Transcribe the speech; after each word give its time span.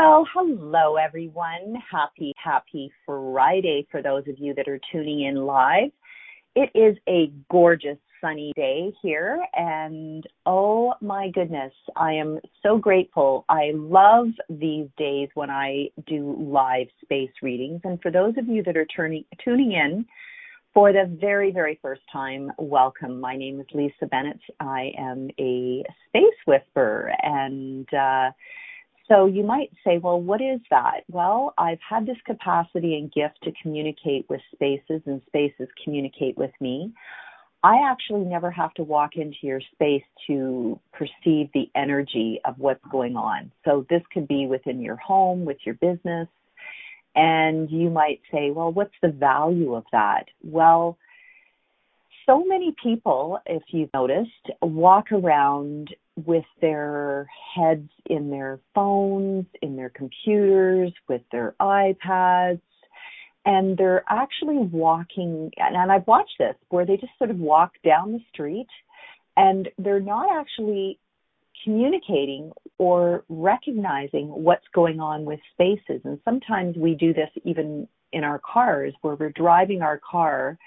Well, 0.00 0.28
hello 0.32 0.94
everyone. 0.94 1.74
Happy, 1.90 2.32
happy 2.36 2.92
Friday 3.04 3.84
for 3.90 4.00
those 4.00 4.22
of 4.28 4.38
you 4.38 4.54
that 4.54 4.68
are 4.68 4.78
tuning 4.92 5.24
in 5.24 5.44
live. 5.44 5.90
It 6.54 6.70
is 6.72 6.96
a 7.08 7.32
gorgeous 7.50 7.98
sunny 8.20 8.52
day 8.54 8.92
here 9.02 9.44
and 9.54 10.24
oh 10.46 10.94
my 11.00 11.30
goodness, 11.34 11.72
I 11.96 12.12
am 12.12 12.38
so 12.62 12.78
grateful. 12.78 13.44
I 13.48 13.72
love 13.74 14.28
these 14.48 14.86
days 14.98 15.30
when 15.34 15.50
I 15.50 15.88
do 16.06 16.36
live 16.38 16.86
space 17.02 17.32
readings 17.42 17.80
and 17.82 18.00
for 18.00 18.12
those 18.12 18.34
of 18.38 18.46
you 18.46 18.62
that 18.62 18.76
are 18.76 18.86
turning 18.86 19.24
tuning 19.44 19.72
in 19.72 20.06
for 20.74 20.92
the 20.92 21.12
very, 21.20 21.50
very 21.50 21.76
first 21.82 22.02
time, 22.12 22.52
welcome. 22.56 23.18
My 23.18 23.36
name 23.36 23.58
is 23.58 23.66
Lisa 23.74 24.06
Bennett. 24.08 24.38
I 24.60 24.92
am 24.96 25.28
a 25.40 25.82
space 26.08 26.38
whisperer 26.46 27.10
and 27.20 27.92
uh 27.92 28.30
so 29.08 29.26
you 29.26 29.42
might 29.42 29.70
say, 29.84 29.98
well, 29.98 30.20
what 30.20 30.40
is 30.40 30.60
that? 30.70 31.00
Well, 31.10 31.54
I've 31.56 31.80
had 31.88 32.06
this 32.06 32.18
capacity 32.26 32.96
and 32.96 33.12
gift 33.12 33.38
to 33.44 33.52
communicate 33.62 34.26
with 34.28 34.40
spaces 34.52 35.02
and 35.06 35.22
spaces 35.26 35.68
communicate 35.82 36.36
with 36.36 36.52
me. 36.60 36.92
I 37.64 37.78
actually 37.90 38.24
never 38.24 38.50
have 38.50 38.72
to 38.74 38.82
walk 38.84 39.16
into 39.16 39.38
your 39.42 39.60
space 39.72 40.04
to 40.28 40.78
perceive 40.92 41.48
the 41.54 41.68
energy 41.74 42.40
of 42.44 42.58
what's 42.58 42.84
going 42.92 43.16
on. 43.16 43.50
So 43.64 43.84
this 43.90 44.02
could 44.12 44.28
be 44.28 44.46
within 44.46 44.80
your 44.80 44.96
home, 44.96 45.44
with 45.44 45.58
your 45.64 45.74
business. 45.74 46.28
And 47.16 47.68
you 47.70 47.90
might 47.90 48.20
say, 48.30 48.50
well, 48.50 48.70
what's 48.70 48.94
the 49.02 49.08
value 49.08 49.74
of 49.74 49.84
that? 49.90 50.26
Well, 50.44 50.98
so 52.26 52.44
many 52.44 52.74
people, 52.80 53.40
if 53.46 53.62
you've 53.68 53.92
noticed, 53.92 54.50
walk 54.60 55.10
around 55.10 55.88
with 56.26 56.44
their 56.60 57.28
heads 57.54 57.88
in 58.06 58.30
their 58.30 58.60
phones, 58.74 59.46
in 59.62 59.76
their 59.76 59.90
computers, 59.90 60.92
with 61.08 61.22
their 61.30 61.54
iPads, 61.60 62.60
and 63.44 63.76
they're 63.78 64.04
actually 64.08 64.58
walking, 64.58 65.50
and 65.56 65.90
I've 65.90 66.06
watched 66.06 66.34
this, 66.38 66.54
where 66.68 66.84
they 66.84 66.96
just 66.96 67.12
sort 67.18 67.30
of 67.30 67.38
walk 67.38 67.72
down 67.84 68.12
the 68.12 68.20
street 68.32 68.66
and 69.36 69.68
they're 69.78 70.00
not 70.00 70.28
actually 70.30 70.98
communicating 71.64 72.52
or 72.78 73.24
recognizing 73.28 74.28
what's 74.28 74.66
going 74.74 75.00
on 75.00 75.24
with 75.24 75.40
spaces. 75.52 76.00
And 76.04 76.20
sometimes 76.24 76.76
we 76.76 76.94
do 76.94 77.14
this 77.14 77.30
even 77.44 77.88
in 78.12 78.24
our 78.24 78.40
cars, 78.40 78.94
where 79.02 79.14
we're 79.14 79.30
driving 79.30 79.82
our 79.82 79.98
car 79.98 80.58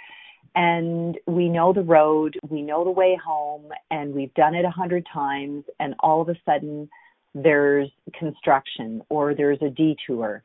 and 0.56 1.18
we 1.28 1.50
know 1.50 1.74
the 1.74 1.82
road, 1.82 2.38
we 2.50 2.62
know 2.62 2.84
the 2.84 2.92
way 2.92 3.20
home, 3.24 3.72
and 3.90 4.14
we've 4.14 4.34
done 4.34 4.56
it 4.56 4.66
a 4.66 4.70
hundred 4.70 5.06
times, 5.12 5.64
and 5.80 5.96
all 6.00 6.22
of 6.22 6.30
a 6.30 6.36
sudden 6.46 6.90
there's 7.34 7.90
construction 8.18 9.02
or 9.10 9.34
there's 9.34 9.62
a 9.62 9.70
detour. 9.70 10.44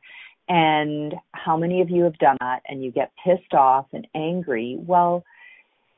And 0.49 1.13
how 1.33 1.57
many 1.57 1.81
of 1.81 1.89
you 1.89 2.03
have 2.03 2.17
done 2.19 2.37
that 2.39 2.61
and 2.67 2.81
you 2.81 2.91
get 2.91 3.11
pissed 3.23 3.53
off 3.53 3.87
and 3.91 4.07
angry? 4.15 4.77
Well, 4.79 5.25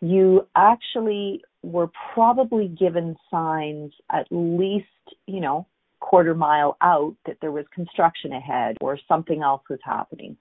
you 0.02 0.48
actually 0.56 1.44
were 1.62 1.92
probably 2.14 2.68
given 2.68 3.16
signs 3.30 3.94
at 4.12 4.26
least, 4.32 4.88
you 5.28 5.40
know, 5.40 5.68
quarter 6.00 6.34
mile 6.34 6.78
out 6.82 7.16
that 7.26 7.38
there 7.42 7.52
was 7.52 7.66
construction 7.76 8.32
ahead 8.32 8.78
or 8.82 8.98
something 9.08 9.44
else 9.44 9.62
was 9.70 9.80
happening. 9.84 10.38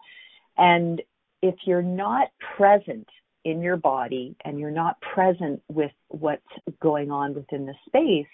And 0.57 1.03
if 1.43 1.57
you're 1.67 1.83
not 1.83 2.29
present 2.57 3.09
in 3.49 3.63
your 3.63 3.77
body 3.77 4.37
and 4.45 4.59
you're 4.59 4.71
not 4.71 5.01
present 5.01 5.63
with 5.69 5.93
what's 6.09 6.43
going 6.81 7.11
on 7.11 7.35
within 7.35 7.67
the 7.67 7.75
space, 7.87 8.27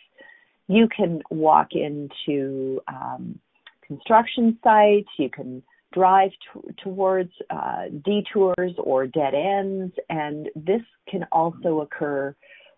you 0.66 0.88
can 0.94 1.22
walk 1.30 1.68
into 1.72 2.80
um, 2.88 3.38
construction 3.86 4.58
sites, 4.64 5.08
you 5.18 5.30
can 5.30 5.62
drive 5.92 6.30
t- 6.30 6.70
towards 6.82 7.30
uh, 7.50 7.84
detours 8.04 8.72
or 8.78 9.06
dead 9.06 9.34
ends, 9.34 9.94
and 10.10 10.48
this 10.56 10.82
can 11.08 11.24
also 11.30 11.80
occur 11.80 12.34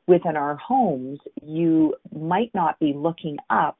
within 0.06 0.36
our 0.36 0.56
homes. 0.56 1.18
You 1.42 1.94
might 2.14 2.50
not 2.54 2.78
be 2.78 2.92
looking 2.94 3.38
up 3.48 3.78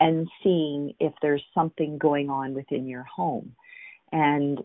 and 0.00 0.26
seeing 0.42 0.94
if 0.98 1.12
there's 1.20 1.44
something 1.54 1.98
going 1.98 2.30
on 2.30 2.54
within 2.54 2.86
your 2.86 3.04
home. 3.04 3.54
And 4.10 4.58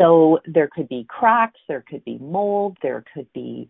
so 0.00 0.38
there 0.46 0.68
could 0.72 0.88
be 0.88 1.06
cracks, 1.08 1.60
there 1.68 1.84
could 1.88 2.04
be 2.04 2.18
mold, 2.18 2.78
there 2.82 3.04
could 3.14 3.30
be 3.34 3.68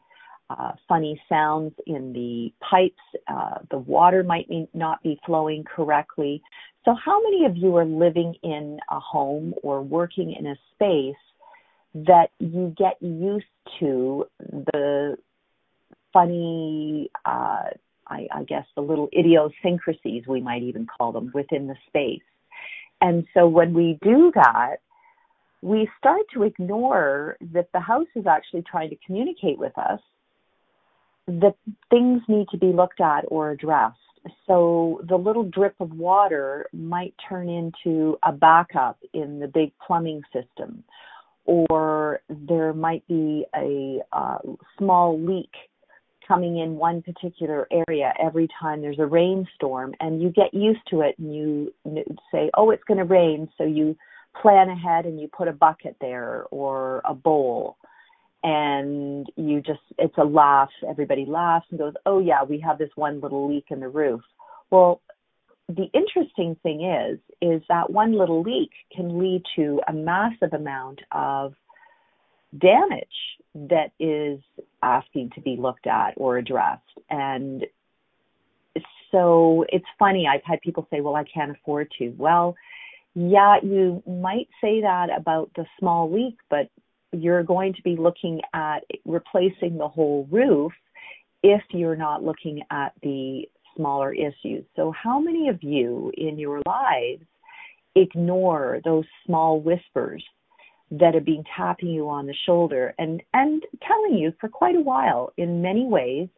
uh, 0.48 0.72
funny 0.88 1.20
sounds 1.28 1.72
in 1.86 2.12
the 2.12 2.52
pipes. 2.60 3.22
Uh, 3.28 3.58
the 3.70 3.78
water 3.78 4.22
might 4.22 4.48
be, 4.48 4.68
not 4.74 5.02
be 5.02 5.18
flowing 5.26 5.64
correctly. 5.64 6.42
So, 6.84 6.94
how 6.94 7.20
many 7.22 7.46
of 7.46 7.56
you 7.56 7.76
are 7.76 7.84
living 7.84 8.34
in 8.42 8.78
a 8.90 8.98
home 8.98 9.54
or 9.62 9.82
working 9.82 10.32
in 10.32 10.46
a 10.46 10.56
space 10.74 11.14
that 11.94 12.30
you 12.38 12.74
get 12.76 12.96
used 13.00 13.44
to 13.80 14.26
the 14.38 15.16
funny, 16.12 17.10
uh, 17.24 17.64
I, 18.06 18.26
I 18.32 18.44
guess, 18.48 18.66
the 18.74 18.82
little 18.82 19.08
idiosyncrasies, 19.16 20.26
we 20.26 20.40
might 20.40 20.62
even 20.62 20.86
call 20.86 21.12
them, 21.12 21.30
within 21.34 21.66
the 21.66 21.76
space? 21.86 22.22
And 23.00 23.24
so, 23.34 23.46
when 23.46 23.72
we 23.72 23.98
do 24.02 24.32
that, 24.34 24.76
we 25.62 25.88
start 25.98 26.22
to 26.34 26.42
ignore 26.42 27.36
that 27.52 27.68
the 27.72 27.80
house 27.80 28.06
is 28.14 28.26
actually 28.26 28.62
trying 28.62 28.90
to 28.90 28.96
communicate 29.06 29.58
with 29.58 29.76
us 29.76 30.00
that 31.26 31.54
things 31.90 32.22
need 32.28 32.46
to 32.50 32.58
be 32.58 32.72
looked 32.72 33.00
at 33.00 33.24
or 33.28 33.50
addressed. 33.50 33.98
So 34.46 35.00
the 35.08 35.16
little 35.16 35.44
drip 35.44 35.74
of 35.80 35.92
water 35.92 36.66
might 36.72 37.14
turn 37.28 37.48
into 37.48 38.18
a 38.22 38.32
backup 38.32 38.98
in 39.14 39.38
the 39.38 39.48
big 39.48 39.72
plumbing 39.86 40.22
system, 40.32 40.84
or 41.44 42.20
there 42.28 42.72
might 42.72 43.06
be 43.06 43.46
a 43.54 44.00
uh, 44.12 44.38
small 44.78 45.18
leak 45.18 45.50
coming 46.26 46.58
in 46.58 46.76
one 46.76 47.02
particular 47.02 47.66
area 47.88 48.12
every 48.22 48.48
time 48.60 48.82
there's 48.82 48.98
a 48.98 49.06
rainstorm, 49.06 49.94
and 50.00 50.22
you 50.22 50.30
get 50.30 50.52
used 50.52 50.80
to 50.90 51.00
it 51.00 51.18
and 51.18 51.34
you 51.34 51.72
say, 52.30 52.50
"Oh, 52.54 52.70
it's 52.70 52.84
going 52.84 52.98
to 52.98 53.04
rain," 53.04 53.48
so 53.56 53.64
you 53.64 53.96
plan 54.40 54.68
ahead 54.68 55.06
and 55.06 55.20
you 55.20 55.28
put 55.28 55.48
a 55.48 55.52
bucket 55.52 55.96
there 56.00 56.44
or 56.50 57.02
a 57.04 57.14
bowl 57.14 57.76
and 58.42 59.26
you 59.36 59.60
just 59.60 59.80
it's 59.98 60.16
a 60.16 60.24
laugh. 60.24 60.70
Everybody 60.88 61.26
laughs 61.26 61.66
and 61.70 61.78
goes 61.78 61.94
oh 62.06 62.20
yeah 62.20 62.42
we 62.44 62.60
have 62.60 62.78
this 62.78 62.90
one 62.94 63.20
little 63.20 63.52
leak 63.52 63.66
in 63.70 63.80
the 63.80 63.88
roof. 63.88 64.22
Well 64.70 65.00
the 65.68 65.88
interesting 65.92 66.56
thing 66.62 66.84
is 66.84 67.18
is 67.40 67.62
that 67.68 67.90
one 67.90 68.16
little 68.16 68.42
leak 68.42 68.70
can 68.94 69.18
lead 69.18 69.42
to 69.56 69.80
a 69.88 69.92
massive 69.92 70.52
amount 70.52 71.00
of 71.12 71.54
damage 72.58 73.06
that 73.54 73.92
is 73.98 74.40
asking 74.82 75.30
to 75.34 75.40
be 75.40 75.56
looked 75.58 75.86
at 75.86 76.14
or 76.16 76.38
addressed. 76.38 76.82
And 77.08 77.66
so 79.10 79.64
it's 79.68 79.84
funny 79.98 80.28
i've 80.30 80.44
had 80.44 80.60
people 80.60 80.86
say 80.88 81.00
well 81.00 81.16
i 81.16 81.24
can't 81.24 81.50
afford 81.50 81.90
to. 81.98 82.14
Well 82.16 82.56
yeah, 83.14 83.56
you 83.62 84.02
might 84.06 84.48
say 84.60 84.82
that 84.82 85.08
about 85.16 85.50
the 85.56 85.66
small 85.78 86.12
leak, 86.12 86.36
but 86.48 86.68
you're 87.12 87.42
going 87.42 87.74
to 87.74 87.82
be 87.82 87.96
looking 87.96 88.40
at 88.54 88.84
replacing 89.04 89.78
the 89.78 89.88
whole 89.88 90.28
roof 90.30 90.72
if 91.42 91.62
you're 91.70 91.96
not 91.96 92.22
looking 92.22 92.62
at 92.70 92.92
the 93.02 93.42
smaller 93.76 94.12
issues. 94.12 94.64
So, 94.76 94.92
how 94.92 95.18
many 95.18 95.48
of 95.48 95.62
you 95.62 96.12
in 96.16 96.38
your 96.38 96.62
lives 96.66 97.24
ignore 97.96 98.80
those 98.84 99.04
small 99.26 99.60
whispers 99.60 100.24
that 100.92 101.14
have 101.14 101.24
been 101.24 101.44
tapping 101.56 101.88
you 101.88 102.08
on 102.08 102.26
the 102.26 102.34
shoulder 102.46 102.94
and, 102.98 103.22
and 103.32 103.62
telling 103.86 104.18
you 104.18 104.32
for 104.40 104.48
quite 104.48 104.76
a 104.76 104.80
while 104.80 105.32
in 105.36 105.62
many 105.62 105.86
ways 105.86 106.28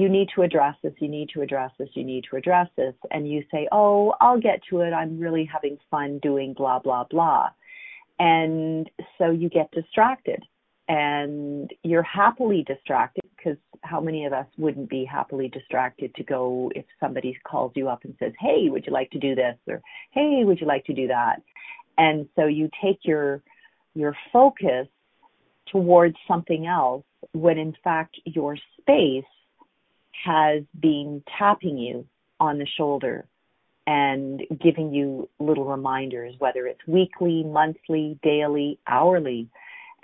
you 0.00 0.08
need 0.08 0.28
to 0.34 0.42
address 0.42 0.74
this, 0.82 0.92
you 0.98 1.08
need 1.08 1.28
to 1.34 1.42
address 1.42 1.70
this, 1.78 1.88
you 1.94 2.04
need 2.04 2.24
to 2.30 2.36
address 2.36 2.68
this, 2.76 2.94
and 3.10 3.30
you 3.30 3.44
say, 3.50 3.68
oh, 3.72 4.14
I'll 4.20 4.40
get 4.40 4.60
to 4.70 4.80
it, 4.80 4.92
I'm 4.92 5.18
really 5.18 5.44
having 5.44 5.78
fun 5.90 6.18
doing 6.18 6.54
blah, 6.54 6.78
blah, 6.78 7.04
blah. 7.04 7.50
And 8.18 8.90
so 9.16 9.30
you 9.30 9.48
get 9.48 9.70
distracted 9.70 10.42
and 10.88 11.70
you're 11.82 12.02
happily 12.02 12.64
distracted 12.66 13.22
because 13.36 13.58
how 13.82 14.00
many 14.00 14.24
of 14.24 14.32
us 14.32 14.46
wouldn't 14.56 14.88
be 14.88 15.04
happily 15.04 15.48
distracted 15.48 16.14
to 16.16 16.24
go 16.24 16.72
if 16.74 16.84
somebody 16.98 17.38
calls 17.46 17.72
you 17.76 17.88
up 17.88 18.04
and 18.04 18.14
says, 18.18 18.32
"Hey, 18.40 18.68
would 18.68 18.86
you 18.86 18.92
like 18.92 19.10
to 19.10 19.18
do 19.18 19.34
this?" 19.34 19.56
or 19.68 19.82
"Hey, 20.10 20.42
would 20.44 20.60
you 20.60 20.66
like 20.66 20.84
to 20.86 20.94
do 20.94 21.06
that?" 21.06 21.42
And 21.98 22.28
so 22.34 22.46
you 22.46 22.70
take 22.82 23.04
your 23.04 23.42
your 23.94 24.16
focus 24.32 24.88
towards 25.66 26.16
something 26.26 26.66
else 26.66 27.04
when 27.32 27.58
in 27.58 27.74
fact 27.84 28.18
your 28.24 28.56
space 28.80 29.24
has 30.28 30.62
been 30.78 31.22
tapping 31.38 31.78
you 31.78 32.06
on 32.38 32.58
the 32.58 32.66
shoulder 32.76 33.26
and 33.86 34.42
giving 34.62 34.92
you 34.92 35.28
little 35.38 35.64
reminders, 35.64 36.34
whether 36.38 36.66
it's 36.66 36.86
weekly, 36.86 37.42
monthly, 37.44 38.18
daily, 38.22 38.78
hourly. 38.86 39.48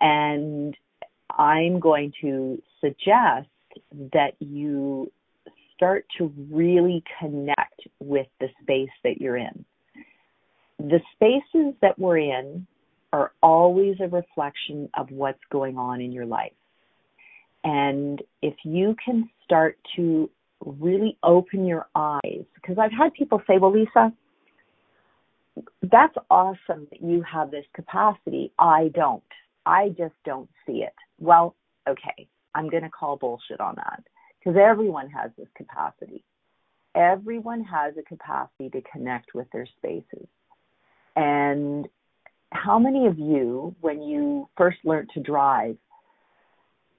And 0.01 0.75
I'm 1.31 1.81
going 1.81 2.13
to 2.23 2.63
suggest 2.81 3.49
that 4.13 4.33
you 4.39 5.13
start 5.77 6.07
to 6.19 6.33
really 6.51 7.05
connect 7.21 7.83
with 8.01 8.27
the 8.41 8.49
space 8.63 8.91
that 9.03 9.21
you're 9.21 9.37
in. 9.37 9.65
The 10.79 11.01
spaces 11.15 11.75
that 11.83 11.99
we're 11.99 12.19
in 12.19 12.67
are 13.13 13.33
always 13.43 13.97
a 14.01 14.09
reflection 14.09 14.89
of 14.95 15.11
what's 15.11 15.41
going 15.51 15.77
on 15.77 16.01
in 16.01 16.11
your 16.11 16.27
life. 16.27 16.53
And 17.65 18.23
if 18.43 18.55
you 18.65 18.95
can 19.03 19.29
start 19.45 19.79
to 19.97 20.31
really 20.65 21.19
open 21.23 21.67
your 21.67 21.89
eyes, 21.95 22.45
because 22.55 22.77
I've 22.79 22.93
had 22.93 23.13
people 23.15 23.43
say, 23.47 23.59
well, 23.59 23.73
Lisa, 23.73 24.13
that's 25.83 26.15
awesome 26.31 26.87
that 26.91 27.03
you 27.03 27.23
have 27.23 27.51
this 27.51 27.65
capacity. 27.75 28.53
I 28.59 28.91
don't. 28.95 29.23
I 29.67 29.89
just 29.91 30.15
don't 30.25 30.49
see 30.67 30.83
it. 30.83 30.95
Well, 31.19 31.55
okay, 31.89 32.29
I'm 32.55 32.69
going 32.69 32.83
to 32.83 32.91
call 32.91 33.17
bullshit 33.17 33.61
on 33.61 33.77
that 33.77 34.05
because 34.39 34.59
everyone 34.61 35.09
has 35.11 35.31
this 35.39 35.49
capacity. 35.57 36.23
Everyone 36.95 37.65
has 37.65 37.95
a 37.99 38.03
capacity 38.03 38.69
to 38.71 38.83
connect 38.93 39.35
with 39.35 39.47
their 39.53 39.67
spaces. 39.79 40.29
And 41.17 41.89
how 42.51 42.79
many 42.79 43.07
of 43.07 43.19
you, 43.19 43.75
when 43.81 44.03
you 44.03 44.49
first 44.57 44.79
learned 44.85 45.11
to 45.15 45.21
drive, 45.21 45.77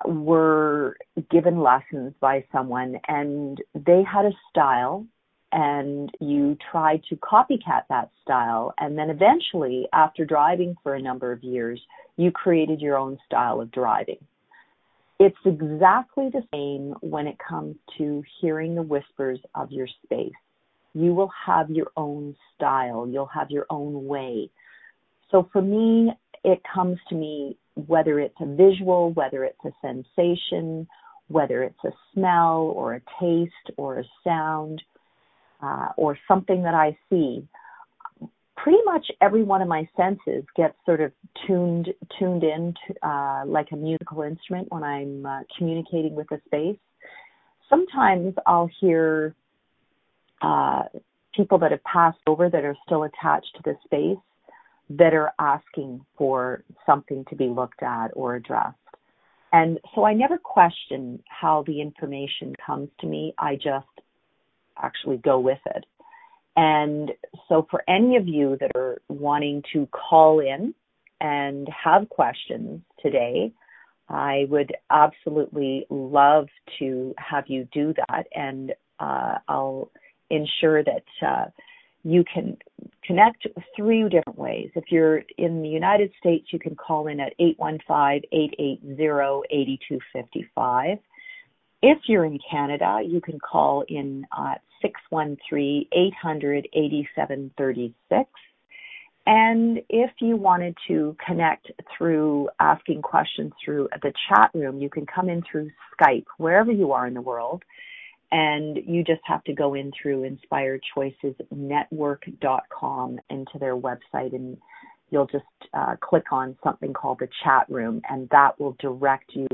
were 0.08 0.98
given 1.30 1.60
lessons 1.60 2.14
by 2.20 2.44
someone 2.52 2.96
and 3.08 3.62
they 3.74 4.04
had 4.04 4.26
a 4.26 4.32
style 4.50 5.06
and 5.52 6.12
you 6.20 6.58
tried 6.72 7.02
to 7.10 7.16
copycat 7.16 7.84
that 7.90 8.10
style 8.22 8.74
and 8.80 8.98
then 8.98 9.10
eventually 9.10 9.88
after 9.94 10.26
driving 10.26 10.76
for 10.84 10.96
a 10.96 11.02
number 11.02 11.32
of 11.32 11.44
years 11.44 11.80
you 12.18 12.32
created 12.32 12.82
your 12.82 12.98
own 12.98 13.18
style 13.26 13.62
of 13.62 13.72
driving. 13.72 14.18
It's 15.20 15.38
exactly 15.46 16.30
the 16.30 16.44
same 16.54 16.94
when 17.02 17.26
it 17.28 17.38
comes 17.40 17.76
to 17.98 18.22
hearing 18.42 18.76
the 18.76 18.82
whispers 18.82 19.40
of 19.54 19.72
your 19.72 19.88
space. 20.04 20.34
You 20.94 21.14
will 21.14 21.32
have 21.46 21.70
your 21.70 21.92
own 21.96 22.36
style. 22.56 23.08
You'll 23.08 23.26
have 23.28 23.50
your 23.50 23.66
own 23.70 24.08
way. 24.08 24.50
So 25.32 25.50
for 25.54 25.62
me 25.62 26.12
it 26.44 26.62
comes 26.74 27.00
to 27.10 27.16
me 27.16 27.58
whether 27.76 28.20
it's 28.20 28.36
a 28.42 28.46
visual 28.46 29.12
whether 29.14 29.44
it's 29.44 29.64
a 29.66 29.72
sensation 29.82 30.88
whether 31.28 31.64
it's 31.64 31.84
a 31.84 31.92
smell 32.14 32.72
or 32.76 32.96
a 32.96 33.02
taste 33.20 33.78
or 33.78 34.00
a 34.00 34.04
sound 34.24 34.82
uh, 35.62 35.88
or 35.98 36.18
something 36.28 36.64
that 36.64 36.74
I 36.74 36.98
see, 37.10 37.48
pretty 38.58 38.80
much 38.86 39.08
every 39.22 39.44
one 39.44 39.62
of 39.62 39.68
my 39.68 39.88
senses 39.98 40.44
gets 40.56 40.76
sort 40.86 41.02
of 41.02 41.12
tuned 41.48 41.90
tuned 42.20 42.44
in 42.44 42.74
to, 42.88 43.08
uh, 43.08 43.46
like 43.46 43.68
a 43.72 43.76
musical 43.76 44.22
instrument 44.22 44.68
when 44.72 44.84
I'm 44.84 45.26
uh, 45.26 45.40
communicating 45.58 46.16
with 46.16 46.32
a 46.32 46.40
space. 46.46 46.78
Sometimes 47.70 48.36
I'll 48.46 48.70
hear 48.80 49.34
uh, 50.42 50.84
people 51.36 51.58
that 51.60 51.72
have 51.72 51.84
passed 51.84 52.20
over 52.28 52.50
that 52.50 52.64
are 52.64 52.76
still 52.86 53.04
attached 53.04 53.56
to 53.56 53.62
the 53.64 53.76
space 53.84 54.24
that 54.90 55.14
are 55.14 55.32
asking 55.40 56.06
for 56.18 56.64
something 56.86 57.26
to 57.30 57.36
be 57.36 57.46
looked 57.46 57.82
at 57.82 58.10
or 58.14 58.36
addressed. 58.36 58.78
And 59.52 59.80
so 59.94 60.04
I 60.04 60.14
never 60.14 60.38
question 60.38 61.24
how 61.28 61.64
the 61.66 61.82
information 61.82 62.54
comes 62.66 62.90
to 63.00 63.08
me. 63.08 63.34
I 63.38 63.56
just 63.56 63.88
actually 64.78 65.18
go 65.18 65.40
with 65.40 65.60
it. 65.66 65.86
And 66.58 67.12
so 67.48 67.68
for 67.70 67.84
any 67.88 68.18
of 68.18 68.28
you 68.28 68.58
that 68.60 68.72
are 68.76 69.02
wanting 69.10 69.64
to 69.74 69.88
call 69.88 70.40
in 70.40 70.74
and 71.20 71.68
have 71.84 72.10
questions 72.10 72.82
today, 73.02 73.54
I 74.10 74.46
would 74.50 74.74
absolutely 74.92 75.86
love 75.90 76.48
to 76.80 77.14
have 77.18 77.46
you 77.48 77.68
do 77.74 77.94
that. 77.94 78.28
And 78.34 78.74
uh, 79.00 79.38
I'll 79.48 79.90
ensure 80.30 80.84
that 80.84 81.04
uh, 81.26 81.46
you 82.06 82.24
can 82.32 82.56
connect 83.04 83.48
three 83.76 84.04
different 84.04 84.38
ways. 84.38 84.70
If 84.76 84.86
you're 84.90 85.24
in 85.40 85.64
the 85.64 85.68
United 85.68 86.12
States, 86.20 86.46
you 86.52 86.60
can 86.60 86.76
call 86.76 87.08
in 87.08 87.20
at 87.20 87.34
815 87.40 88.30
880 88.32 89.42
8255. 89.50 91.00
If 91.82 91.98
you're 92.08 92.26
in 92.26 92.38
Canada, 92.50 93.00
you 93.04 93.22
can 93.22 93.40
call 93.40 93.84
in 93.90 94.26
at 94.38 94.62
613 94.84 95.88
800 95.92 96.68
8736. 96.72 98.30
And 99.28 99.82
if 99.90 100.12
you 100.22 100.36
wanted 100.36 100.78
to 100.88 101.18
connect 101.26 101.72
through 101.98 102.50
asking 102.60 103.02
questions 103.02 103.52
through 103.64 103.90
the 104.04 104.14
chat 104.30 104.52
room, 104.54 104.78
you 104.78 104.92
can 104.92 105.08
come 105.08 105.28
in 105.30 105.42
through 105.52 105.72
Skype, 106.00 106.26
wherever 106.38 106.72
you 106.72 106.92
are 106.92 107.08
in 107.08 107.16
the 107.16 107.22
world. 107.22 107.64
And 108.32 108.78
you 108.86 109.04
just 109.04 109.22
have 109.26 109.44
to 109.46 109.54
go 109.54 109.74
in 109.76 109.92
through 110.02 110.38
inspiredchoicesnetwork.com 110.52 113.20
into 113.30 113.60
their 113.60 113.78
website 113.78 114.34
and 114.34 114.58
you'll 115.12 115.28
just 115.28 115.46
uh, 115.74 115.96
click 116.02 116.32
on 116.32 116.58
something 116.64 116.94
called 116.94 117.20
the 117.20 117.30
chat 117.44 117.68
room 117.70 118.02
and 118.10 118.28
that 118.30 118.60
will 118.60 118.76
direct 118.80 119.32
you 119.34 119.48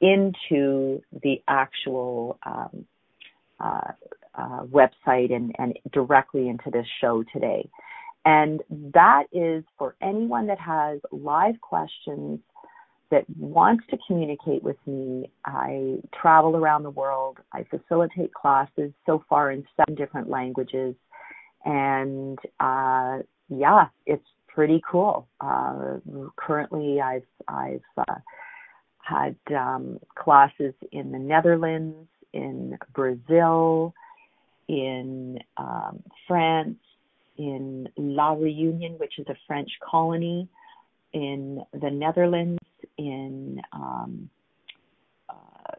into 0.00 1.02
the 1.22 1.42
actual 1.48 2.38
um, 2.46 2.86
uh, 3.58 3.92
uh, 4.34 4.62
website 4.64 5.32
and, 5.32 5.54
and 5.58 5.78
directly 5.92 6.48
into 6.48 6.70
this 6.70 6.86
show 7.00 7.24
today. 7.32 7.68
And 8.24 8.62
that 8.94 9.24
is 9.32 9.64
for 9.78 9.96
anyone 10.00 10.46
that 10.46 10.60
has 10.60 11.00
live 11.10 11.60
questions 11.60 12.38
that 13.10 13.24
wants 13.38 13.84
to 13.90 13.98
communicate 14.06 14.62
with 14.62 14.76
me. 14.86 15.30
I 15.44 15.96
travel 16.20 16.56
around 16.56 16.84
the 16.84 16.90
world. 16.90 17.38
I 17.52 17.64
facilitate 17.64 18.32
classes 18.32 18.92
so 19.04 19.24
far 19.28 19.50
in 19.50 19.66
seven 19.76 19.94
different 19.96 20.28
languages. 20.28 20.94
And 21.64 22.38
uh, 22.60 23.18
yeah, 23.48 23.88
it's 24.06 24.26
pretty 24.48 24.80
cool. 24.88 25.26
Uh, 25.40 25.98
currently, 26.36 27.00
I've 27.00 27.26
I've 27.48 27.80
uh, 27.98 28.14
had 29.02 29.36
um, 29.54 29.98
classes 30.16 30.74
in 30.92 31.12
the 31.12 31.18
Netherlands, 31.18 32.08
in 32.32 32.78
Brazil, 32.94 33.92
in 34.68 35.38
um, 35.56 36.02
France, 36.28 36.78
in 37.36 37.88
La 37.96 38.34
Réunion, 38.34 38.98
which 38.98 39.18
is 39.18 39.26
a 39.28 39.36
French 39.46 39.70
colony, 39.88 40.48
in 41.12 41.62
the 41.72 41.90
Netherlands, 41.90 42.60
in 42.98 43.60
um, 43.72 44.28
uh, 45.28 45.74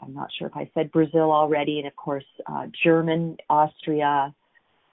I'm 0.00 0.14
not 0.14 0.30
sure 0.38 0.48
if 0.48 0.56
I 0.56 0.70
said 0.74 0.90
Brazil 0.92 1.32
already, 1.32 1.78
and 1.78 1.86
of 1.86 1.96
course 1.96 2.24
uh, 2.46 2.66
German, 2.82 3.36
Austria, 3.48 4.34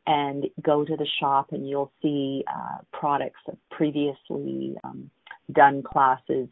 and 0.06 0.46
go 0.62 0.84
to 0.84 0.96
the 0.96 1.06
shop 1.20 1.48
and 1.52 1.68
you'll 1.68 1.92
see 2.00 2.44
uh, 2.48 2.78
products 2.92 3.40
of 3.48 3.56
previously 3.70 4.76
um, 4.84 5.10
done 5.52 5.82
classes 5.82 6.48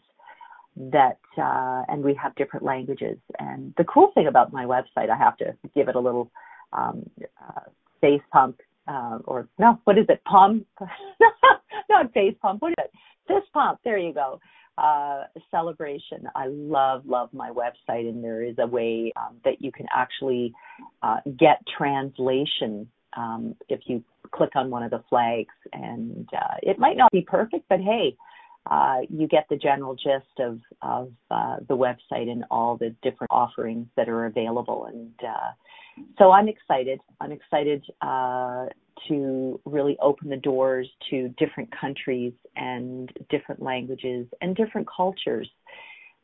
that 0.77 1.19
uh, 1.39 1.83
and 1.89 2.03
we 2.03 2.15
have 2.15 2.35
different 2.35 2.65
languages. 2.65 3.19
And 3.39 3.73
the 3.77 3.85
cool 3.85 4.11
thing 4.15 4.27
about 4.27 4.53
my 4.53 4.65
website 4.65 5.11
i 5.11 5.17
have 5.17 5.37
to 5.39 5.57
give 5.75 5.89
it 5.89 5.95
a 5.95 6.01
little 6.01 6.31
um, 6.73 7.09
uh, 7.41 7.61
face 8.01 8.23
pump 8.33 8.61
uh, 8.89 9.19
or 9.25 9.49
no 9.59 9.79
what 9.85 9.99
is 9.99 10.07
it? 10.09 10.23
Pump? 10.25 10.67
Not 11.89 12.13
face 12.13 12.35
pump. 12.43 12.61
What 12.63 12.71
is 12.71 12.77
it? 12.79 12.91
Fist 13.29 13.53
pump. 13.53 13.81
There 13.85 13.99
you 13.99 14.13
go. 14.13 14.41
Uh, 14.77 15.25
celebration. 15.53 16.27
I 16.35 16.47
love 16.49 17.03
love 17.07 17.29
my 17.33 17.51
website 17.51 18.09
and 18.09 18.25
there 18.25 18.43
is 18.43 18.57
a 18.59 18.67
way 18.67 19.13
um, 19.17 19.37
that 19.45 19.63
you 19.63 19.71
can 19.71 19.87
actually 19.95 20.53
uh, 21.03 21.19
get 21.39 21.63
translation 21.79 22.89
um, 23.17 23.55
if 23.69 23.81
you 23.87 24.03
click 24.33 24.51
on 24.57 24.71
one 24.71 24.83
of 24.83 24.91
the 24.91 25.03
flags 25.09 25.55
and 25.73 26.29
uh, 26.33 26.55
it 26.63 26.79
might 26.79 26.97
not 26.97 27.11
be 27.13 27.23
perfect 27.23 27.65
but 27.69 27.81
hey 27.81 28.17
uh, 28.71 29.01
you 29.11 29.29
get 29.29 29.47
the 29.51 29.57
general 29.57 29.95
gist 29.95 30.41
of 30.41 30.59
of 30.81 31.13
uh, 31.31 31.57
the 31.69 31.77
website 31.77 32.31
and 32.31 32.45
all 32.51 32.77
the 32.77 32.95
different 33.03 33.31
offerings 33.31 33.87
that 33.97 34.09
are 34.09 34.27
available. 34.27 34.87
And 34.87 35.13
uh, 35.23 36.05
so 36.19 36.31
I'm 36.31 36.49
excited. 36.49 37.01
I'm 37.21 37.33
excited 37.33 37.85
uh, 38.01 38.67
to 39.09 39.61
really 39.67 39.99
open 40.01 40.31
the 40.31 40.39
doors 40.39 40.89
to 41.11 41.29
different 41.37 41.69
countries 41.79 42.33
and 42.57 43.13
different 43.29 43.61
languages 43.61 44.27
and 44.41 44.57
different 44.57 44.89
cultures. 44.95 45.49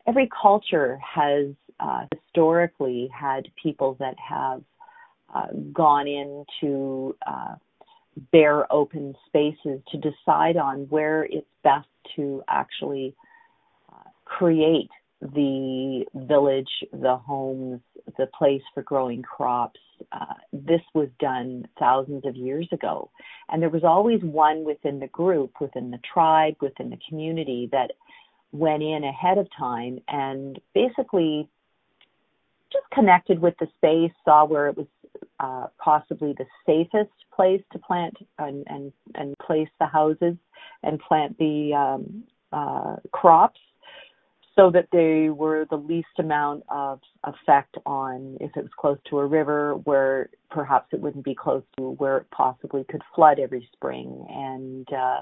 Every 0.06 0.28
culture 0.40 0.98
has 0.98 1.48
uh, 1.78 2.06
historically 2.14 3.10
had 3.12 3.48
people 3.62 3.96
that 4.00 4.14
have 4.18 4.62
uh, 5.34 5.46
gone 5.72 6.06
into 6.08 7.16
uh, 7.26 7.54
bare 8.32 8.70
open 8.72 9.14
spaces 9.26 9.80
to 9.90 9.98
decide 9.98 10.56
on 10.56 10.80
where 10.88 11.24
it's 11.24 11.46
best 11.62 11.88
to 12.16 12.42
actually 12.48 13.14
uh, 13.92 14.08
create 14.24 14.90
the 15.20 16.04
village, 16.14 16.70
the 16.92 17.16
homes, 17.16 17.80
the 18.16 18.26
place 18.26 18.62
for 18.74 18.82
growing 18.82 19.22
crops. 19.22 19.80
Uh, 20.12 20.34
this 20.52 20.80
was 20.94 21.08
done 21.18 21.68
thousands 21.78 22.24
of 22.24 22.34
years 22.36 22.66
ago. 22.72 23.10
And 23.50 23.60
there 23.60 23.68
was 23.68 23.84
always 23.84 24.20
one 24.22 24.64
within 24.64 24.98
the 24.98 25.08
group, 25.08 25.52
within 25.60 25.90
the 25.90 26.00
tribe, 26.12 26.56
within 26.60 26.90
the 26.90 26.98
community 27.08 27.68
that 27.72 27.92
went 28.52 28.82
in 28.82 29.04
ahead 29.04 29.38
of 29.38 29.46
time 29.56 30.00
and 30.08 30.58
basically 30.74 31.48
just 32.72 32.84
connected 32.92 33.40
with 33.40 33.54
the 33.60 33.66
space, 33.76 34.12
saw 34.24 34.44
where 34.44 34.68
it 34.68 34.76
was 34.76 34.86
uh, 35.38 35.66
possibly 35.78 36.34
the 36.38 36.46
safest 36.66 37.12
place 37.34 37.62
to 37.72 37.78
plant 37.78 38.16
and, 38.38 38.64
and, 38.68 38.92
and 39.14 39.34
place 39.38 39.68
the 39.78 39.86
houses 39.86 40.36
and 40.82 40.98
plant 41.00 41.36
the 41.38 41.72
um, 41.74 42.24
uh, 42.52 42.96
crops 43.12 43.60
so 44.56 44.70
that 44.70 44.88
they 44.92 45.30
were 45.30 45.66
the 45.70 45.76
least 45.76 46.08
amount 46.18 46.62
of 46.68 47.00
effect 47.24 47.76
on 47.86 48.36
if 48.40 48.50
it 48.56 48.62
was 48.62 48.70
close 48.78 48.98
to 49.08 49.18
a 49.18 49.26
river 49.26 49.74
where 49.84 50.28
perhaps 50.50 50.88
it 50.92 51.00
wouldn't 51.00 51.24
be 51.24 51.34
close 51.34 51.62
to 51.78 51.90
where 51.92 52.18
it 52.18 52.26
possibly 52.30 52.84
could 52.90 53.02
flood 53.14 53.38
every 53.38 53.68
spring. 53.72 54.26
And 54.28 54.86
uh, 54.92 55.20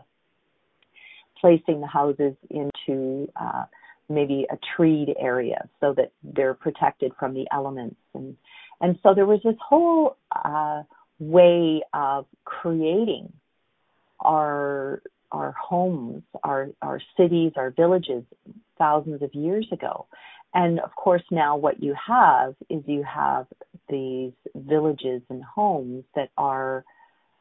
placing 1.41 1.81
the 1.81 1.87
houses 1.87 2.35
into 2.51 3.29
uh, 3.41 3.65
maybe 4.09 4.47
a 4.51 4.59
treed 4.77 5.15
area 5.19 5.69
so 5.81 5.93
that 5.97 6.13
they're 6.23 6.55
protected 6.55 7.13
from 7.19 7.35
the 7.35 7.47
elements 7.53 7.97
and 8.15 8.37
and 8.81 8.99
so 9.03 9.15
there 9.15 9.27
was 9.27 9.41
this 9.45 9.57
whole 9.61 10.17
uh, 10.33 10.83
way 11.19 11.83
of 11.93 12.27
creating 12.45 13.33
our 14.21 15.03
our 15.31 15.53
homes, 15.53 16.23
our 16.43 16.71
our 16.81 17.01
cities, 17.17 17.53
our 17.57 17.71
villages 17.71 18.25
thousands 18.79 19.23
of 19.23 19.35
years 19.35 19.67
ago. 19.73 20.07
And 20.55 20.81
of 20.81 20.95
course 20.95 21.23
now 21.31 21.57
what 21.57 21.83
you 21.83 21.95
have 22.07 22.55
is 22.71 22.83
you 22.87 23.03
have 23.03 23.47
these 23.89 24.33
villages 24.55 25.23
and 25.29 25.43
homes 25.43 26.05
that 26.15 26.31
are 26.39 26.85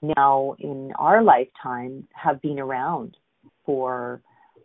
now 0.02 0.56
in 0.60 0.92
our 0.98 1.24
lifetime 1.24 2.08
have 2.14 2.42
been 2.42 2.60
around 2.60 3.18
for 3.66 4.22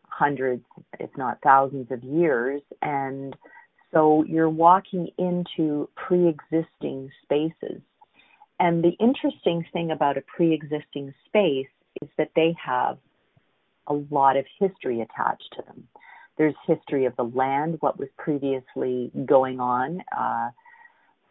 hundreds, 0.08 0.64
if 1.00 1.10
not 1.16 1.38
thousands 1.42 1.90
of 1.90 2.02
years. 2.02 2.62
And 2.82 3.34
so 3.92 4.24
you're 4.24 4.50
walking 4.50 5.08
into 5.18 5.88
pre 5.94 6.28
existing 6.28 7.10
spaces. 7.22 7.80
And 8.58 8.82
the 8.82 8.96
interesting 9.00 9.64
thing 9.72 9.90
about 9.90 10.16
a 10.16 10.22
pre 10.22 10.52
existing 10.52 11.12
space 11.26 11.66
is 12.00 12.08
that 12.16 12.30
they 12.34 12.54
have 12.64 12.98
a 13.86 13.94
lot 13.94 14.36
of 14.36 14.46
history 14.58 15.00
attached 15.00 15.52
to 15.56 15.62
them. 15.62 15.88
There's 16.38 16.54
history 16.66 17.04
of 17.04 17.14
the 17.16 17.24
land, 17.24 17.76
what 17.80 17.98
was 17.98 18.08
previously 18.16 19.10
going 19.26 19.60
on 19.60 20.02
uh, 20.16 20.50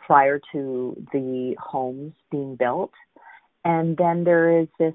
prior 0.06 0.40
to 0.52 1.08
the 1.12 1.56
homes 1.60 2.14
being 2.30 2.56
built. 2.56 2.92
And 3.64 3.98
then 3.98 4.24
there 4.24 4.60
is 4.60 4.68
this 4.78 4.94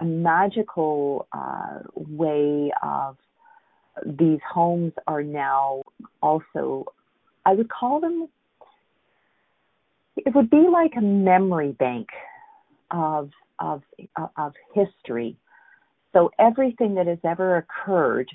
magical 0.00 1.26
uh, 1.32 1.80
way 1.94 2.72
of 2.82 3.16
these 4.06 4.40
homes 4.50 4.92
are 5.06 5.22
now 5.22 5.82
also, 6.22 6.86
I 7.44 7.54
would 7.54 7.68
call 7.68 8.00
them, 8.00 8.28
it 10.16 10.34
would 10.34 10.50
be 10.50 10.68
like 10.70 10.92
a 10.96 11.02
memory 11.02 11.72
bank 11.72 12.08
of 12.90 13.30
of 13.58 13.82
uh, 14.16 14.28
of 14.36 14.52
history. 14.74 15.36
So 16.12 16.30
everything 16.38 16.94
that 16.96 17.06
has 17.06 17.18
ever 17.24 17.56
occurred 17.56 18.28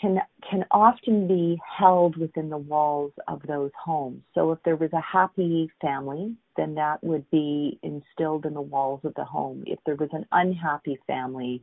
can 0.00 0.20
can 0.48 0.64
often 0.70 1.26
be 1.26 1.58
held 1.78 2.16
within 2.16 2.50
the 2.50 2.58
walls 2.58 3.12
of 3.28 3.42
those 3.48 3.70
homes. 3.82 4.22
So 4.34 4.52
if 4.52 4.58
there 4.64 4.76
was 4.76 4.92
a 4.92 5.00
happy 5.00 5.70
family, 5.80 6.36
then 6.56 6.74
that 6.74 7.02
would 7.02 7.28
be 7.30 7.78
instilled 7.82 8.46
in 8.46 8.54
the 8.54 8.60
walls 8.60 9.00
of 9.04 9.14
the 9.14 9.24
home. 9.24 9.64
If 9.66 9.78
there 9.86 9.96
was 9.96 10.10
an 10.12 10.26
unhappy 10.32 10.98
family 11.06 11.62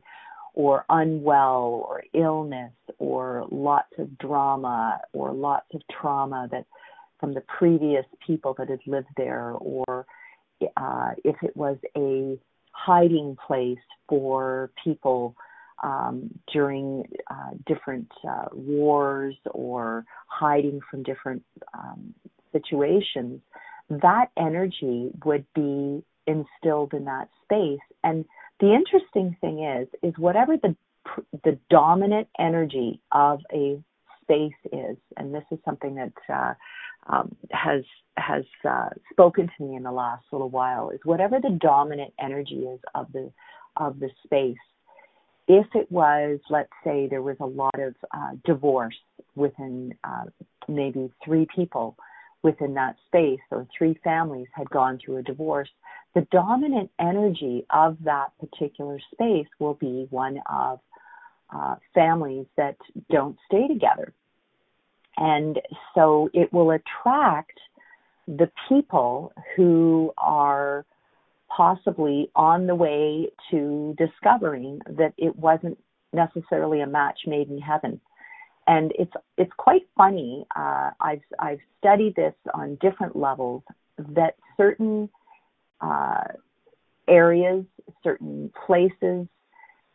or 0.54 0.84
unwell 0.88 1.86
or 1.88 2.02
illness 2.14 2.72
or 2.98 3.46
lots 3.50 3.92
of 3.98 4.16
drama 4.18 5.00
or 5.12 5.32
lots 5.32 5.66
of 5.74 5.82
trauma 6.00 6.48
that 6.50 6.64
from 7.20 7.34
the 7.34 7.42
previous 7.58 8.04
people 8.26 8.54
that 8.56 8.68
had 8.68 8.80
lived 8.86 9.08
there 9.16 9.52
or 9.52 10.06
uh, 10.76 11.10
if 11.24 11.36
it 11.42 11.56
was 11.56 11.76
a 11.96 12.38
hiding 12.70 13.36
place 13.46 13.78
for 14.08 14.70
people 14.82 15.34
um, 15.82 16.30
during 16.52 17.04
uh, 17.30 17.50
different 17.66 18.10
uh, 18.28 18.46
wars 18.52 19.34
or 19.50 20.04
hiding 20.26 20.80
from 20.90 21.02
different 21.02 21.42
um, 21.74 22.14
situations, 22.52 23.40
that 23.90 24.26
energy 24.38 25.10
would 25.24 25.44
be 25.54 26.02
instilled 26.26 26.94
in 26.94 27.04
that 27.04 27.28
space. 27.44 27.80
And 28.02 28.24
the 28.60 28.72
interesting 28.74 29.36
thing 29.40 29.64
is, 29.64 29.88
is 30.02 30.14
whatever 30.18 30.56
the 30.56 30.74
the 31.44 31.58
dominant 31.68 32.28
energy 32.38 33.00
of 33.12 33.40
a 33.52 33.78
space 34.22 34.52
is, 34.72 34.96
and 35.18 35.34
this 35.34 35.44
is 35.50 35.58
something 35.64 35.96
that 35.96 36.12
uh, 36.32 36.54
um, 37.12 37.36
has 37.50 37.84
has 38.16 38.44
uh, 38.68 38.88
spoken 39.10 39.50
to 39.56 39.64
me 39.64 39.76
in 39.76 39.82
the 39.82 39.92
last 39.92 40.24
little 40.32 40.48
while, 40.48 40.90
is 40.90 41.00
whatever 41.04 41.40
the 41.40 41.58
dominant 41.60 42.12
energy 42.18 42.60
is 42.60 42.80
of 42.94 43.12
the 43.12 43.30
of 43.76 44.00
the 44.00 44.08
space 44.24 44.56
if 45.46 45.66
it 45.74 45.90
was, 45.90 46.38
let's 46.48 46.72
say, 46.82 47.06
there 47.06 47.22
was 47.22 47.36
a 47.40 47.46
lot 47.46 47.78
of 47.78 47.94
uh, 48.12 48.30
divorce 48.44 48.96
within 49.34 49.94
uh, 50.04 50.24
maybe 50.68 51.10
three 51.24 51.46
people 51.54 51.96
within 52.42 52.74
that 52.74 52.96
space, 53.06 53.40
or 53.50 53.66
three 53.76 53.98
families 54.04 54.46
had 54.54 54.68
gone 54.70 54.98
through 55.02 55.18
a 55.18 55.22
divorce, 55.22 55.68
the 56.14 56.26
dominant 56.30 56.90
energy 56.98 57.66
of 57.70 57.96
that 58.04 58.28
particular 58.38 58.98
space 59.12 59.48
will 59.58 59.74
be 59.74 60.06
one 60.10 60.40
of 60.50 60.80
uh, 61.54 61.76
families 61.94 62.46
that 62.56 62.76
don't 63.10 63.36
stay 63.46 63.66
together. 63.68 64.12
And 65.16 65.60
so 65.94 66.28
it 66.32 66.52
will 66.52 66.70
attract 66.70 67.58
the 68.26 68.50
people 68.68 69.32
who 69.56 70.12
are 70.18 70.84
possibly 71.48 72.30
on 72.34 72.66
the 72.66 72.74
way 72.74 73.28
to 73.50 73.94
discovering 73.98 74.80
that 74.86 75.14
it 75.16 75.36
wasn't 75.36 75.78
necessarily 76.12 76.80
a 76.80 76.86
match 76.86 77.20
made 77.26 77.48
in 77.48 77.60
heaven. 77.60 78.00
And 78.66 78.92
it's 78.98 79.12
it's 79.36 79.52
quite 79.58 79.86
funny. 79.96 80.46
Uh, 80.56 80.90
I've 81.00 81.20
I've 81.38 81.60
studied 81.78 82.16
this 82.16 82.34
on 82.54 82.78
different 82.80 83.14
levels. 83.14 83.62
That 83.98 84.36
certain 84.56 85.10
uh, 85.84 86.24
areas, 87.08 87.64
certain 88.02 88.50
places, 88.66 89.26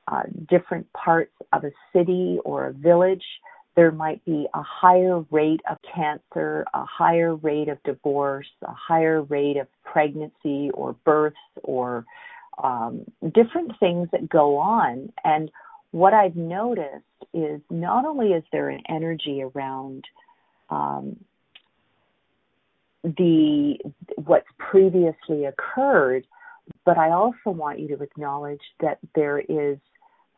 uh, 0.08 0.24
different 0.50 0.92
parts 0.94 1.34
of 1.54 1.64
a 1.64 1.72
city 1.94 2.40
or 2.46 2.68
a 2.68 2.74
village 2.74 3.24
there 3.80 3.92
might 3.94 4.24
be 4.26 4.46
a 4.54 4.62
higher 4.62 5.22
rate 5.32 5.62
of 5.70 5.78
cancer, 5.96 6.66
a 6.74 6.84
higher 6.84 7.36
rate 7.36 7.70
of 7.70 7.82
divorce, 7.84 8.50
a 8.64 8.74
higher 8.74 9.22
rate 9.22 9.56
of 9.56 9.68
pregnancy 9.86 10.70
or 10.74 10.92
births 11.06 11.38
or 11.64 12.06
um, 12.62 13.06
different 13.34 13.72
things 13.80 14.10
that 14.12 14.28
go 14.28 14.58
on. 14.58 15.14
And 15.24 15.50
what 15.92 16.14
I've 16.14 16.36
noticed 16.36 17.06
is 17.34 17.62
not 17.70 18.04
only 18.04 18.34
is 18.34 18.44
there 18.52 18.68
an 18.68 18.82
energy 18.90 19.44
around 19.44 20.04
um, 20.70 21.16
the 23.04 23.78
what's 24.18 24.48
previously 24.58 25.46
occurred, 25.46 26.26
but 26.86 26.98
I 26.98 27.12
also 27.12 27.36
want 27.48 27.80
you 27.80 27.88
to 27.96 28.04
acknowledge 28.04 28.62
that 28.82 29.00
there 29.16 29.40
is 29.40 29.78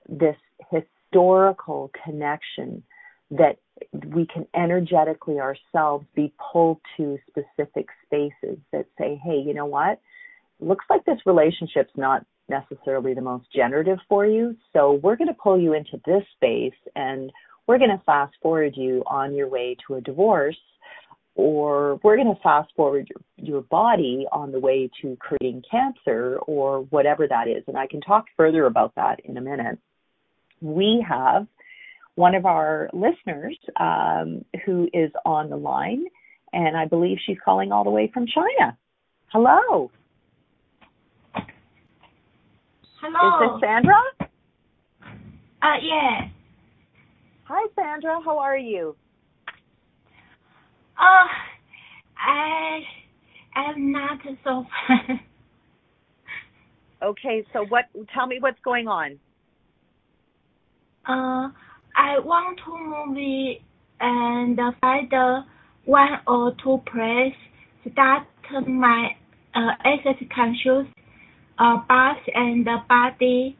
this 0.07 0.35
historical 0.69 1.91
connection 2.03 2.83
that 3.31 3.57
we 4.07 4.27
can 4.27 4.45
energetically 4.55 5.39
ourselves 5.39 6.05
be 6.15 6.33
pulled 6.51 6.79
to 6.97 7.17
specific 7.29 7.87
spaces 8.05 8.57
that 8.71 8.85
say, 8.97 9.19
hey, 9.23 9.41
you 9.45 9.53
know 9.53 9.65
what? 9.65 9.99
Looks 10.59 10.85
like 10.89 11.05
this 11.05 11.19
relationship's 11.25 11.93
not 11.95 12.25
necessarily 12.49 13.13
the 13.13 13.21
most 13.21 13.45
generative 13.55 13.97
for 14.09 14.25
you. 14.25 14.55
So 14.73 14.99
we're 15.01 15.15
going 15.15 15.29
to 15.29 15.33
pull 15.33 15.59
you 15.59 15.73
into 15.73 15.99
this 16.05 16.23
space 16.35 16.77
and 16.95 17.31
we're 17.67 17.77
going 17.77 17.97
to 17.97 18.03
fast 18.05 18.33
forward 18.41 18.73
you 18.75 19.03
on 19.07 19.33
your 19.33 19.47
way 19.47 19.77
to 19.87 19.95
a 19.95 20.01
divorce 20.01 20.57
or 21.35 21.99
we're 22.03 22.17
going 22.17 22.33
to 22.33 22.41
fast 22.41 22.71
forward 22.75 23.09
your, 23.09 23.21
your 23.53 23.61
body 23.61 24.25
on 24.31 24.51
the 24.51 24.59
way 24.59 24.89
to 25.01 25.15
creating 25.17 25.63
cancer 25.69 26.37
or 26.47 26.81
whatever 26.89 27.27
that 27.27 27.47
is. 27.47 27.63
And 27.67 27.77
I 27.77 27.87
can 27.87 28.01
talk 28.01 28.25
further 28.35 28.65
about 28.65 28.93
that 28.95 29.21
in 29.23 29.37
a 29.37 29.41
minute. 29.41 29.79
We 30.61 31.05
have 31.07 31.47
one 32.15 32.35
of 32.35 32.45
our 32.45 32.89
listeners 32.93 33.57
um, 33.79 34.43
who 34.65 34.89
is 34.93 35.11
on 35.25 35.49
the 35.49 35.55
line, 35.55 36.03
and 36.53 36.75
I 36.75 36.85
believe 36.85 37.17
she's 37.25 37.37
calling 37.43 37.71
all 37.71 37.83
the 37.83 37.89
way 37.89 38.11
from 38.13 38.25
China. 38.27 38.77
Hello. 39.31 39.89
Hello. 43.01 43.45
Is 43.45 43.61
this 43.61 43.67
Sandra? 43.67 44.01
Uh, 45.63 45.77
yeah. 45.81 46.27
Hi, 47.45 47.67
Sandra. 47.75 48.19
How 48.23 48.37
are 48.37 48.57
you? 48.57 48.95
Uh, 51.01 51.27
I 52.15 52.79
am 53.55 53.91
not 53.91 54.19
so 54.43 54.65
okay, 57.03 57.43
so 57.51 57.65
what? 57.67 57.85
Tell 58.13 58.27
me 58.27 58.37
what's 58.39 58.59
going 58.63 58.87
on. 58.87 59.19
Uh, 61.07 61.49
I 61.97 62.19
want 62.19 62.59
to 62.65 62.77
move 62.77 63.17
and 63.99 64.59
find 64.79 65.11
one 65.85 66.19
or 66.27 66.53
two 66.63 66.79
place 66.91 67.33
start 67.91 68.27
my 68.67 69.09
uh, 69.55 69.71
access 69.83 70.23
conscious 70.35 70.85
uh, 71.57 71.77
bath 71.87 72.17
and 72.35 72.67
body 72.87 73.57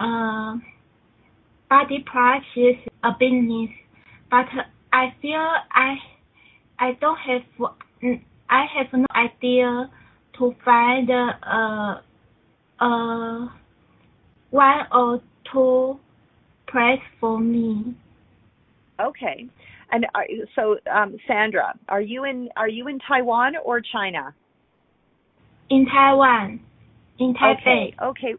uh, 0.00 0.56
body 1.70 2.04
process 2.04 2.76
a 3.04 3.10
business, 3.18 3.70
but 4.28 4.46
I 4.92 5.14
feel 5.22 5.48
I 5.72 5.94
I 6.78 6.92
don't 7.00 7.18
have 7.18 7.70
I 8.50 8.66
have 8.76 8.92
no 8.92 9.06
idea 9.14 9.90
to 10.38 10.54
find 10.64 11.10
uh 11.10 12.00
uh 12.80 13.48
one 14.50 14.86
or 14.92 15.20
two 15.52 15.98
place 16.68 17.00
for 17.20 17.38
me. 17.38 17.94
Okay. 19.00 19.46
And 19.90 20.06
are, 20.14 20.26
so, 20.54 20.76
um, 20.92 21.16
Sandra, 21.26 21.74
are 21.88 22.00
you 22.00 22.24
in 22.24 22.48
are 22.56 22.68
you 22.68 22.88
in 22.88 22.98
Taiwan 23.06 23.54
or 23.64 23.80
China? 23.80 24.34
In 25.70 25.86
Taiwan, 25.86 26.60
in 27.18 27.34
Taipei. 27.34 27.60
Okay. 27.60 27.94
Okay. 28.02 28.34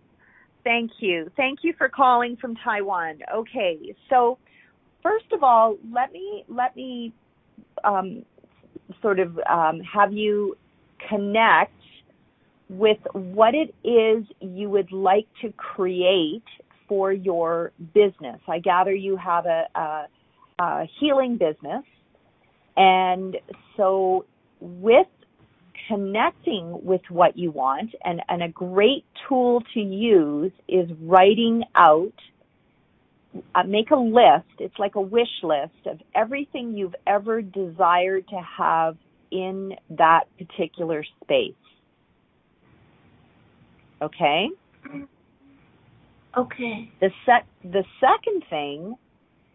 Thank 0.63 0.91
you. 0.99 1.31
Thank 1.37 1.59
you 1.61 1.73
for 1.77 1.89
calling 1.89 2.37
from 2.37 2.55
Taiwan. 2.63 3.19
Okay. 3.33 3.95
So, 4.09 4.37
first 5.03 5.31
of 5.31 5.43
all, 5.43 5.77
let 5.93 6.11
me 6.11 6.43
let 6.49 6.75
me 6.75 7.13
um, 7.85 8.25
sort 9.01 9.19
of 9.19 9.39
um, 9.49 9.79
have 9.81 10.13
you 10.13 10.57
connect 11.09 11.73
with 12.69 12.97
what 13.13 13.53
it 13.53 13.73
is 13.87 14.25
you 14.39 14.69
would 14.69 14.91
like 14.91 15.27
to 15.41 15.51
create 15.53 16.43
for 16.87 17.11
your 17.11 17.71
business. 17.93 18.39
I 18.47 18.59
gather 18.59 18.93
you 18.93 19.17
have 19.17 19.45
a, 19.45 19.65
a, 19.75 20.07
a 20.59 20.85
healing 20.99 21.37
business, 21.37 21.83
and 22.75 23.37
so 23.77 24.25
with 24.59 25.07
connecting 25.87 26.83
with 26.83 27.01
what 27.09 27.37
you 27.37 27.51
want, 27.51 27.91
and, 28.03 28.21
and 28.29 28.41
a 28.43 28.49
great 28.49 29.05
tool 29.27 29.61
to 29.73 29.79
use 29.79 30.51
is 30.67 30.89
writing 31.01 31.63
out 31.75 32.13
uh, 33.53 33.63
make 33.63 33.91
a 33.91 33.95
list. 33.95 34.47
It's 34.59 34.77
like 34.79 34.95
a 34.95 35.01
wish 35.01 35.27
list 35.43 35.87
of 35.87 35.99
everything 36.13 36.75
you've 36.75 36.95
ever 37.07 37.41
desired 37.41 38.27
to 38.29 38.41
have 38.57 38.97
in 39.31 39.73
that 39.89 40.21
particular 40.37 41.03
space. 41.23 41.53
Okay? 44.01 44.47
Okay. 46.37 46.91
The 46.99 47.09
set 47.25 47.45
the 47.63 47.83
second 47.99 48.43
thing 48.49 48.95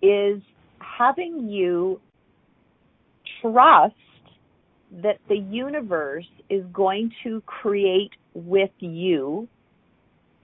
is 0.03 0.43
having 0.79 1.49
you 1.49 2.01
trust 3.41 3.95
that 5.03 5.19
the 5.29 5.37
universe 5.37 6.29
is 6.49 6.65
going 6.73 7.13
to 7.23 7.43
create 7.43 8.11
with 8.35 8.71
you 8.81 9.47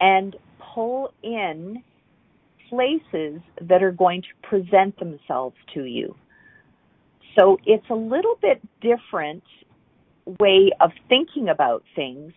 and 0.00 0.37
pull 0.74 1.12
in 1.22 1.82
places 2.68 3.40
that 3.61 3.83
are 3.83 3.92
going 3.92 4.22
to 4.22 4.48
present 4.48 4.98
themselves 4.98 5.57
to 5.74 5.85
you. 5.85 6.14
So 7.38 7.59
it's 7.66 7.88
a 7.90 7.94
little 7.94 8.38
bit 8.40 8.62
different 8.81 9.42
way 10.40 10.70
of 10.81 10.90
thinking 11.09 11.48
about 11.48 11.85
things 11.94 12.33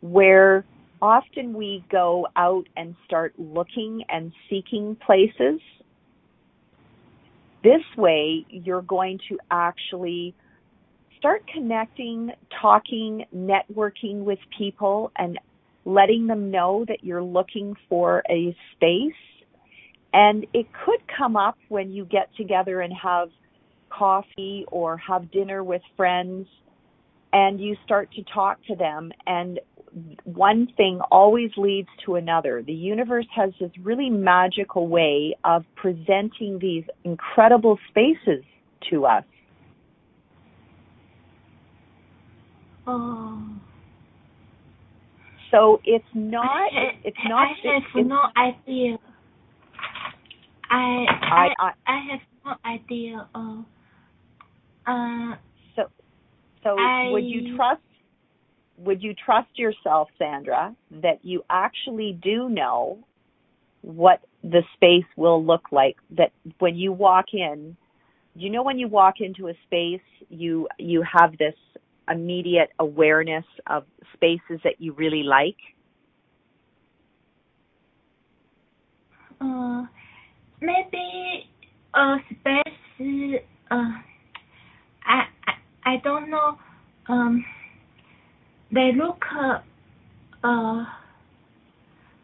where 0.00 0.64
often 1.02 1.52
we 1.52 1.84
go 1.90 2.26
out 2.36 2.66
and 2.76 2.94
start 3.04 3.34
looking 3.38 4.04
and 4.08 4.32
seeking 4.48 4.96
places. 5.04 5.60
This 7.62 7.82
way, 7.96 8.46
you're 8.48 8.82
going 8.82 9.18
to 9.28 9.38
actually 9.50 10.34
start 11.18 11.42
connecting, 11.52 12.30
talking, 12.62 13.24
networking 13.34 14.24
with 14.24 14.38
people, 14.56 15.10
and 15.16 15.38
letting 15.84 16.26
them 16.26 16.50
know 16.50 16.84
that 16.86 17.02
you're 17.02 17.22
looking 17.22 17.74
for 17.88 18.22
a 18.30 18.56
space 18.74 19.12
and 20.16 20.46
it 20.54 20.66
could 20.84 21.00
come 21.14 21.36
up 21.36 21.58
when 21.68 21.92
you 21.92 22.06
get 22.06 22.34
together 22.38 22.80
and 22.80 22.90
have 22.90 23.28
coffee 23.90 24.64
or 24.68 24.96
have 24.96 25.30
dinner 25.30 25.62
with 25.62 25.82
friends 25.94 26.48
and 27.34 27.60
you 27.60 27.76
start 27.84 28.10
to 28.12 28.22
talk 28.32 28.56
to 28.66 28.74
them 28.74 29.12
and 29.26 29.60
one 30.24 30.68
thing 30.78 31.00
always 31.10 31.50
leads 31.58 31.88
to 32.06 32.14
another. 32.14 32.62
The 32.62 32.72
universe 32.72 33.26
has 33.34 33.50
this 33.60 33.70
really 33.82 34.08
magical 34.08 34.88
way 34.88 35.36
of 35.44 35.64
presenting 35.74 36.58
these 36.60 36.84
incredible 37.04 37.78
spaces 37.90 38.42
to 38.90 39.04
us. 39.04 39.24
Oh. 42.86 43.42
So 45.50 45.80
it's 45.84 46.04
not. 46.14 46.70
It's 47.04 47.16
not. 47.26 47.48
I 47.64 47.74
have 47.74 47.82
it's, 47.94 48.08
no 48.08 48.22
idea 48.36 48.98
I 50.70 51.06
I, 51.08 51.48
I, 51.58 51.70
I 51.86 52.00
have 52.10 52.20
no 52.44 52.54
idea. 52.64 53.28
Uh, 53.34 53.62
uh, 54.86 55.36
so 55.74 55.82
so 56.62 56.76
I, 56.78 57.10
would 57.12 57.24
you 57.24 57.56
trust 57.56 57.82
would 58.78 59.02
you 59.02 59.14
trust 59.14 59.48
yourself, 59.56 60.08
Sandra, 60.18 60.74
that 61.02 61.24
you 61.24 61.42
actually 61.48 62.18
do 62.22 62.48
know 62.48 62.98
what 63.82 64.20
the 64.42 64.62
space 64.74 65.06
will 65.16 65.44
look 65.44 65.72
like? 65.72 65.96
That 66.10 66.32
when 66.58 66.76
you 66.76 66.92
walk 66.92 67.26
in, 67.32 67.76
do 68.36 68.44
you 68.44 68.50
know 68.50 68.62
when 68.62 68.78
you 68.78 68.88
walk 68.88 69.14
into 69.20 69.48
a 69.48 69.54
space, 69.66 70.00
you 70.28 70.68
you 70.78 71.02
have 71.02 71.38
this 71.38 71.54
immediate 72.08 72.70
awareness 72.78 73.44
of 73.66 73.84
spaces 74.14 74.60
that 74.64 74.74
you 74.78 74.92
really 74.92 75.22
like. 75.22 75.56
Uh, 79.40 79.84
maybe 80.60 81.48
a 81.94 82.16
space 82.30 83.42
uh 83.70 83.90
I 85.04 85.22
I, 85.46 85.52
I 85.84 85.96
don't 86.02 86.30
know 86.30 86.58
um 87.08 87.44
they 88.72 88.92
look 88.96 89.24
uh, 89.34 89.58
uh 90.44 90.84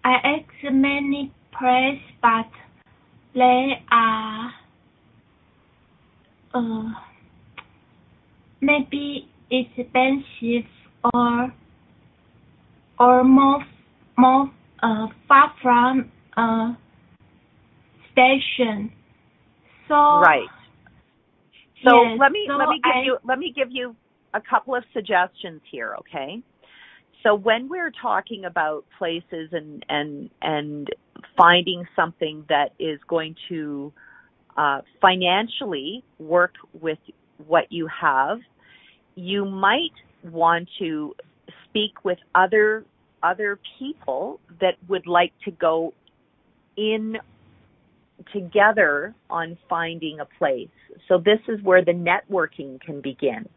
I 0.05 0.15
ask 0.25 0.73
many 0.73 1.33
place 1.59 2.01
but 2.21 2.51
they 3.35 3.83
are 3.91 4.53
uh 6.55 6.91
maybe 8.61 9.29
expensive 9.51 10.69
or 11.15 11.53
or 12.99 13.25
more 13.25 13.65
more 14.17 14.51
uh 14.83 15.07
far 15.29 15.53
from 15.63 16.11
uh 16.37 16.75
station. 18.13 18.93
So 19.89 19.95
right. 19.95 20.49
So 21.85 22.03
yes, 22.03 22.19
let 22.21 22.33
me 22.33 22.47
so 22.49 22.57
let 22.57 22.69
me 22.69 22.81
give 22.83 22.93
I, 22.95 23.03
you 23.03 23.19
let 23.25 23.39
me 23.39 23.53
give 23.55 23.69
you 23.71 23.97
a 24.35 24.41
couple 24.41 24.75
of 24.75 24.85
suggestions 24.93 25.61
here, 25.71 25.95
okay? 25.99 26.43
So 27.23 27.35
when 27.35 27.69
we're 27.69 27.93
talking 28.01 28.45
about 28.45 28.85
places 28.99 29.51
and 29.53 29.85
and 29.89 30.31
and 30.41 30.89
finding 31.37 31.85
something 31.95 32.45
that 32.49 32.71
is 32.79 32.99
going 33.09 33.37
to 33.49 33.93
uh, 34.57 34.81
financially 35.01 36.05
work 36.19 36.55
with 36.81 36.99
what 37.47 37.71
you 37.71 37.89
have, 37.89 38.39
you 39.15 39.45
might 39.45 39.93
want 40.25 40.69
to 40.79 41.15
speak 41.65 42.05
with 42.05 42.19
other 42.35 42.85
other 43.23 43.59
people 43.79 44.41
that 44.61 44.75
would 44.89 45.07
like 45.07 45.33
to 45.45 45.51
go 45.53 45.95
in 46.77 47.17
together 48.33 49.15
on 49.31 49.57
finding 49.69 50.21
a 50.21 50.25
place. 50.25 50.69
So 51.09 51.19
this 51.19 51.41
is 51.49 51.63
where 51.63 51.85
the 51.85 51.93
networking 51.93 52.81
can 52.81 53.01
begin 53.01 53.49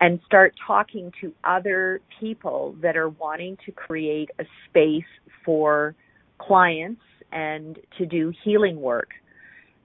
and 0.00 0.20
start 0.26 0.54
talking 0.66 1.12
to 1.20 1.32
other 1.44 2.00
people 2.20 2.76
that 2.82 2.96
are 2.96 3.08
wanting 3.08 3.56
to 3.64 3.72
create 3.72 4.30
a 4.38 4.44
space 4.68 5.04
for 5.44 5.94
clients 6.38 7.02
and 7.32 7.78
to 7.98 8.06
do 8.06 8.32
healing 8.44 8.80
work. 8.80 9.10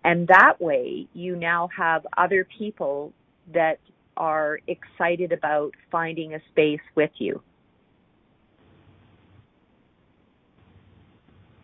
And 0.04 0.28
that 0.28 0.60
way 0.60 1.08
you 1.14 1.36
now 1.36 1.70
have 1.76 2.06
other 2.18 2.48
people 2.58 3.14
that 3.54 3.80
are 4.18 4.60
excited 4.68 5.32
about 5.32 5.74
finding 5.92 6.34
a 6.34 6.40
space 6.52 6.82
with 6.96 7.12
you. 7.18 7.42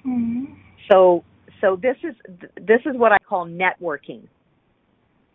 Mm-hmm. 0.05 0.53
So 0.89 1.23
so 1.65 1.75
this 1.81 1.97
is 2.03 2.15
this 2.55 2.81
is 2.85 2.95
what 2.95 3.11
I 3.11 3.17
call 3.27 3.47
networking. 3.47 4.27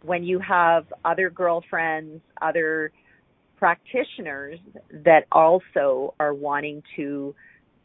When 0.03 0.23
you 0.23 0.39
have 0.39 0.87
other 1.05 1.29
girlfriends, 1.29 2.23
other 2.41 2.93
practitioners 3.59 4.61
that 5.05 5.27
also 5.33 6.15
are 6.21 6.33
wanting 6.33 6.83
to 6.97 7.35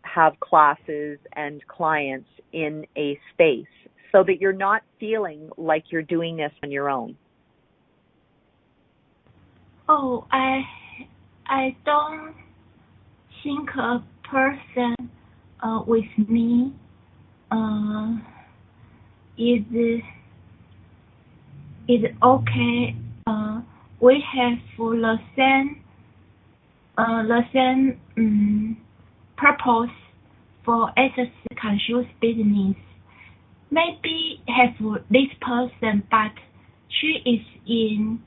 have 0.03 0.39
classes 0.39 1.17
and 1.34 1.65
clients 1.67 2.29
in 2.53 2.86
a 2.95 3.19
space 3.34 3.65
so 4.12 4.23
that 4.23 4.39
you're 4.39 4.53
not 4.53 4.84
feeling 4.99 5.49
like 5.58 5.86
you're 5.89 6.03
doing 6.03 6.38
this 6.38 6.51
on 6.63 6.71
your 6.71 6.89
own. 6.89 7.17
Oh, 9.89 10.27
I 10.31 10.62
I 11.47 11.75
don't 11.84 12.36
think 13.43 13.69
a 13.71 14.03
person 14.29 14.95
uh, 15.63 15.81
with 15.86 16.05
me 16.29 16.73
uh, 17.51 18.15
is 21.88 22.02
okay. 22.24 22.95
Uh, 23.28 23.62
we 24.00 24.24
have 24.34 24.58
the 24.95 25.17
same 25.36 25.82
uh, 26.98 27.24
the 27.24 27.41
same 27.54 28.00
um, 28.17 28.78
purpose 29.38 29.93
for 30.63 30.91
conscious 31.62 32.10
business. 32.21 32.76
Maybe 33.71 34.41
have 34.48 34.76
this 35.10 35.28
person, 35.41 36.04
but 36.10 36.32
she 37.02 37.19
is 37.26 37.41
in 37.67 38.21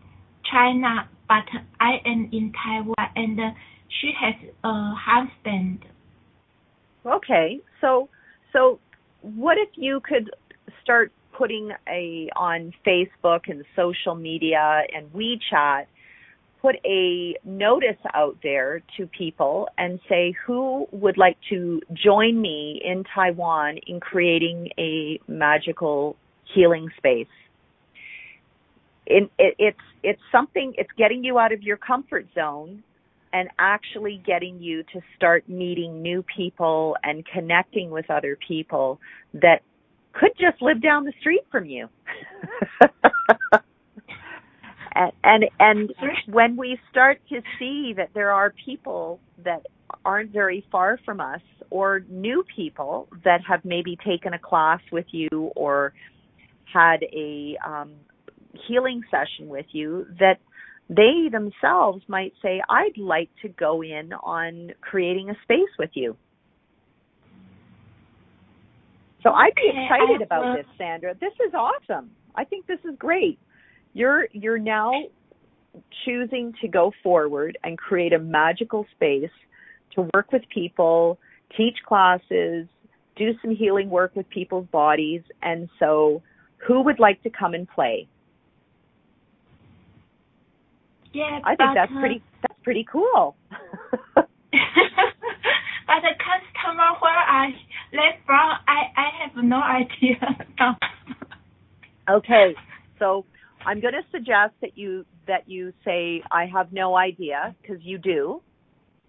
China, 0.50 1.08
but 1.28 1.44
I 1.80 2.00
am 2.04 2.28
in 2.32 2.52
Taiwan, 2.52 2.94
and 3.16 3.38
she 4.00 4.12
has 4.20 4.34
a 4.64 4.94
husband. 4.94 5.84
Okay, 7.06 7.60
so 7.80 8.08
so 8.52 8.78
what 9.22 9.56
if 9.56 9.70
you 9.76 10.00
could 10.00 10.30
start 10.88 11.12
putting 11.36 11.70
a 11.86 12.30
on 12.34 12.72
Facebook 12.86 13.40
and 13.46 13.62
social 13.76 14.14
media 14.14 14.84
and 14.94 15.12
WeChat 15.12 15.84
put 16.62 16.76
a 16.86 17.36
notice 17.44 18.00
out 18.14 18.38
there 18.42 18.82
to 18.96 19.06
people 19.06 19.68
and 19.76 20.00
say 20.08 20.34
who 20.46 20.86
would 20.90 21.18
like 21.18 21.36
to 21.50 21.82
join 21.92 22.40
me 22.40 22.80
in 22.82 23.04
Taiwan 23.14 23.78
in 23.86 24.00
creating 24.00 24.70
a 24.78 25.20
magical 25.28 26.16
healing 26.54 26.88
space. 26.96 27.26
It, 29.06 29.30
it, 29.38 29.54
it's 29.58 29.78
it's 30.02 30.22
something 30.32 30.72
it's 30.78 30.90
getting 30.96 31.22
you 31.22 31.38
out 31.38 31.52
of 31.52 31.62
your 31.62 31.76
comfort 31.76 32.26
zone 32.34 32.82
and 33.34 33.50
actually 33.58 34.22
getting 34.26 34.58
you 34.60 34.82
to 34.94 35.00
start 35.16 35.46
meeting 35.50 36.00
new 36.00 36.24
people 36.34 36.96
and 37.02 37.26
connecting 37.26 37.90
with 37.90 38.10
other 38.10 38.38
people 38.48 38.98
that 39.34 39.60
could 40.18 40.32
just 40.38 40.60
live 40.60 40.82
down 40.82 41.04
the 41.04 41.12
street 41.20 41.42
from 41.50 41.64
you. 41.66 41.88
and, 44.94 45.12
and 45.22 45.44
and 45.58 45.92
when 46.26 46.56
we 46.56 46.78
start 46.90 47.20
to 47.28 47.40
see 47.58 47.92
that 47.96 48.10
there 48.14 48.32
are 48.32 48.52
people 48.64 49.20
that 49.44 49.62
aren't 50.04 50.32
very 50.32 50.64
far 50.70 50.98
from 51.04 51.20
us 51.20 51.40
or 51.70 52.00
new 52.08 52.44
people 52.54 53.08
that 53.24 53.40
have 53.48 53.64
maybe 53.64 53.96
taken 54.06 54.34
a 54.34 54.38
class 54.38 54.80
with 54.90 55.06
you 55.10 55.28
or 55.54 55.92
had 56.72 57.02
a 57.12 57.56
um, 57.66 57.92
healing 58.66 59.02
session 59.10 59.48
with 59.48 59.66
you 59.72 60.06
that 60.18 60.38
they 60.88 61.28
themselves 61.30 62.02
might 62.08 62.32
say 62.42 62.62
I'd 62.68 62.96
like 62.96 63.30
to 63.42 63.48
go 63.48 63.82
in 63.82 64.12
on 64.12 64.72
creating 64.80 65.30
a 65.30 65.34
space 65.44 65.70
with 65.78 65.90
you 65.94 66.16
so 69.28 69.34
I'd 69.34 69.54
be 69.54 69.68
excited 69.68 70.22
about 70.22 70.56
this, 70.56 70.66
Sandra. 70.76 71.14
This 71.20 71.32
is 71.46 71.52
awesome. 71.54 72.10
I 72.34 72.44
think 72.44 72.66
this 72.66 72.78
is 72.84 72.96
great. 72.98 73.38
You're 73.92 74.28
you're 74.32 74.58
now 74.58 74.92
choosing 76.04 76.54
to 76.60 76.68
go 76.68 76.92
forward 77.02 77.58
and 77.62 77.76
create 77.76 78.12
a 78.12 78.18
magical 78.18 78.86
space 78.94 79.30
to 79.94 80.08
work 80.14 80.32
with 80.32 80.42
people, 80.52 81.18
teach 81.56 81.76
classes, 81.86 82.66
do 83.16 83.32
some 83.42 83.54
healing 83.54 83.90
work 83.90 84.14
with 84.14 84.28
people's 84.30 84.66
bodies, 84.68 85.22
and 85.42 85.68
so 85.78 86.22
who 86.66 86.82
would 86.82 86.98
like 86.98 87.22
to 87.22 87.30
come 87.30 87.54
and 87.54 87.68
play? 87.68 88.08
Yeah, 91.12 91.40
I 91.44 91.56
think 91.56 91.70
that's 91.74 91.92
uh, 91.94 92.00
pretty 92.00 92.22
that's 92.42 92.60
pretty 92.62 92.86
cool. 92.90 93.36
but 94.14 94.28
the 94.52 96.14
customer 96.16 96.92
where 97.00 97.18
I 97.18 97.50
left 97.92 98.24
from, 98.26 98.50
I 98.66 98.90
I 98.96 99.08
have 99.24 99.44
no 99.44 99.60
idea. 99.60 100.46
Okay, 102.10 102.54
so 102.98 103.26
I'm 103.66 103.80
going 103.80 103.92
to 103.92 104.00
suggest 104.10 104.54
that 104.62 104.78
you 104.78 105.04
that 105.26 105.46
you 105.46 105.74
say 105.84 106.22
I 106.30 106.46
have 106.46 106.72
no 106.72 106.96
idea 106.96 107.54
because 107.60 107.82
you 107.82 107.98
do. 107.98 108.40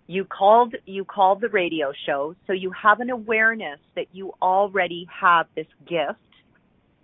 You 0.07 0.25
called 0.25 0.75
you 0.85 1.05
called 1.05 1.39
the 1.39 1.47
radio 1.47 1.93
show, 2.05 2.35
so 2.45 2.51
you 2.51 2.71
have 2.71 2.99
an 2.99 3.09
awareness 3.09 3.79
that 3.95 4.07
you 4.11 4.33
already 4.41 5.07
have 5.17 5.45
this 5.55 5.67
gift 5.87 6.19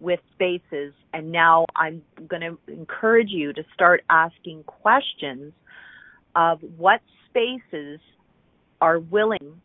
with 0.01 0.19
spaces 0.33 0.93
and 1.13 1.31
now 1.31 1.65
I'm 1.75 2.01
going 2.27 2.41
to 2.41 2.57
encourage 2.67 3.29
you 3.29 3.53
to 3.53 3.63
start 3.73 4.03
asking 4.09 4.63
questions 4.63 5.53
of 6.35 6.59
what 6.77 6.99
spaces 7.29 8.01
are 8.81 8.99
willing 8.99 9.61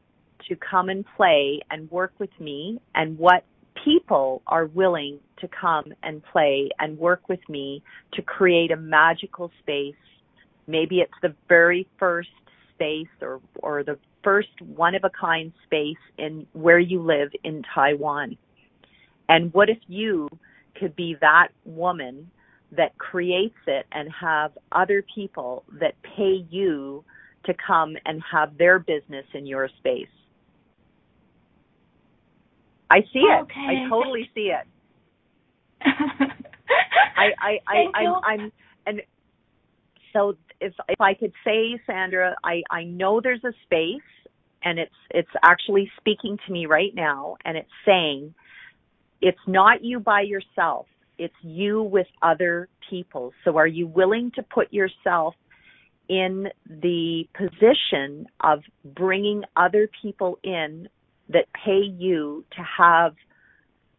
to 0.49 0.57
come 0.57 0.89
and 0.89 1.05
play 1.17 1.61
and 1.71 1.91
work 1.91 2.13
with 2.19 2.31
me 2.39 2.81
and 2.95 3.19
what 3.19 3.45
people 3.85 4.43
are 4.47 4.67
willing 4.67 5.19
to 5.41 5.49
come 5.49 5.93
and 6.03 6.23
play 6.33 6.69
and 6.79 6.99
work 6.99 7.29
with 7.29 7.41
me 7.49 7.83
to 8.15 8.23
create 8.23 8.71
a 8.71 8.77
magical 8.77 9.51
space. 9.61 9.95
Maybe 10.67 10.97
it's 10.97 11.13
the 11.23 11.35
very 11.49 11.89
first 11.99 12.29
space 12.75 13.09
or, 13.21 13.41
or 13.63 13.83
the 13.83 13.99
first 14.23 14.49
one 14.61 14.95
of 14.95 15.05
a 15.05 15.11
kind 15.11 15.53
space 15.65 15.97
in 16.19 16.47
where 16.53 16.79
you 16.79 17.03
live 17.03 17.31
in 17.45 17.63
Taiwan. 17.75 18.37
And 19.29 19.53
what 19.55 19.71
if 19.71 19.79
you 19.87 20.29
could 20.79 20.95
be 20.97 21.17
that 21.21 21.49
woman 21.65 22.31
that 22.73 22.97
creates 22.99 23.57
it 23.67 23.87
and 23.93 24.11
have 24.21 24.53
other 24.73 25.05
people 25.15 25.65
that 25.81 25.95
pay 26.03 26.45
you 26.51 27.05
to 27.47 27.55
come 27.67 27.97
and 28.05 28.23
have 28.31 28.57
their 28.59 28.79
business 28.79 29.25
in 29.35 29.47
your 29.47 29.69
space? 29.79 30.09
I 32.91 33.01
see 33.13 33.21
it. 33.21 33.43
Okay. 33.43 33.85
I 33.87 33.89
totally 33.89 34.29
see 34.35 34.51
it. 34.53 34.67
I 35.83 37.29
I 37.41 37.59
I 37.67 37.87
I'm. 37.95 38.15
I'm 38.25 38.53
and 38.87 39.03
so 40.13 40.37
if 40.61 40.75
if 40.89 41.01
I 41.01 41.15
could 41.15 41.33
say 41.45 41.81
Sandra, 41.87 42.37
I 42.45 42.63
I 42.71 42.85
know 42.85 43.21
there's 43.21 43.45
a 43.45 43.53
space 43.65 44.01
and 44.63 44.79
it's 44.79 44.95
it's 45.11 45.31
actually 45.43 45.91
speaking 45.99 46.37
to 46.47 46.53
me 46.53 46.67
right 46.67 46.95
now 46.95 47.37
and 47.45 47.57
it's 47.57 47.71
saying 47.87 48.35
it's 49.21 49.39
not 49.47 49.85
you 49.85 50.01
by 50.01 50.23
yourself. 50.23 50.87
It's 51.19 51.35
you 51.43 51.83
with 51.83 52.07
other 52.23 52.69
people. 52.89 53.33
So 53.45 53.57
are 53.59 53.67
you 53.67 53.87
willing 53.87 54.33
to 54.37 54.43
put 54.43 54.73
yourself 54.73 55.35
in 56.09 56.49
the 56.67 57.25
position 57.37 58.27
of 58.41 58.61
bringing 58.85 59.45
other 59.57 59.89
people 60.03 60.39
in 60.43 60.89
that 61.33 61.47
pay 61.65 61.81
you 61.81 62.45
to 62.57 62.63
have 62.63 63.15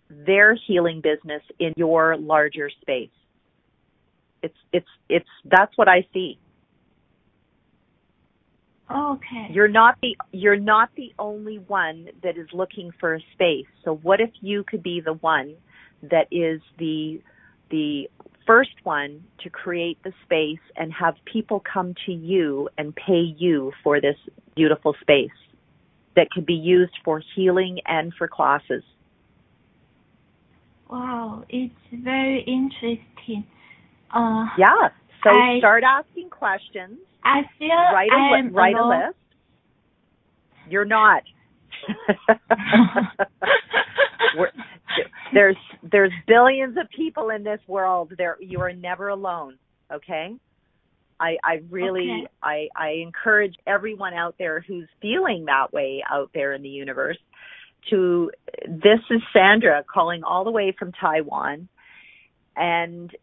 their 0.10 0.56
healing 0.56 1.02
business 1.02 1.42
in 1.60 1.74
your 1.78 2.18
larger 2.18 2.70
space. 2.82 3.10
It's 4.44 4.58
it's 4.74 4.88
it's 5.10 5.30
that's 5.46 5.78
what 5.78 5.88
I 5.88 6.06
see. 6.14 6.40
Okay. 8.92 9.48
You're 9.52 9.68
not 9.68 9.98
the 10.02 10.18
you're 10.32 10.60
not 10.60 10.90
the 10.96 11.14
only 11.18 11.60
one 11.60 12.10
that 12.24 12.38
is 12.38 12.48
looking 12.54 12.92
for 13.00 13.16
a 13.16 13.20
space. 13.34 13.68
So 13.86 13.96
what 13.98 14.20
if 14.20 14.32
you 14.42 14.64
could 14.64 14.84
be 14.84 15.00
the 15.00 15.14
one 15.14 15.56
that 16.04 16.28
is 16.32 16.62
the 16.78 17.22
the 17.70 18.10
first 18.46 18.76
one 18.84 19.24
to 19.44 19.50
create 19.50 19.98
the 20.04 20.12
space 20.26 20.60
and 20.76 20.92
have 20.92 21.16
people 21.32 21.64
come 21.72 21.94
to 22.06 22.12
you 22.12 22.68
and 22.78 22.94
pay 22.96 23.34
you 23.38 23.72
for 23.84 24.02
this 24.02 24.18
beautiful 24.56 24.96
space? 25.02 25.30
That 26.16 26.30
could 26.32 26.46
be 26.46 26.54
used 26.54 26.94
for 27.06 27.22
healing 27.36 27.80
and 27.86 28.14
for 28.18 28.28
classes. 28.28 28.84
Wow, 30.90 31.44
it's 31.50 31.74
very 31.94 32.42
interesting. 32.42 33.46
Uh, 34.14 34.46
Yeah. 34.58 34.90
So 35.24 35.30
I- 35.30 35.60
start 35.60 35.84
asking 35.84 36.30
questions. 36.32 36.98
I 37.24 37.44
feel 37.60 37.70
Write 37.70 38.10
a, 38.12 38.16
I 38.16 38.42
li- 38.42 38.50
write 38.50 38.76
a 38.76 38.88
list. 38.88 39.18
You're 40.70 40.86
not. 40.86 41.24
There's 45.34 45.56
there's 45.92 46.12
billions 46.28 46.78
of 46.78 46.88
people 46.96 47.30
in 47.30 47.44
this 47.44 47.60
world. 47.68 48.12
There 48.18 48.38
you 48.40 48.60
are 48.60 48.74
never 48.74 49.08
alone. 49.10 49.58
Okay. 49.94 50.36
I 51.22 51.38
I 51.44 51.62
really 51.70 52.24
Okay. 52.24 52.28
I 52.42 52.68
I 52.76 52.90
encourage 53.04 53.56
everyone 53.68 54.14
out 54.14 54.36
there 54.40 54.66
who's 54.68 54.90
feeling 55.02 55.46
that 55.46 55.72
way 55.72 56.04
out 56.10 56.32
there 56.34 56.54
in 56.54 56.64
the 56.64 56.70
universe 56.70 57.18
to 57.90 58.32
this 58.68 59.00
is 59.10 59.22
Sandra 59.32 59.84
calling 59.92 60.24
all 60.24 60.44
the 60.44 60.52
way 60.52 60.76
from 60.78 60.92
Taiwan 60.92 61.70
and 62.56 63.16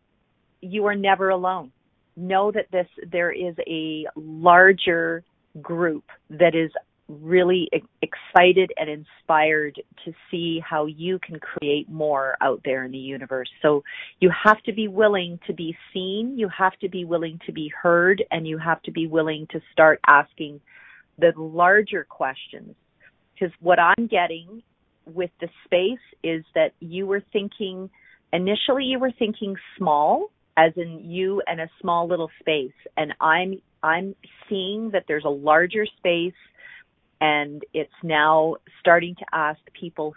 you 0.60 0.86
are 0.86 0.94
never 0.94 1.28
alone. 1.30 1.72
Know 2.16 2.50
that 2.52 2.70
this 2.70 2.86
there 3.10 3.30
is 3.30 3.54
a 3.66 4.06
larger 4.16 5.24
group 5.60 6.04
that 6.30 6.54
is 6.54 6.70
really 7.08 7.68
excited 8.02 8.70
and 8.76 8.90
inspired 8.90 9.80
to 10.04 10.12
see 10.30 10.60
how 10.68 10.86
you 10.86 11.18
can 11.18 11.38
create 11.40 11.88
more 11.88 12.36
out 12.42 12.60
there 12.64 12.84
in 12.84 12.92
the 12.92 12.98
universe. 12.98 13.48
So 13.62 13.82
you 14.20 14.30
have 14.44 14.62
to 14.64 14.72
be 14.72 14.88
willing 14.88 15.38
to 15.46 15.54
be 15.54 15.76
seen, 15.92 16.38
you 16.38 16.48
have 16.56 16.78
to 16.80 16.88
be 16.88 17.04
willing 17.04 17.40
to 17.46 17.52
be 17.52 17.72
heard, 17.82 18.22
and 18.30 18.46
you 18.46 18.58
have 18.58 18.82
to 18.82 18.92
be 18.92 19.06
willing 19.06 19.46
to 19.52 19.60
start 19.72 20.00
asking 20.06 20.60
the 21.18 21.32
larger 21.36 22.04
questions. 22.04 22.74
Because 23.34 23.54
what 23.60 23.78
I'm 23.78 24.06
getting 24.06 24.62
with 25.06 25.30
the 25.40 25.48
space 25.64 25.98
is 26.22 26.44
that 26.54 26.72
you 26.80 27.06
were 27.06 27.22
thinking, 27.32 27.88
initially 28.32 28.84
you 28.84 28.98
were 28.98 29.12
thinking 29.18 29.56
small, 29.78 30.30
as 30.58 30.72
in 30.76 31.10
you 31.10 31.40
and 31.46 31.60
a 31.60 31.70
small 31.80 32.06
little 32.06 32.30
space. 32.40 32.72
And 32.96 33.14
I'm, 33.20 33.62
I'm 33.82 34.14
seeing 34.48 34.90
that 34.92 35.04
there's 35.08 35.24
a 35.24 35.30
larger 35.30 35.86
space 35.98 36.34
and 37.20 37.62
it's 37.72 37.90
now 38.02 38.56
starting 38.80 39.14
to 39.16 39.24
ask 39.32 39.60
people 39.78 40.14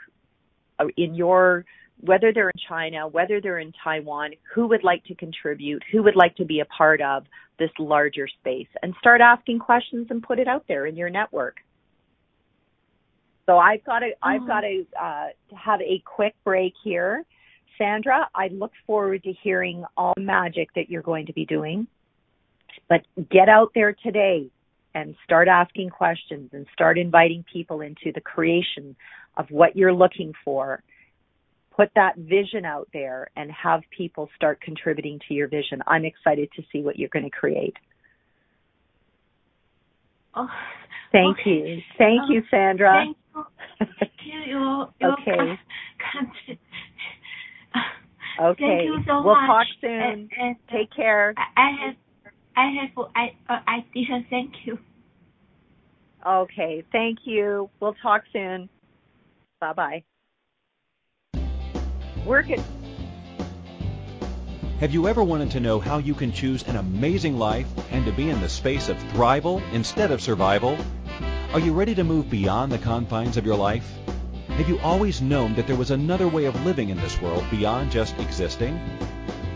in 0.98 1.16
your 1.16 1.66
whether 2.02 2.34
they're 2.34 2.50
in 2.50 2.62
China, 2.68 3.08
whether 3.08 3.40
they're 3.40 3.60
in 3.60 3.72
Taiwan, 3.84 4.32
who 4.56 4.68
would 4.68 4.84
like 4.84 5.04
to 5.06 5.16
contribute, 5.16 5.84
who 5.92 6.02
would 6.02 6.16
like 6.16 6.36
to 6.36 6.46
be 6.46 6.60
a 6.60 6.66
part 6.66 7.00
of 7.00 7.26
this 7.60 7.70
larger 7.78 8.28
space 8.28 8.68
and 8.82 8.96
start 9.00 9.22
asking 9.22 9.60
questions 9.60 10.08
and 10.10 10.24
put 10.24 10.40
it 10.40 10.48
out 10.48 10.66
there 10.68 10.88
in 10.88 10.96
your 10.96 11.12
network. 11.12 11.58
So 13.46 13.58
I've 13.58 13.84
got 13.84 14.00
to 14.00 14.12
I've 14.22 14.48
got 14.48 14.62
to 14.62 14.86
uh, 15.00 15.28
have 15.56 15.82
a 15.82 16.02
quick 16.06 16.34
break 16.44 16.74
here. 16.84 17.24
Sandra, 17.78 18.30
I 18.34 18.48
look 18.48 18.72
forward 18.86 19.24
to 19.24 19.34
hearing 19.44 19.84
all 19.98 20.14
the 20.16 20.22
magic 20.22 20.70
that 20.76 20.90
you're 20.90 21.02
going 21.02 21.26
to 21.28 21.34
be 21.34 21.46
doing. 21.46 21.88
But 22.88 23.02
get 23.30 23.50
out 23.50 23.72
there 23.74 23.94
today 23.94 24.50
and 24.94 25.16
start 25.24 25.48
asking 25.48 25.90
questions 25.90 26.50
and 26.54 26.66
start 26.74 26.98
inviting 26.98 27.44
people 27.52 27.82
into 27.82 28.12
the 28.14 28.22
creation 28.22 28.96
of 29.38 29.46
what 29.50 29.76
you're 29.76 29.94
looking 29.94 30.34
for. 30.44 30.84
Put 31.76 31.90
that 31.96 32.18
vision 32.18 32.66
out 32.66 32.90
there 32.94 33.30
and 33.38 33.50
have 33.52 33.82
people 33.96 34.30
start 34.36 34.60
contributing 34.62 35.20
to 35.28 35.34
your 35.34 35.48
vision. 35.48 35.82
I'm 35.88 36.06
excited 36.06 36.50
to 36.56 36.64
see 36.72 36.82
what 36.82 37.00
you're 37.00 37.10
going 37.10 37.26
to 37.26 37.32
create. 37.32 37.76
Oh, 40.36 40.48
Thank 41.12 41.40
okay. 41.40 41.50
you. 41.50 41.82
Thank 41.98 42.22
Um, 42.22 42.32
you, 42.32 42.44
Sandra. 42.50 43.06
Thank 44.00 44.12
you. 44.26 44.40
You. 44.46 44.86
Your 45.00 45.14
Okay. 45.14 45.60
Okay. 48.42 48.64
Thank 48.66 48.84
you 48.86 49.04
so 49.06 49.22
we'll 49.24 49.36
much. 49.36 49.48
talk 49.48 49.68
soon. 49.82 49.92
And, 49.92 50.32
and 50.40 50.56
Take 50.72 50.92
care. 50.96 51.34
I, 51.38 51.62
I 51.62 51.86
have, 51.86 51.96
I 52.56 52.70
have, 52.82 53.06
I, 53.16 53.36
uh, 53.50 53.60
I 53.68 53.86
didn't 53.94 54.28
thank 54.30 54.54
you. 54.66 54.78
Okay. 56.26 56.84
Thank 56.92 57.20
you. 57.24 57.70
We'll 57.80 57.96
talk 57.96 58.24
soon. 58.32 58.70
Bye 59.60 59.74
bye. 59.74 60.04
Work 62.26 62.50
it. 62.50 62.62
Have 64.80 64.92
you 64.92 65.08
ever 65.08 65.24
wanted 65.24 65.52
to 65.52 65.60
know 65.60 65.80
how 65.80 66.00
you 66.00 66.16
can 66.16 66.32
choose 66.32 66.64
an 66.64 66.76
amazing 66.76 67.38
life 67.38 67.68
and 67.92 68.04
to 68.06 68.12
be 68.12 68.30
in 68.30 68.42
the 68.42 68.50
space 68.50 68.90
of 68.90 68.98
thrival 69.14 69.62
instead 69.74 70.12
of 70.12 70.22
survival? 70.22 70.78
Are 71.54 71.60
you 71.60 71.74
ready 71.74 71.94
to 71.96 72.04
move 72.04 72.30
beyond 72.30 72.72
the 72.72 72.80
confines 72.80 73.38
of 73.38 73.46
your 73.46 73.58
life? 73.58 73.88
Have 74.48 74.68
you 74.68 74.80
always 74.80 75.22
known 75.22 75.54
that 75.56 75.68
there 75.68 75.76
was 75.76 75.92
another 75.92 76.28
way 76.28 76.46
of 76.46 76.66
living 76.66 76.90
in 76.90 76.98
this 76.98 77.22
world 77.22 77.44
beyond 77.52 77.92
just 77.92 78.18
existing? 78.20 78.80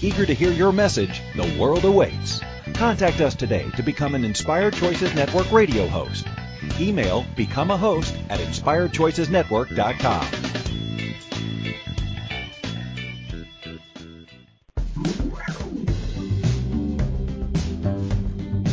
Eager 0.00 0.24
to 0.24 0.34
hear 0.34 0.52
your 0.52 0.70
message, 0.72 1.20
the 1.34 1.56
world 1.58 1.84
awaits. 1.84 2.40
Contact 2.74 3.20
us 3.20 3.34
today 3.34 3.68
to 3.76 3.82
become 3.82 4.14
an 4.14 4.24
Inspired 4.24 4.74
Choices 4.74 5.12
Network 5.12 5.50
radio 5.50 5.88
host. 5.88 6.24
Email 6.78 7.26
become 7.34 7.72
a 7.72 7.76
host 7.76 8.14
at 8.30 8.38
inspiredchoicesnetwork.com. 8.38 10.26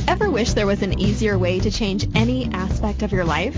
Ever 0.08 0.30
wish 0.30 0.54
there 0.54 0.68
was 0.68 0.84
an 0.84 1.00
easier 1.00 1.40
way 1.40 1.60
to 1.60 1.72
change 1.72 2.08
any 2.16 2.46
aspect 2.54 3.02
of 3.02 3.12
your 3.12 3.26
life? 3.26 3.58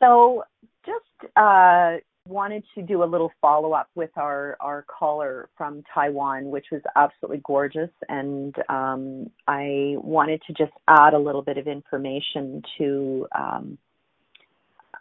So, 0.00 0.44
just 0.84 1.32
uh, 1.36 1.96
wanted 2.26 2.64
to 2.74 2.82
do 2.82 3.02
a 3.02 3.04
little 3.04 3.32
follow 3.40 3.72
up 3.72 3.88
with 3.94 4.10
our 4.16 4.56
our 4.60 4.84
caller 4.88 5.48
from 5.56 5.82
Taiwan, 5.92 6.46
which 6.46 6.66
was 6.72 6.80
absolutely 6.96 7.42
gorgeous, 7.44 7.90
and 8.08 8.54
um, 8.68 9.30
I 9.46 9.96
wanted 9.98 10.42
to 10.46 10.52
just 10.54 10.72
add 10.88 11.12
a 11.14 11.18
little 11.18 11.42
bit 11.42 11.58
of 11.58 11.66
information 11.66 12.62
to 12.78 13.26
um, 13.36 13.78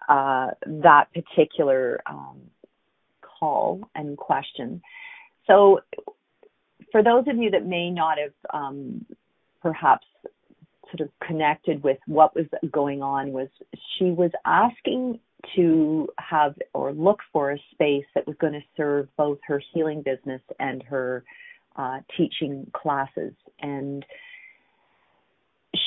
uh, 0.10 0.48
that 0.66 1.08
particular 1.14 2.02
um, 2.06 2.42
call 3.22 3.82
and 3.96 4.18
question. 4.18 4.82
So, 5.48 5.80
for 6.92 7.04
those 7.04 7.24
of 7.28 7.38
you 7.38 7.52
that 7.52 7.66
may 7.66 7.90
not 7.90 8.18
have 8.18 8.34
um, 8.54 9.06
perhaps 9.62 10.06
sort 10.92 11.02
of 11.02 11.10
connected 11.26 11.84
with 11.84 11.98
what 12.06 12.36
was 12.36 12.46
going 12.72 13.02
on 13.02 13.32
was 13.32 13.48
she 13.98 14.06
was 14.06 14.32
asking 14.46 15.20
to 15.56 16.08
have 16.18 16.56
or 16.74 16.92
look 16.92 17.20
for 17.32 17.52
a 17.52 17.58
space 17.72 18.06
that 18.16 18.28
was 18.28 18.36
going 18.40 18.54
to 18.54 18.64
serve 18.76 19.08
both 19.18 19.40
her 19.48 19.62
healing 19.74 20.02
business 20.02 20.42
and 20.60 20.84
her 20.84 21.24
uh, 21.76 22.00
teaching 22.18 22.70
classes. 22.74 23.34
And 23.62 24.06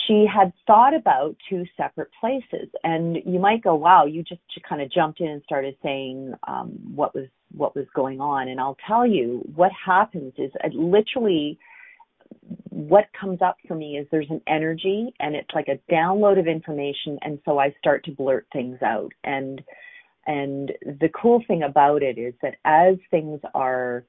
she 0.06 0.26
had 0.32 0.52
thought 0.66 0.94
about 0.94 1.36
two 1.50 1.64
separate 1.76 2.08
places. 2.20 2.68
And 2.82 3.18
you 3.26 3.38
might 3.38 3.62
go 3.62 3.74
wow 3.74 4.06
you 4.06 4.22
just 4.22 4.40
kind 4.68 4.80
of 4.80 4.90
jumped 4.90 5.20
in 5.20 5.28
and 5.28 5.42
started 5.42 5.76
saying 5.82 6.34
um, 6.48 6.70
what 6.94 7.14
was 7.14 7.26
what 7.54 7.76
was 7.76 7.86
going 7.94 8.20
on. 8.20 8.48
And 8.48 8.58
i'll 8.60 8.78
tell 8.86 9.06
you 9.06 9.42
what 9.54 9.70
happens 9.72 10.32
is 10.38 10.50
uh, 10.64 10.68
literally 10.72 11.58
what 12.72 13.04
comes 13.18 13.42
up 13.42 13.58
for 13.68 13.74
me 13.74 13.98
is 13.98 14.06
there's 14.10 14.30
an 14.30 14.40
energy 14.46 15.12
and 15.20 15.36
it's 15.36 15.50
like 15.54 15.68
a 15.68 15.78
download 15.92 16.38
of 16.38 16.46
information 16.46 17.18
and 17.20 17.38
so 17.44 17.58
I 17.58 17.74
start 17.78 18.04
to 18.06 18.12
blurt 18.12 18.46
things 18.50 18.78
out. 18.82 19.12
And 19.22 19.62
and 20.26 20.72
the 20.82 21.10
cool 21.10 21.42
thing 21.46 21.62
about 21.62 22.02
it 22.02 22.16
is 22.16 22.32
that 22.40 22.54
as 22.64 22.96
things 23.10 23.40
are 23.54 24.04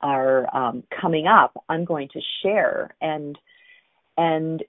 are 0.00 0.56
um, 0.56 0.82
coming 0.98 1.26
up 1.26 1.52
I'm 1.68 1.84
going 1.84 2.08
to 2.14 2.20
share. 2.42 2.94
And 3.02 3.38
and 4.16 4.64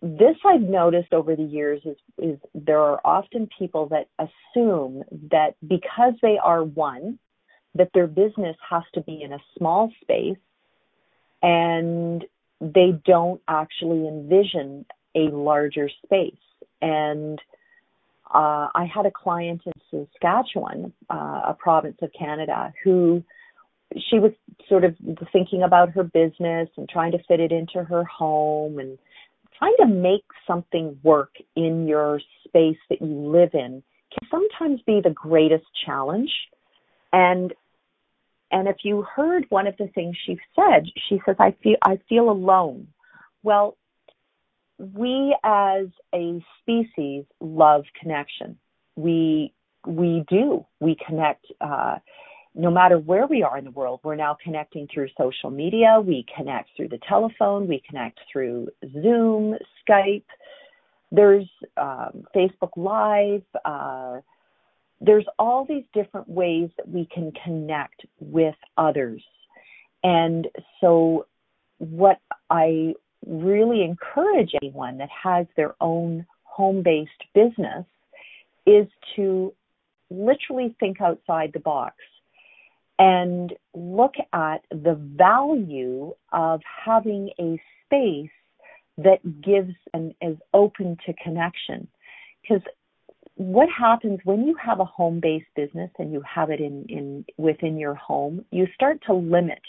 this 0.00 0.36
I've 0.44 0.60
noticed 0.60 1.12
over 1.12 1.34
the 1.34 1.42
years 1.42 1.82
is 1.84 1.96
is 2.18 2.38
there 2.54 2.80
are 2.80 3.00
often 3.04 3.48
people 3.58 3.88
that 3.88 4.08
assume 4.20 5.02
that 5.32 5.56
because 5.66 6.14
they 6.22 6.38
are 6.40 6.62
one 6.62 7.18
that 7.74 7.90
their 7.94 8.06
business 8.06 8.56
has 8.70 8.84
to 8.94 9.00
be 9.00 9.22
in 9.22 9.32
a 9.32 9.38
small 9.58 9.90
space 10.02 10.36
and 11.42 12.24
they 12.60 13.00
don't 13.04 13.40
actually 13.48 14.06
envision 14.08 14.84
a 15.14 15.30
larger 15.30 15.88
space. 16.04 16.34
And 16.80 17.40
uh, 18.32 18.68
I 18.74 18.88
had 18.92 19.06
a 19.06 19.10
client 19.10 19.62
in 19.66 19.72
Saskatchewan, 19.90 20.92
uh, 21.10 21.42
a 21.48 21.56
province 21.58 21.96
of 22.02 22.10
Canada, 22.18 22.72
who 22.82 23.22
she 24.10 24.18
was 24.18 24.32
sort 24.68 24.84
of 24.84 24.96
thinking 25.32 25.62
about 25.62 25.90
her 25.90 26.02
business 26.02 26.68
and 26.76 26.88
trying 26.88 27.12
to 27.12 27.18
fit 27.28 27.40
it 27.40 27.52
into 27.52 27.84
her 27.84 28.04
home 28.04 28.78
and 28.78 28.98
trying 29.58 29.76
to 29.78 29.86
make 29.86 30.24
something 30.46 30.98
work 31.02 31.34
in 31.54 31.86
your 31.86 32.20
space 32.46 32.78
that 32.90 33.00
you 33.00 33.14
live 33.14 33.50
in 33.54 33.82
can 34.12 34.28
sometimes 34.30 34.80
be 34.86 35.00
the 35.02 35.10
greatest 35.10 35.64
challenge. 35.84 36.30
And 37.12 37.54
and 38.50 38.68
if 38.68 38.76
you 38.84 39.02
heard 39.02 39.46
one 39.48 39.66
of 39.66 39.76
the 39.76 39.88
things 39.88 40.16
she 40.24 40.38
said, 40.54 40.86
she 41.08 41.20
says, 41.26 41.36
I 41.38 41.54
feel, 41.62 41.76
I 41.82 41.98
feel 42.08 42.30
alone. 42.30 42.88
Well, 43.42 43.76
we 44.78 45.36
as 45.42 45.86
a 46.14 46.44
species 46.60 47.24
love 47.40 47.84
connection. 48.00 48.58
We, 48.94 49.52
we 49.86 50.24
do. 50.28 50.66
We 50.80 50.96
connect, 51.06 51.46
uh, 51.60 51.96
no 52.54 52.70
matter 52.70 52.98
where 52.98 53.26
we 53.26 53.42
are 53.42 53.58
in 53.58 53.64
the 53.64 53.70
world. 53.70 54.00
We're 54.02 54.16
now 54.16 54.36
connecting 54.42 54.88
through 54.92 55.08
social 55.18 55.50
media. 55.50 56.00
We 56.04 56.24
connect 56.34 56.70
through 56.76 56.88
the 56.88 57.00
telephone. 57.08 57.68
We 57.68 57.82
connect 57.86 58.20
through 58.32 58.68
Zoom, 58.92 59.56
Skype. 59.86 60.24
There's 61.10 61.48
um, 61.76 62.24
Facebook 62.34 62.76
Live. 62.76 63.42
Uh, 63.64 64.20
there's 65.00 65.26
all 65.38 65.64
these 65.64 65.84
different 65.92 66.28
ways 66.28 66.70
that 66.76 66.88
we 66.88 67.06
can 67.12 67.32
connect 67.44 68.06
with 68.20 68.54
others. 68.76 69.22
And 70.02 70.48
so, 70.80 71.26
what 71.78 72.20
I 72.48 72.94
really 73.26 73.82
encourage 73.82 74.52
anyone 74.62 74.98
that 74.98 75.10
has 75.10 75.46
their 75.56 75.74
own 75.80 76.24
home 76.44 76.82
based 76.82 77.10
business 77.34 77.84
is 78.66 78.86
to 79.16 79.52
literally 80.10 80.74
think 80.80 81.00
outside 81.00 81.50
the 81.52 81.60
box 81.60 81.96
and 82.98 83.52
look 83.74 84.14
at 84.32 84.64
the 84.70 84.98
value 85.16 86.14
of 86.32 86.60
having 86.84 87.30
a 87.38 87.60
space 87.84 88.30
that 88.98 89.18
gives 89.42 89.74
and 89.92 90.14
is 90.22 90.36
open 90.54 90.96
to 91.04 91.12
connection. 91.22 91.86
Because 92.40 92.62
what 93.36 93.68
happens 93.68 94.18
when 94.24 94.46
you 94.46 94.56
have 94.56 94.80
a 94.80 94.84
home-based 94.84 95.46
business 95.54 95.90
and 95.98 96.12
you 96.12 96.22
have 96.22 96.50
it 96.50 96.60
in, 96.60 96.86
in 96.88 97.24
within 97.36 97.78
your 97.78 97.94
home, 97.94 98.44
you 98.50 98.66
start 98.74 98.98
to 99.06 99.12
limit 99.12 99.60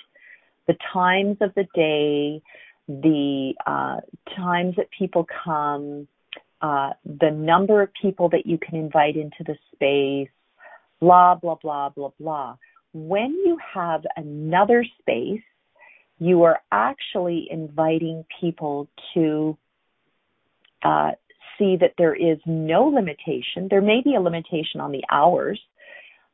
the 0.68 0.76
times 0.94 1.38
of 1.42 1.54
the 1.56 1.66
day, 1.76 2.42
the 2.88 3.54
uh, 3.66 3.98
times 4.36 4.76
that 4.78 4.88
people 4.98 5.26
come, 5.44 6.08
uh, 6.62 6.92
the 7.06 7.30
number 7.30 7.82
of 7.82 7.90
people 8.02 8.30
that 8.30 8.46
you 8.46 8.58
can 8.58 8.76
invite 8.76 9.18
into 9.18 9.44
the 9.46 9.56
space, 9.74 10.32
blah, 11.02 11.36
blah, 11.36 11.56
blah, 11.56 11.90
blah, 11.90 12.12
blah. 12.20 12.56
When 12.94 13.32
you 13.32 13.58
have 13.74 14.04
another 14.16 14.86
space, 15.00 15.42
you 16.20 16.44
are 16.44 16.60
actually 16.72 17.48
inviting 17.52 18.26
people 18.40 18.88
to 19.14 19.58
uh, 20.84 21.12
see 21.58 21.78
that 21.80 21.94
there 21.98 22.16
is 22.16 22.38
no 22.46 22.86
limitation. 22.86 23.68
There 23.70 23.82
may 23.82 24.02
be 24.04 24.16
a 24.16 24.22
limitation 24.22 24.80
on 24.80 24.92
the 24.92 25.04
hours. 25.12 25.60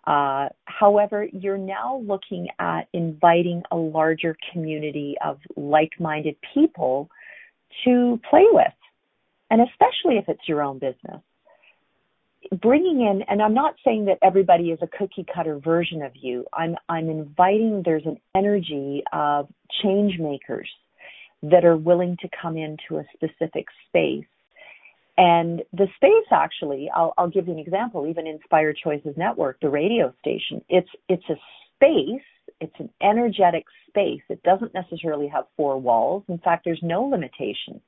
Uh, 0.05 0.49
however, 0.65 1.27
you're 1.31 1.57
now 1.57 2.01
looking 2.05 2.47
at 2.59 2.87
inviting 2.93 3.63
a 3.71 3.75
larger 3.75 4.35
community 4.51 5.15
of 5.25 5.39
like 5.55 5.91
minded 5.99 6.35
people 6.53 7.09
to 7.85 8.19
play 8.29 8.45
with, 8.51 8.73
and 9.49 9.61
especially 9.61 10.17
if 10.17 10.25
it's 10.27 10.47
your 10.47 10.61
own 10.61 10.79
business. 10.79 11.21
Bringing 12.61 13.01
in, 13.01 13.21
and 13.29 13.41
I'm 13.41 13.53
not 13.53 13.75
saying 13.85 14.05
that 14.05 14.17
everybody 14.21 14.71
is 14.71 14.79
a 14.81 14.87
cookie 14.87 15.25
cutter 15.33 15.57
version 15.57 16.01
of 16.01 16.11
you. 16.13 16.45
I'm 16.53 16.75
I'm 16.89 17.09
inviting. 17.09 17.81
There's 17.85 18.05
an 18.05 18.17
energy 18.35 19.03
of 19.13 19.47
change 19.81 20.19
makers 20.19 20.69
that 21.43 21.63
are 21.63 21.77
willing 21.77 22.17
to 22.21 22.29
come 22.41 22.57
into 22.57 22.97
a 22.97 23.05
specific 23.15 23.65
space 23.87 24.25
and 25.17 25.61
the 25.73 25.87
space 25.95 26.27
actually, 26.31 26.89
I'll, 26.95 27.13
I'll 27.17 27.29
give 27.29 27.47
you 27.47 27.53
an 27.53 27.59
example, 27.59 28.07
even 28.07 28.25
Inspired 28.25 28.77
Choices 28.83 29.15
Network, 29.15 29.59
the 29.61 29.69
radio 29.69 30.13
station, 30.19 30.63
it's, 30.69 30.89
it's 31.07 31.23
a 31.29 31.35
space, 31.75 32.21
it's 32.59 32.73
an 32.79 32.89
energetic 33.01 33.65
space. 33.87 34.21
It 34.29 34.41
doesn't 34.43 34.73
necessarily 34.73 35.27
have 35.27 35.45
four 35.55 35.79
walls. 35.79 36.23
In 36.27 36.39
fact, 36.39 36.65
there's 36.65 36.79
no 36.81 37.03
limitation. 37.03 37.81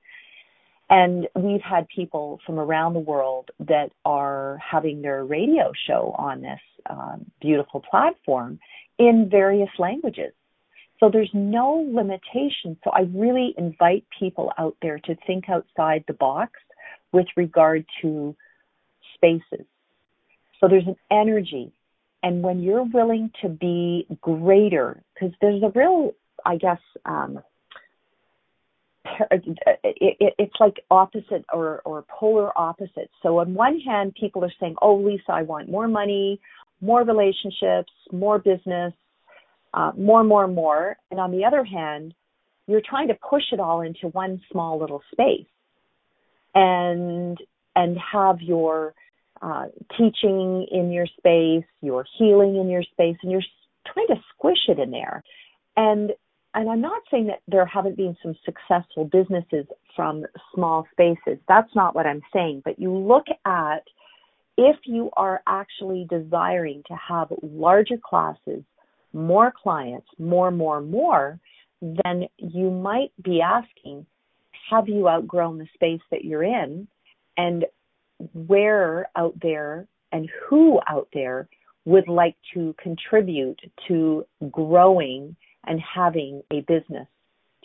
And 0.90 1.28
we've 1.36 1.62
had 1.62 1.88
people 1.88 2.40
from 2.46 2.60
around 2.60 2.94
the 2.94 3.00
world 3.00 3.50
that 3.60 3.90
are 4.04 4.60
having 4.64 5.02
their 5.02 5.26
radio 5.26 5.72
show 5.88 6.14
on 6.18 6.42
this 6.42 6.60
um, 6.88 7.26
beautiful 7.42 7.82
platform 7.90 8.60
in 9.00 9.28
various 9.32 9.70
languages. 9.80 10.34
So 11.00 11.10
there's 11.12 11.32
no 11.34 11.86
limitation. 11.92 12.78
So 12.84 12.92
I 12.92 13.08
really 13.14 13.56
invite 13.58 14.06
people 14.18 14.52
out 14.60 14.78
there 14.82 15.00
to 15.00 15.16
think 15.26 15.50
outside 15.50 16.04
the 16.08 16.14
box 16.14 16.52
with 17.16 17.28
regard 17.38 17.86
to 18.02 18.36
spaces. 19.16 19.66
So 20.60 20.68
there's 20.68 20.86
an 20.86 20.98
energy. 21.10 21.72
And 22.22 22.44
when 22.44 22.62
you're 22.62 22.84
willing 22.84 23.32
to 23.42 23.48
be 23.48 24.06
greater, 24.22 25.02
because 25.14 25.34
there's 25.40 25.64
a 25.64 25.70
real, 25.74 26.12
I 26.46 26.58
guess, 26.58 26.80
um, 27.06 27.40
it's 29.32 30.60
like 30.60 30.84
opposite 30.92 31.46
or, 31.54 31.82
or 31.86 32.04
polar 32.10 32.58
opposites. 32.58 33.14
So 33.24 33.40
on 33.40 33.54
one 33.54 33.80
hand, 33.80 34.16
people 34.20 34.44
are 34.44 34.52
saying, 34.60 34.76
"Oh, 34.82 34.96
Lisa, 34.96 35.32
I 35.32 35.44
want 35.44 35.70
more 35.70 35.88
money, 35.88 36.42
more 36.82 37.04
relationships, 37.04 37.94
more 38.12 38.40
business, 38.40 38.94
uh, 39.74 39.92
more, 39.96 40.24
more, 40.24 40.48
more," 40.48 40.98
and 41.12 41.20
on 41.20 41.32
the 41.32 41.46
other 41.46 41.64
hand, 41.64 42.16
you're 42.68 42.82
trying 42.82 43.08
to 43.10 43.14
push 43.30 43.44
it 43.52 43.60
all 43.60 43.82
into 43.82 44.08
one 44.08 44.42
small 44.52 44.80
little 44.80 45.04
space 45.12 45.46
and 46.56 47.38
and 47.76 47.98
have 48.00 48.42
your 48.42 48.94
uh, 49.42 49.66
teaching 49.98 50.66
in 50.72 50.92
your 50.92 51.06
space, 51.06 51.66
you're 51.82 52.06
healing 52.18 52.56
in 52.56 52.70
your 52.70 52.84
space, 52.84 53.18
and 53.22 53.32
you're 53.32 53.44
trying 53.86 54.08
to 54.08 54.16
squish 54.34 54.70
it 54.70 54.80
in 54.80 54.92
there. 54.92 55.24
And 55.78 56.12
and 56.54 56.70
I'm 56.70 56.82
not 56.82 57.02
saying 57.12 57.28
that 57.28 57.42
there 57.50 57.66
haven't 57.66 57.98
been 57.98 58.16
some 58.24 58.36
successful 58.46 59.04
businesses 59.06 59.66
from 59.94 60.26
small 60.54 60.88
spaces. 60.92 61.38
That's 61.50 61.74
not 61.76 61.94
what 61.96 62.08
I'm 62.08 62.22
saying. 62.32 62.62
But 62.64 62.80
you 62.80 62.96
look 62.96 63.26
at 63.46 63.84
if 64.58 64.78
you 64.86 65.10
are 65.18 65.42
actually 65.46 66.08
desiring 66.10 66.84
to 66.88 66.96
have 66.96 67.28
larger 67.42 67.98
classes, 68.02 68.64
more 69.12 69.52
clients, 69.52 70.08
more, 70.18 70.50
more, 70.50 70.80
more, 70.82 71.40
then 71.82 72.24
you 72.38 72.72
might 72.72 73.12
be 73.22 73.42
asking, 73.42 74.06
have 74.70 74.90
you 74.90 75.08
outgrown 75.08 75.58
the 75.58 75.68
space 75.74 76.02
that 76.12 76.26
you're 76.26 76.44
in? 76.44 76.88
And 77.38 77.66
where 78.34 79.10
out 79.16 79.36
there 79.42 79.88
and 80.12 80.30
who 80.48 80.80
out 80.88 81.10
there 81.14 81.50
would 81.84 82.08
like 82.08 82.36
to 82.54 82.74
contribute 82.82 83.60
to 83.88 84.26
growing 84.52 85.36
and 85.66 85.80
having 85.82 86.42
a 86.52 86.62
business 86.62 87.08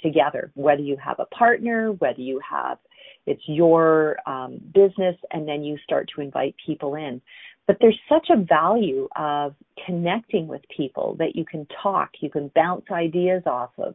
together, 0.03 0.51
whether 0.55 0.83
you 0.83 0.97
have 0.97 1.21
a 1.21 1.27
partner, 1.27 1.93
whether 1.93 2.21
you 2.21 2.41
have 2.49 2.79
it's 3.27 3.43
your 3.47 4.17
um, 4.27 4.61
business, 4.75 5.17
and 5.31 5.47
then 5.47 5.63
you 5.63 5.77
start 5.85 6.11
to 6.15 6.21
invite 6.21 6.55
people 6.65 6.95
in. 6.95 7.21
But 7.67 7.77
there's 7.81 7.99
such 8.09 8.29
a 8.31 8.37
value 8.37 9.09
of 9.15 9.55
connecting 9.87 10.49
with 10.49 10.63
people 10.75 11.17
that 11.19 11.37
you 11.37 11.45
can 11.45 11.67
talk, 11.83 12.11
you 12.21 12.31
can 12.31 12.51
bounce 12.55 12.87
ideas 12.91 13.43
off 13.47 13.71
of. 13.79 13.95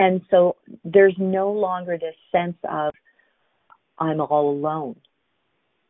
And 0.00 0.22
so 0.30 0.56
there's 0.82 1.14
no 1.18 1.52
longer 1.52 1.98
this 1.98 2.14
sense 2.32 2.56
of, 2.64 2.94
I'm 3.98 4.18
all 4.18 4.50
alone. 4.50 4.96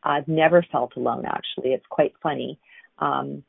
I've 0.02 0.26
never 0.26 0.66
felt 0.72 0.96
alone, 0.96 1.26
actually. 1.26 1.74
It's 1.74 1.86
quite 1.88 2.14
funny. 2.20 2.58
Um, 2.98 3.44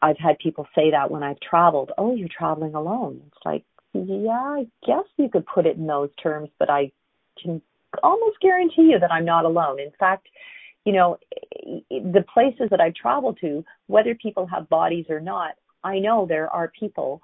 I've 0.00 0.16
had 0.16 0.38
people 0.38 0.66
say 0.74 0.92
that 0.92 1.10
when 1.10 1.22
I've 1.22 1.38
traveled. 1.40 1.92
Oh, 1.98 2.14
you're 2.14 2.30
traveling 2.34 2.74
alone. 2.74 3.20
It's 3.26 3.44
like, 3.44 3.64
yeah, 3.92 4.30
I 4.30 4.66
guess 4.86 5.04
you 5.18 5.28
could 5.28 5.44
put 5.44 5.66
it 5.66 5.76
in 5.76 5.86
those 5.86 6.08
terms, 6.22 6.48
but 6.58 6.70
I 6.70 6.90
can 7.42 7.60
almost 8.02 8.40
guarantee 8.40 8.88
you 8.90 8.98
that 8.98 9.12
I'm 9.12 9.26
not 9.26 9.44
alone. 9.44 9.80
In 9.80 9.92
fact, 10.00 10.28
you 10.86 10.94
know, 10.94 11.18
the 11.90 12.24
places 12.32 12.68
that 12.70 12.80
I 12.80 12.90
travel 12.90 13.34
to, 13.42 13.62
whether 13.88 14.14
people 14.14 14.46
have 14.46 14.70
bodies 14.70 15.06
or 15.10 15.20
not, 15.20 15.56
I 15.82 15.98
know 15.98 16.24
there 16.26 16.48
are 16.48 16.72
people 16.80 17.20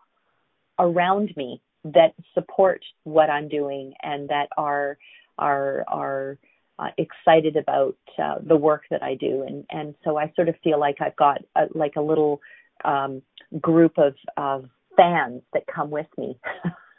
around 0.78 1.34
me 1.38 1.62
that 1.84 2.14
support 2.34 2.82
what 3.04 3.30
I'm 3.30 3.48
doing 3.48 3.94
and 4.02 4.28
that 4.28 4.48
are 4.56 4.98
are 5.38 5.84
are 5.88 6.38
uh, 6.78 6.88
excited 6.98 7.56
about 7.56 7.96
uh, 8.18 8.36
the 8.42 8.56
work 8.56 8.82
that 8.90 9.02
I 9.02 9.14
do, 9.14 9.42
and 9.46 9.64
and 9.70 9.94
so 10.04 10.16
I 10.16 10.32
sort 10.34 10.48
of 10.48 10.54
feel 10.62 10.78
like 10.78 10.96
I've 11.00 11.16
got 11.16 11.42
a, 11.56 11.66
like 11.74 11.96
a 11.96 12.00
little 12.00 12.40
um, 12.84 13.22
group 13.60 13.98
of, 13.98 14.14
of 14.36 14.68
fans 14.96 15.42
that 15.52 15.64
come 15.66 15.90
with 15.90 16.06
me. 16.16 16.38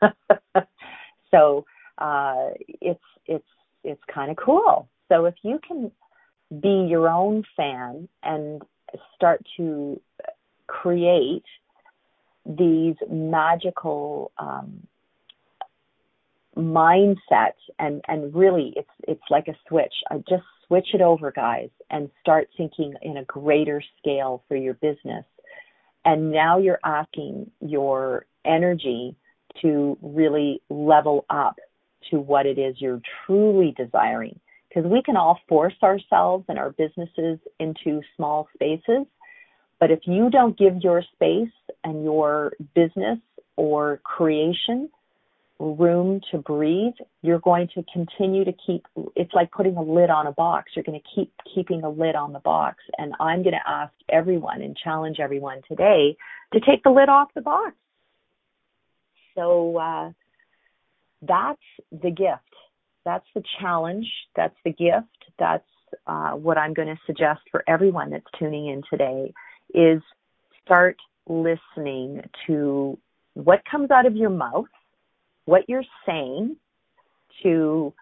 so 1.32 1.66
uh, 1.98 2.50
it's 2.82 3.00
it's 3.26 3.48
it's 3.84 4.02
kind 4.14 4.32
of 4.32 4.38
cool. 4.38 4.88
So 5.10 5.26
if 5.26 5.36
you 5.44 5.60
can 5.66 5.92
be 6.62 6.88
your 6.90 7.10
own 7.10 7.44
fan 7.56 8.08
and 8.24 8.62
start 9.16 9.46
to 9.58 10.00
create 10.68 11.44
these 12.58 12.96
magical 13.10 14.32
um, 14.38 14.88
mindset 16.58 17.54
and 17.80 18.02
and 18.08 18.36
really 18.36 18.74
it's 18.76 18.90
it's 19.08 19.22
like 19.30 19.48
a 19.48 19.56
switch 19.70 19.94
i 20.10 20.18
just 20.28 20.44
switch 20.68 20.90
it 20.94 21.00
over 21.00 21.32
guys 21.32 21.70
and 21.90 22.10
start 22.20 22.50
thinking 22.58 22.94
in 23.02 23.16
a 23.16 23.24
greater 23.24 23.82
scale 24.00 24.44
for 24.50 24.58
your 24.58 24.74
business 24.76 25.24
and 26.04 26.32
now 26.32 26.58
you're 26.58 26.80
asking 26.84 27.52
your 27.62 28.26
energy 28.46 29.16
to 29.62 29.98
really 30.02 30.62
level 30.70 31.26
up 31.30 31.58
to 32.10 32.20
what 32.20 32.46
it 32.46 32.58
is 32.58 32.76
you're 32.80 33.02
truly 33.26 33.74
desiring. 33.78 34.40
Because 34.70 34.90
we 34.90 35.04
can 35.04 35.18
all 35.18 35.38
force 35.50 35.76
ourselves 35.84 36.46
and 36.48 36.58
our 36.58 36.72
businesses 36.72 37.40
into 37.60 38.02
small 38.16 38.48
spaces. 38.54 39.06
But 39.82 39.90
if 39.90 40.02
you 40.06 40.30
don't 40.30 40.56
give 40.56 40.76
your 40.82 41.04
space 41.12 41.52
and 41.84 42.04
your 42.04 42.54
business 42.76 43.18
or 43.56 44.00
creation 44.04 44.92
room 45.58 46.22
to 46.32 46.38
breathe, 46.38 46.94
you're 47.24 47.40
going 47.40 47.68
to 47.74 47.84
continue 47.92 48.46
to 48.46 48.54
keep, 48.66 48.86
it's 49.16 49.34
like 49.34 49.52
putting 49.52 49.76
a 49.78 49.82
lid 49.82 50.12
on 50.12 50.28
a 50.28 50.32
box. 50.32 50.72
You're 50.76 50.84
going 50.84 51.02
to 51.02 51.08
keep 51.16 51.34
keeping 51.56 51.84
a 51.84 51.90
lid 51.90 52.14
on 52.16 52.32
the 52.32 52.40
box. 52.40 52.78
And 53.00 53.16
I'm 53.20 53.42
going 53.42 53.56
to 53.56 53.68
ask 53.70 53.92
everyone 54.08 54.62
and 54.62 54.78
challenge 54.78 55.18
everyone 55.20 55.62
today 55.68 56.16
to 56.54 56.60
take 56.60 56.84
the 56.84 56.92
lid 56.92 57.10
off 57.10 57.30
the 57.34 57.42
box. 57.42 57.74
So, 59.34 59.78
uh, 59.78 60.12
that's 61.24 61.62
the 61.92 62.12
gift. 62.12 62.42
That's 63.04 63.26
the 63.34 63.44
challenge. 63.60 64.08
That's 64.36 64.56
the 64.64 64.74
gift. 64.74 65.08
That's 65.40 65.66
uh, 66.06 66.32
what 66.32 66.60
I'm 66.60 66.74
going 66.74 66.88
to 66.88 67.00
suggest 67.08 67.42
for 67.50 67.64
everyone 67.68 68.12
that's 68.12 68.26
tuning 68.38 68.68
in 68.68 68.84
today 68.90 69.34
is 69.74 70.02
start 70.64 70.98
listening 71.28 72.22
to 72.48 72.98
what 73.34 73.62
comes 73.70 73.92
out 73.92 74.06
of 74.06 74.16
your 74.16 74.30
mouth 74.30 74.66
what 75.46 75.68
you're 75.68 75.84
saying 76.06 76.56
to 77.44 77.94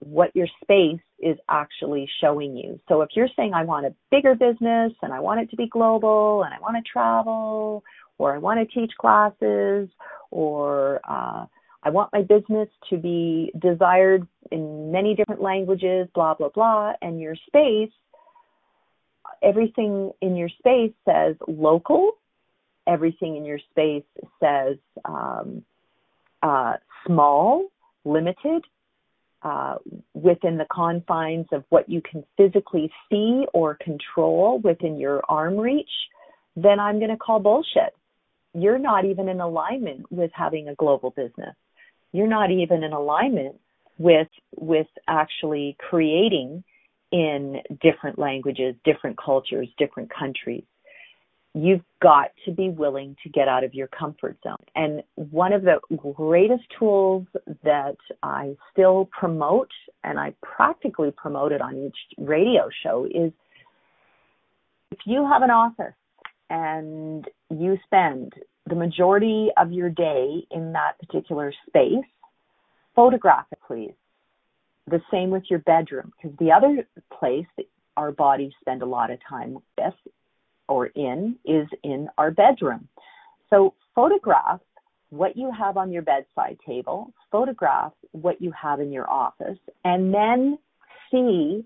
what 0.00 0.34
your 0.34 0.46
space 0.62 1.00
is 1.18 1.36
actually 1.48 2.08
showing 2.20 2.56
you. 2.56 2.78
So 2.88 3.00
if 3.00 3.10
you're 3.14 3.28
saying, 3.36 3.54
I 3.54 3.64
want 3.64 3.86
a 3.86 3.94
bigger 4.10 4.34
business 4.34 4.92
and 5.02 5.12
I 5.12 5.20
want 5.20 5.40
it 5.40 5.50
to 5.50 5.56
be 5.56 5.66
global 5.66 6.42
and 6.44 6.52
I 6.52 6.60
want 6.60 6.76
to 6.76 6.90
travel 6.90 7.82
or 8.18 8.34
I 8.34 8.38
want 8.38 8.60
to 8.60 8.74
teach 8.74 8.92
classes 9.00 9.88
or 10.30 11.00
uh, 11.08 11.46
I 11.82 11.90
want 11.90 12.12
my 12.12 12.22
business 12.22 12.68
to 12.90 12.96
be 12.96 13.50
desired 13.58 14.26
in 14.50 14.92
many 14.92 15.14
different 15.14 15.40
languages, 15.40 16.08
blah, 16.14 16.34
blah, 16.34 16.50
blah, 16.50 16.92
and 17.00 17.20
your 17.20 17.34
space, 17.46 17.92
everything 19.44 20.12
in 20.20 20.36
your 20.36 20.48
space 20.48 20.92
says 21.04 21.36
local, 21.46 22.12
everything 22.86 23.36
in 23.36 23.44
your 23.44 23.58
space 23.70 24.04
says 24.40 24.76
um, 25.04 25.62
uh, 26.42 26.74
small, 27.06 27.66
limited, 28.04 28.64
uh, 29.42 29.74
within 30.14 30.56
the 30.56 30.66
confines 30.72 31.46
of 31.52 31.64
what 31.68 31.88
you 31.88 32.00
can 32.00 32.24
physically 32.36 32.90
see 33.10 33.44
or 33.52 33.76
control 33.76 34.58
within 34.64 34.98
your 34.98 35.22
arm 35.28 35.58
reach, 35.58 35.90
then 36.56 36.80
I'm 36.80 36.98
going 36.98 37.10
to 37.10 37.16
call 37.16 37.40
bullshit. 37.40 37.94
You're 38.54 38.78
not 38.78 39.04
even 39.04 39.28
in 39.28 39.40
alignment 39.40 40.10
with 40.10 40.30
having 40.32 40.68
a 40.68 40.74
global 40.74 41.10
business. 41.10 41.54
You're 42.12 42.28
not 42.28 42.50
even 42.50 42.82
in 42.82 42.92
alignment 42.92 43.56
with 43.98 44.28
with 44.56 44.86
actually 45.08 45.76
creating 45.78 46.64
in 47.14 47.60
different 47.80 48.18
languages, 48.18 48.74
different 48.84 49.16
cultures, 49.16 49.68
different 49.78 50.10
countries 50.12 50.64
you've 51.54 51.84
got 52.02 52.32
to 52.44 52.50
be 52.50 52.68
willing 52.68 53.16
to 53.22 53.28
get 53.28 53.46
out 53.46 53.62
of 53.62 53.72
your 53.74 53.86
comfort 53.86 54.36
zone. 54.42 54.56
And 54.74 55.02
one 55.14 55.52
of 55.52 55.62
the 55.62 55.78
greatest 55.96 56.64
tools 56.78 57.26
that 57.62 57.96
I 58.22 58.56
still 58.72 59.08
promote, 59.18 59.70
and 60.02 60.18
I 60.18 60.34
practically 60.42 61.12
promote 61.16 61.52
it 61.52 61.60
on 61.60 61.76
each 61.76 61.96
radio 62.18 62.68
show, 62.82 63.04
is 63.04 63.32
if 64.90 64.98
you 65.06 65.26
have 65.28 65.42
an 65.42 65.50
office 65.50 65.94
and 66.50 67.24
you 67.50 67.78
spend 67.84 68.32
the 68.68 68.74
majority 68.74 69.50
of 69.56 69.70
your 69.70 69.90
day 69.90 70.44
in 70.50 70.72
that 70.72 70.98
particular 70.98 71.52
space, 71.68 72.04
photograph 72.96 73.46
it, 73.52 73.58
please. 73.66 73.94
The 74.86 75.00
same 75.10 75.30
with 75.30 75.44
your 75.48 75.60
bedroom, 75.60 76.12
because 76.16 76.36
the 76.38 76.52
other 76.52 76.86
place 77.18 77.46
that 77.56 77.66
our 77.96 78.12
bodies 78.12 78.52
spend 78.60 78.82
a 78.82 78.86
lot 78.86 79.10
of 79.10 79.18
time 79.28 79.54
with 79.54 79.94
or 80.68 80.86
in 80.86 81.36
is 81.44 81.66
in 81.82 82.08
our 82.18 82.30
bedroom. 82.30 82.88
So 83.50 83.74
photograph 83.94 84.60
what 85.10 85.36
you 85.36 85.50
have 85.56 85.76
on 85.76 85.92
your 85.92 86.02
bedside 86.02 86.58
table, 86.66 87.12
photograph 87.30 87.92
what 88.12 88.40
you 88.42 88.52
have 88.60 88.80
in 88.80 88.90
your 88.90 89.08
office, 89.08 89.58
and 89.84 90.12
then 90.12 90.58
see 91.10 91.64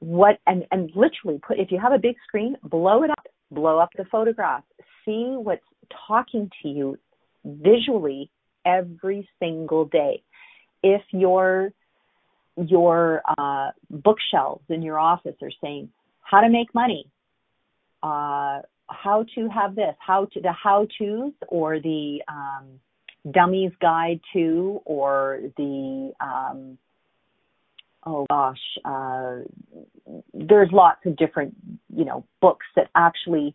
what 0.00 0.38
and, 0.46 0.66
and 0.70 0.90
literally 0.94 1.40
put 1.46 1.58
if 1.58 1.70
you 1.70 1.78
have 1.80 1.92
a 1.92 1.98
big 1.98 2.16
screen, 2.26 2.56
blow 2.62 3.04
it 3.04 3.10
up, 3.10 3.26
blow 3.50 3.78
up 3.78 3.88
the 3.96 4.04
photograph, 4.12 4.62
see 5.04 5.34
what's 5.38 5.62
talking 6.06 6.50
to 6.62 6.68
you 6.68 6.98
visually 7.44 8.30
every 8.66 9.28
single 9.38 9.86
day. 9.86 10.22
If 10.84 11.02
your 11.12 11.72
your 12.56 13.22
uh, 13.38 13.70
bookshelves 13.90 14.64
in 14.68 14.82
your 14.82 14.98
office 14.98 15.34
are 15.42 15.50
saying 15.62 15.88
how 16.20 16.42
to 16.42 16.48
make 16.48 16.72
money, 16.74 17.06
uh, 18.02 18.60
how 18.88 19.24
to 19.34 19.48
have 19.48 19.74
this, 19.74 19.94
how 19.98 20.26
to 20.26 20.40
the 20.40 20.52
how 20.52 20.86
tos 20.98 21.32
or 21.48 21.80
the 21.80 22.18
um, 22.28 22.80
dummies 23.32 23.72
guide 23.80 24.20
to 24.34 24.82
or 24.84 25.40
the 25.56 26.12
um, 26.20 26.78
oh 28.04 28.26
gosh, 28.28 28.58
uh, 28.84 29.36
there's 30.34 30.68
lots 30.70 31.00
of 31.06 31.16
different, 31.16 31.54
you 31.94 32.04
know, 32.04 32.26
books 32.40 32.66
that 32.76 32.90
actually 32.94 33.54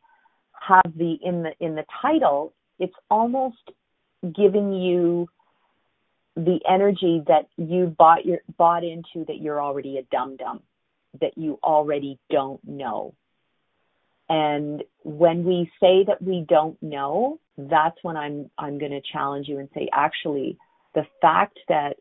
have 0.67 0.91
the 0.97 1.17
in 1.23 1.43
the 1.43 1.51
in 1.59 1.75
the 1.75 1.85
title. 2.01 2.53
It's 2.79 2.95
almost 3.11 3.57
giving 4.35 4.73
you 4.73 5.29
the 6.45 6.59
energy 6.69 7.23
that 7.27 7.47
you 7.57 7.87
bought 7.97 8.25
your 8.25 8.39
bought 8.57 8.83
into 8.83 9.25
that 9.25 9.41
you're 9.41 9.61
already 9.61 9.97
a 9.97 10.03
dum 10.03 10.37
dum, 10.37 10.61
that 11.19 11.37
you 11.37 11.59
already 11.63 12.19
don't 12.29 12.63
know. 12.67 13.13
And 14.29 14.83
when 15.03 15.43
we 15.43 15.71
say 15.79 16.03
that 16.05 16.21
we 16.21 16.45
don't 16.47 16.81
know, 16.81 17.39
that's 17.57 17.97
when 18.03 18.15
I'm 18.15 18.49
I'm 18.57 18.77
going 18.77 18.91
to 18.91 19.01
challenge 19.01 19.47
you 19.47 19.59
and 19.59 19.69
say 19.73 19.89
actually 19.91 20.57
the 20.95 21.05
fact 21.21 21.59
that 21.67 21.97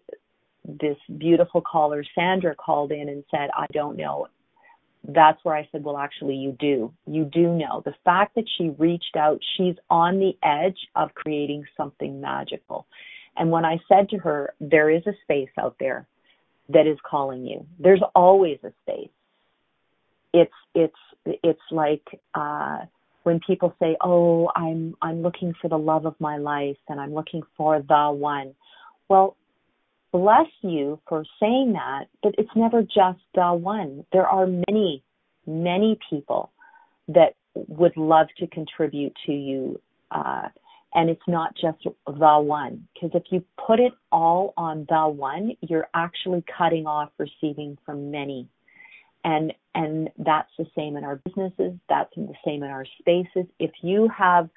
this 0.65 0.99
beautiful 1.17 1.63
caller 1.63 2.05
Sandra 2.15 2.55
called 2.55 2.93
in 2.93 3.09
and 3.09 3.25
said 3.31 3.51
I 3.57 3.67
don't 3.73 3.97
know 3.97 4.29
that's 5.05 5.43
where 5.43 5.57
I 5.57 5.67
said 5.73 5.85
well 5.85 5.97
actually 5.97 6.35
you 6.35 6.57
do. 6.59 6.93
You 7.07 7.25
do 7.25 7.55
know. 7.55 7.83
The 7.85 7.95
fact 8.05 8.35
that 8.35 8.45
she 8.59 8.71
reached 8.79 9.17
out 9.17 9.41
she's 9.57 9.77
on 9.89 10.19
the 10.19 10.37
edge 10.43 10.79
of 10.95 11.15
creating 11.15 11.65
something 11.77 12.21
magical 12.21 12.87
and 13.39 13.51
when 13.51 13.65
I 13.65 13.79
said 13.89 14.09
to 14.11 14.19
her 14.19 14.55
there 14.61 14.91
is 14.91 15.03
a 15.07 15.13
space 15.23 15.51
out 15.59 15.77
there 15.79 16.07
that 16.69 16.87
is 16.87 16.99
calling 17.09 17.47
you 17.47 17.67
there's 17.79 18.03
always 18.15 18.59
a 18.65 18.73
space 18.83 19.11
it's 20.33 20.53
it's 20.75 21.39
it's 21.43 21.61
like 21.71 22.03
uh 22.35 22.79
when 23.29 23.41
people 23.47 23.75
say, 23.79 23.95
"Oh, 24.01 24.51
I'm 24.57 24.97
I'm 25.03 25.21
looking 25.21 25.53
for 25.61 25.69
the 25.69 25.79
love 25.79 26.07
of 26.07 26.15
my 26.19 26.39
life 26.39 26.79
and 26.89 26.99
I'm 26.99 27.13
looking 27.13 27.43
for 27.59 27.83
the 27.87 28.11
one." 28.11 28.55
Well, 29.11 29.37
bless 30.13 30.49
you 30.63 30.99
for 31.07 31.25
saying 31.39 31.75
that, 31.75 32.07
but 32.23 32.35
it's 32.39 32.57
never 32.57 32.81
just 32.83 33.21
the 33.35 33.53
one. 33.53 34.07
There 34.13 34.27
are 34.27 34.47
many, 34.47 35.03
many 35.47 35.99
people 36.09 36.51
that 37.09 37.35
would 37.55 37.97
love 37.99 38.29
to 38.39 38.47
contribute 38.47 39.15
to 39.27 39.33
you, 39.33 39.79
uh, 40.11 40.49
and 40.95 41.11
it's 41.11 41.29
not 41.29 41.55
just 41.55 41.79
the 42.07 42.39
one. 42.41 42.89
Because 42.95 43.11
if 43.15 43.25
you 43.31 43.45
put 43.67 43.81
it 43.81 43.93
all 44.11 44.55
on 44.57 44.87
the 44.89 45.09
one, 45.09 45.53
you're 45.61 45.89
actually 45.95 46.45
cutting 46.57 46.87
off 46.87 47.11
receiving 47.19 47.77
from 47.85 48.11
many 48.11 48.49
and 49.25 49.53
and 49.75 50.11
that's 50.19 50.51
the 50.59 50.67
same 50.77 50.97
in 50.97 51.05
our 51.05 51.17
businesses 51.17 51.75
that's 51.89 52.15
the 52.17 52.33
same 52.45 52.63
in 52.63 52.71
our 52.71 52.87
spaces 52.99 53.45
if 53.59 53.71
you 53.83 54.09
have 54.17 54.49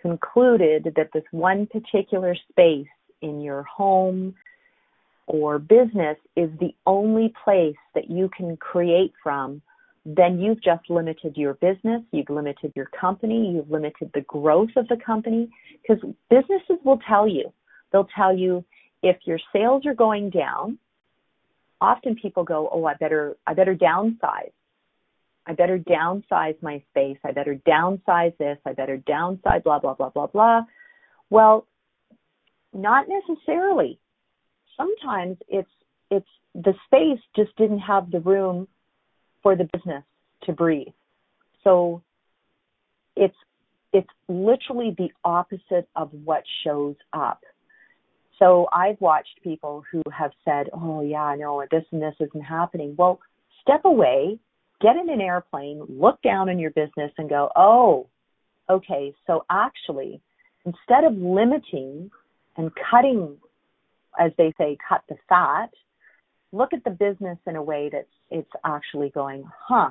concluded 0.00 0.92
that 0.96 1.10
this 1.12 1.24
one 1.30 1.66
particular 1.66 2.36
space 2.50 2.86
in 3.22 3.40
your 3.40 3.62
home 3.64 4.34
or 5.26 5.58
business 5.58 6.16
is 6.36 6.50
the 6.60 6.74
only 6.86 7.32
place 7.44 7.76
that 7.94 8.10
you 8.10 8.30
can 8.36 8.56
create 8.56 9.12
from 9.22 9.60
then 10.16 10.40
you've 10.40 10.62
just 10.62 10.88
limited 10.88 11.36
your 11.36 11.54
business, 11.54 12.02
you've 12.12 12.30
limited 12.30 12.72
your 12.74 12.86
company, 12.98 13.52
you've 13.54 13.70
limited 13.70 14.10
the 14.14 14.22
growth 14.22 14.70
of 14.76 14.88
the 14.88 14.96
company 15.04 15.50
because 15.82 16.02
businesses 16.30 16.78
will 16.82 16.98
tell 17.06 17.28
you. 17.28 17.52
They'll 17.92 18.08
tell 18.16 18.34
you 18.34 18.64
if 19.02 19.18
your 19.26 19.38
sales 19.52 19.84
are 19.84 19.94
going 19.94 20.30
down, 20.30 20.78
often 21.82 22.14
people 22.14 22.42
go, 22.42 22.70
"Oh, 22.72 22.86
I 22.86 22.94
better 22.94 23.36
I 23.46 23.52
better 23.52 23.74
downsize. 23.74 24.52
I 25.46 25.52
better 25.52 25.78
downsize 25.78 26.60
my 26.62 26.82
space. 26.90 27.18
I 27.22 27.32
better 27.32 27.56
downsize 27.56 28.34
this. 28.38 28.58
I 28.64 28.72
better 28.72 28.96
downsize 28.96 29.62
blah 29.62 29.78
blah 29.78 29.94
blah 29.94 30.08
blah 30.08 30.26
blah." 30.28 30.62
Well, 31.28 31.66
not 32.72 33.08
necessarily. 33.08 33.98
Sometimes 34.74 35.36
it's 35.48 35.70
it's 36.10 36.28
the 36.54 36.74
space 36.86 37.20
just 37.36 37.54
didn't 37.56 37.80
have 37.80 38.10
the 38.10 38.20
room 38.20 38.68
for 39.42 39.56
the 39.56 39.68
business 39.72 40.04
to 40.44 40.52
breathe. 40.52 40.88
So 41.64 42.02
it's 43.16 43.36
it's 43.92 44.08
literally 44.28 44.94
the 44.98 45.10
opposite 45.24 45.88
of 45.96 46.10
what 46.24 46.42
shows 46.64 46.96
up. 47.12 47.40
So 48.38 48.68
I've 48.72 49.00
watched 49.00 49.40
people 49.42 49.82
who 49.90 50.02
have 50.12 50.32
said, 50.44 50.68
"Oh 50.72 51.00
yeah, 51.02 51.34
no, 51.38 51.64
this 51.70 51.84
and 51.90 52.02
this 52.02 52.14
isn't 52.20 52.44
happening." 52.44 52.94
Well, 52.96 53.20
step 53.62 53.84
away, 53.84 54.38
get 54.80 54.96
in 54.96 55.10
an 55.10 55.20
airplane, 55.20 55.84
look 55.88 56.20
down 56.22 56.48
on 56.48 56.58
your 56.58 56.70
business 56.70 57.12
and 57.18 57.28
go, 57.28 57.50
"Oh, 57.56 58.06
okay, 58.70 59.14
so 59.26 59.44
actually, 59.50 60.20
instead 60.64 61.04
of 61.04 61.14
limiting 61.14 62.10
and 62.56 62.70
cutting 62.90 63.38
as 64.18 64.32
they 64.36 64.52
say, 64.58 64.76
cut 64.86 65.02
the 65.08 65.16
fat, 65.28 65.70
look 66.52 66.72
at 66.72 66.84
the 66.84 66.90
business 66.90 67.38
in 67.46 67.56
a 67.56 67.62
way 67.62 67.90
that 67.90 68.06
it's 68.30 68.50
actually 68.64 69.10
going, 69.10 69.44
"Huh, 69.66 69.90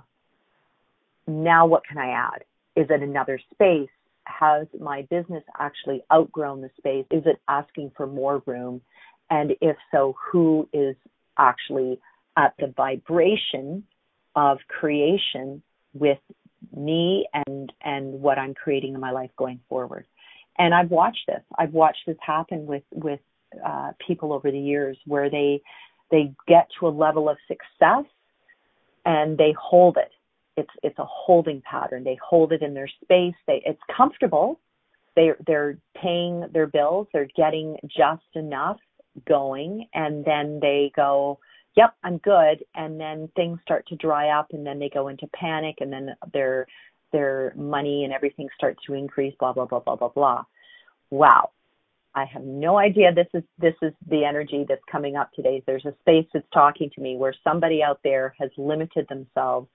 now 1.28 1.66
what 1.68 1.86
can 1.86 1.97
I 1.97 2.10
add? 2.10 2.43
Is 2.76 2.88
it 2.89 3.01
another 3.01 3.39
space? 3.51 3.89
has 4.28 4.68
my 4.80 5.03
business 5.10 5.43
actually 5.60 6.03
outgrown 6.12 6.62
the 6.62 6.70
space? 6.78 7.05
Is 7.12 7.24
it 7.26 7.39
asking 7.47 7.91
for 7.95 8.08
more 8.08 8.41
room? 8.45 8.82
And 9.30 9.53
if 9.62 9.76
so, 9.91 10.16
who 10.32 10.68
is 10.74 10.95
actually 11.38 11.99
at 12.38 12.53
the 12.60 12.74
vibration 12.76 13.84
of 14.36 14.60
creation 14.68 15.62
with 15.93 16.20
me 16.76 17.28
and 17.34 17.72
and 17.82 18.22
what 18.22 18.38
I'm 18.38 18.53
creating 18.53 18.93
in 18.93 18.99
my 18.99 19.12
life 19.12 19.32
going 19.38 19.60
forward? 19.70 20.05
And 20.58 20.74
I've 20.74 20.91
watched 20.91 21.28
this. 21.28 21.41
I've 21.58 21.74
watched 21.74 22.05
this 22.05 22.18
happen 22.26 22.66
with 22.66 22.84
with 22.91 23.20
uh, 23.66 23.91
people 24.05 24.34
over 24.34 24.51
the 24.51 24.60
years 24.60 24.97
where 25.05 25.30
they 25.30 25.62
they 26.12 26.34
get 26.47 26.68
to 26.80 26.88
a 26.88 26.89
level 26.89 27.30
of 27.30 27.38
success 27.47 28.05
and 29.05 29.38
they 29.38 29.53
hold 29.60 29.97
it 29.97 30.12
it's 30.58 30.70
it's 30.84 30.97
a 30.99 31.05
holding 31.05 31.62
pattern. 31.62 32.03
They 32.03 32.18
hold 32.22 32.51
it 32.51 32.62
in 32.62 32.74
their 32.74 32.89
space. 33.03 33.36
They 33.45 33.62
it's 33.66 33.80
comfortable. 33.95 34.60
They 35.16 35.30
they're 35.45 35.78
paying 35.95 36.45
their 36.51 36.68
bills. 36.68 37.08
They're 37.14 37.30
getting 37.38 37.78
just 37.86 38.26
enough 38.34 38.78
going, 39.28 39.88
and 39.93 40.26
then 40.26 40.60
they 40.60 40.91
go, 40.95 41.39
"Yep, 41.76 41.93
I'm 42.03 42.18
good." 42.18 42.66
And 42.76 42.99
then 42.99 43.30
things 43.36 43.60
start 43.62 43.88
to 43.88 43.95
dry 43.95 44.30
up, 44.30 44.47
and 44.51 44.66
then 44.66 44.80
they 44.80 44.89
go 44.89 45.08
into 45.08 45.28
panic, 45.28 45.76
and 45.80 45.93
then 45.93 46.16
their 46.34 46.66
their 47.14 47.53
money 47.55 48.03
and 48.03 48.12
everything 48.12 48.49
starts 48.55 48.84
to 48.88 48.93
increase. 48.93 49.36
Blah 49.39 49.53
blah 49.53 49.66
blah 49.66 49.80
blah 49.80 49.95
blah 49.95 50.10
blah. 50.10 50.43
Wow. 51.12 51.51
I 52.18 52.26
have 52.34 52.43
no 52.43 52.80
idea 52.80 53.13
this 53.13 53.28
is 53.36 53.43
this 53.59 53.76
is 53.84 53.93
the 54.09 54.26
energy 54.26 54.65
that's 54.68 54.82
coming 54.91 55.15
up 55.15 55.32
today. 55.34 55.61
There's 55.68 55.86
a 55.86 55.93
space 56.01 56.26
that's 56.34 56.47
talking 56.51 56.89
to 56.95 57.01
me 57.01 57.15
where 57.15 57.36
somebody 57.43 57.84
out 57.84 57.99
there 58.03 58.34
has 58.39 58.49
limited 58.57 59.05
themselves 59.07 59.68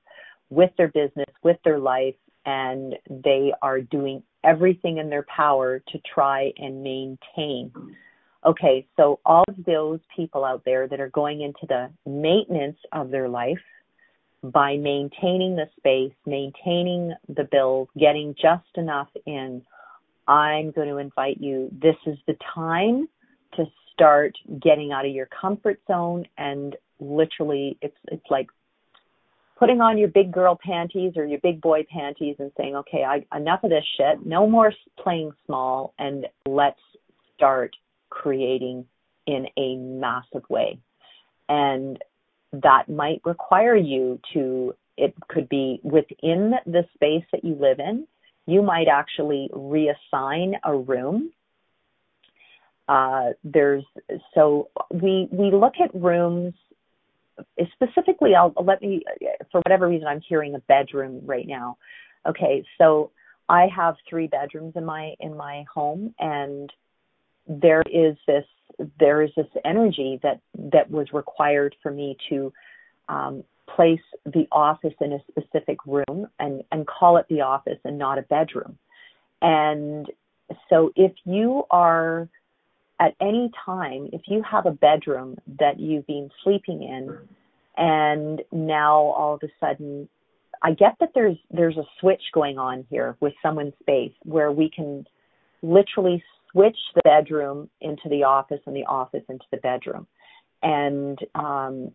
with 0.51 0.71
their 0.77 0.89
business, 0.89 1.33
with 1.45 1.59
their 1.65 1.79
life, 1.79 2.17
and 2.45 2.97
they 3.09 3.53
are 3.63 3.81
doing 3.81 4.25
everything 4.43 4.99
in 4.99 5.09
their 5.09 5.25
power 5.35 5.85
to 5.93 5.99
try 6.13 6.51
and 6.59 6.83
maintain. 6.83 7.71
Okay, 8.45 8.89
so 8.97 9.21
all 9.25 9.45
of 9.49 9.65
those 9.65 10.01
people 10.17 10.45
out 10.45 10.63
there 10.65 10.89
that 10.89 10.99
are 10.99 11.11
going 11.11 11.43
into 11.43 11.65
the 11.69 11.91
maintenance 12.11 12.79
of 12.91 13.13
their 13.13 13.29
life 13.29 13.63
by 14.43 14.77
maintaining 14.77 15.55
the 15.55 15.69
space, 15.77 16.13
maintaining 16.27 17.15
the 17.29 17.47
bills, 17.53 17.87
getting 17.97 18.35
just 18.35 18.67
enough 18.75 19.09
in, 19.27 19.63
I'm 20.27 20.71
going 20.71 20.89
to 20.89 20.99
invite 20.99 21.41
you. 21.41 21.69
This 21.73 21.97
is 22.07 22.17
the 22.27 22.37
time 22.55 23.09
to 23.57 23.65
start 23.93 24.37
getting 24.63 24.93
out 24.93 25.05
of 25.05 25.13
your 25.13 25.29
comfort 25.41 25.81
zone 25.87 26.25
and 26.39 26.77
literally 27.01 27.77
it's 27.83 27.97
it's 28.09 28.25
like 28.31 28.49
putting 29.63 29.81
on 29.81 29.97
your 29.97 30.09
big 30.09 30.33
girl 30.33 30.59
panties 30.61 31.13
or 31.17 31.25
your 31.25 31.39
big 31.41 31.61
boy 31.61 31.87
panties 31.89 32.35
and 32.41 32.51
saying, 32.57 32.75
okay, 32.75 33.05
I, 33.05 33.25
enough 33.37 33.63
of 33.63 33.71
this 33.71 33.85
shit. 33.97 34.27
No 34.27 34.49
more 34.49 34.73
playing 34.99 35.31
small 35.47 35.95
and 36.01 36.27
let's 36.49 36.81
start 37.37 37.77
creating 38.11 38.85
in 39.29 39.47
a 39.57 39.77
massive 39.77 40.43
way. 40.51 40.81
And 41.49 41.97
that 42.53 42.89
might 42.89 43.21
require 43.25 43.77
you 43.77 44.19
to, 44.35 44.75
it 44.97 45.15
could 45.29 45.49
be 45.49 45.81
within 45.85 46.55
the 46.67 46.83
space 46.95 47.25
that 47.31 47.45
you 47.45 47.55
live 47.55 47.79
in. 47.79 48.09
You 48.47 48.63
might 48.63 48.89
actually 48.89 49.49
reassign 49.53 50.55
a 50.65 50.77
room. 50.77 51.33
Uh, 52.89 53.31
there's 53.45 53.85
so 54.35 54.69
we 54.91 55.29
we 55.31 55.51
look 55.53 55.75
at 55.83 55.95
rooms 55.95 56.55
specifically, 57.73 58.35
I'll 58.35 58.53
let 58.63 58.81
me, 58.83 59.03
for 59.51 59.61
whatever 59.65 59.89
reason, 59.89 60.07
I'm 60.07 60.21
hearing 60.21 60.55
a 60.55 60.61
bedroom 60.61 61.23
right 61.25 61.47
now. 61.47 61.79
Okay, 62.27 62.65
so 62.79 63.11
I 63.49 63.67
have 63.75 63.97
three 64.09 64.27
bedrooms 64.27 64.75
in 64.77 64.85
my 64.85 65.15
in 65.21 65.37
my 65.37 65.65
home, 65.73 66.15
and 66.19 66.73
there 67.47 67.83
is 67.93 68.17
this 68.27 68.45
there 68.99 69.23
is 69.23 69.31
this 69.37 69.47
energy 69.65 70.21
that 70.23 70.41
that 70.73 70.91
was 70.91 71.09
required 71.13 71.75
for 71.83 71.91
me 71.91 72.17
to 72.29 72.53
um, 73.09 73.45
place 73.77 74.01
the 74.27 74.47
office 74.53 74.95
in 75.01 75.13
a 75.13 75.19
specific 75.31 75.79
room 75.87 76.29
and 76.39 76.63
and 76.73 76.87
call 76.87 77.17
it 77.17 77.27
the 77.29 77.41
office 77.41 77.79
and 77.85 77.99
not 77.99 78.19
a 78.19 78.23
bedroom. 78.23 78.79
And 79.41 80.07
so, 80.69 80.91
if 80.97 81.13
you 81.25 81.65
are 81.71 82.29
at 83.01 83.15
any 83.21 83.51
time, 83.67 84.09
if 84.13 84.23
you 84.29 84.43
have 84.49 84.67
a 84.67 84.71
bedroom 84.71 85.37
that 85.59 85.81
you've 85.81 86.07
been 86.07 86.31
sleeping 86.45 86.83
in 86.83 87.19
and 87.77 88.43
now 88.53 88.97
all 88.97 89.35
of 89.35 89.43
a 89.43 89.49
sudden 89.59 90.09
I 90.63 90.73
get 90.73 90.97
that 91.01 91.11
there's 91.15 91.37
there's 91.51 91.77
a 91.77 91.85
switch 92.01 92.23
going 92.33 92.59
on 92.59 92.87
here 92.91 93.17
with 93.21 93.33
someone's 93.43 93.75
space 93.81 94.13
where 94.23 94.53
we 94.53 94.71
can 94.71 95.05
literally 95.63 96.23
switch 96.51 96.77
the 96.95 97.03
bedroom 97.03 97.69
into 97.81 98.09
the 98.09 98.25
office 98.25 98.61
and 98.67 98.77
the 98.77 98.85
office 98.85 99.25
into 99.29 99.45
the 99.51 99.57
bedroom. 99.59 100.07
And 100.63 101.19
um 101.35 101.93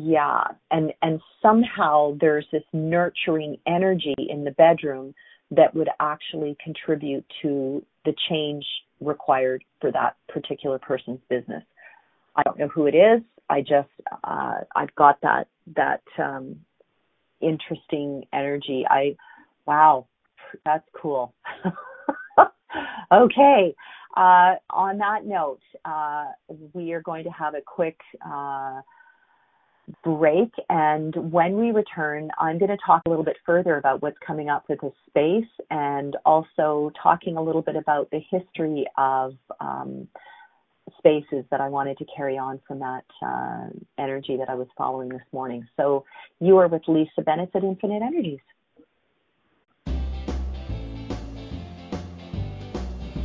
yeah, 0.00 0.44
and 0.70 0.92
and 1.02 1.20
somehow 1.42 2.16
there's 2.20 2.46
this 2.50 2.62
nurturing 2.72 3.58
energy 3.66 4.14
in 4.16 4.44
the 4.44 4.52
bedroom 4.52 5.14
that 5.50 5.74
would 5.74 5.88
actually 6.00 6.56
contribute 6.64 7.24
to 7.42 7.84
the 8.06 8.14
change 8.28 8.64
required 9.00 9.62
for 9.80 9.92
that 9.92 10.16
particular 10.28 10.78
person's 10.78 11.20
business. 11.28 11.62
I 12.36 12.42
don't 12.42 12.58
know 12.58 12.68
who 12.68 12.86
it 12.86 12.94
is. 12.94 13.20
I 13.50 13.60
just 13.60 13.90
uh, 14.24 14.60
I've 14.74 14.94
got 14.94 15.20
that 15.20 15.48
that 15.76 16.02
um, 16.18 16.56
interesting 17.42 18.24
energy. 18.32 18.86
I 18.88 19.16
wow, 19.66 20.06
that's 20.64 20.88
cool. 21.00 21.34
okay. 23.12 23.74
Uh, 24.16 24.54
on 24.70 24.98
that 24.98 25.24
note, 25.24 25.60
uh, 25.84 26.26
we 26.72 26.92
are 26.92 27.02
going 27.02 27.24
to 27.24 27.30
have 27.30 27.54
a 27.54 27.60
quick 27.60 27.98
uh, 28.26 28.80
break. 30.04 30.52
And 30.68 31.14
when 31.32 31.56
we 31.56 31.70
return, 31.70 32.30
I'm 32.38 32.58
going 32.58 32.70
to 32.70 32.78
talk 32.84 33.02
a 33.06 33.08
little 33.08 33.24
bit 33.24 33.36
further 33.44 33.76
about 33.76 34.02
what's 34.02 34.18
coming 34.24 34.48
up 34.48 34.64
with 34.68 34.80
this 34.80 34.92
space 35.08 35.50
and 35.70 36.16
also 36.24 36.92
talking 37.02 37.36
a 37.36 37.42
little 37.42 37.62
bit 37.62 37.76
about 37.76 38.10
the 38.10 38.20
history 38.30 38.86
of 38.96 39.34
um, 39.60 40.08
spaces 40.98 41.44
that 41.50 41.60
I 41.60 41.68
wanted 41.68 41.98
to 41.98 42.04
carry 42.16 42.38
on 42.38 42.60
from 42.66 42.80
that 42.80 43.04
uh, 43.24 43.68
energy 43.98 44.36
that 44.36 44.48
I 44.48 44.54
was 44.54 44.68
following 44.76 45.08
this 45.08 45.22
morning. 45.32 45.66
So 45.76 46.04
you 46.40 46.58
are 46.58 46.68
with 46.68 46.82
Lisa 46.86 47.22
Bennett 47.24 47.50
at 47.54 47.64
Infinite 47.64 48.02
Energies. 48.02 48.40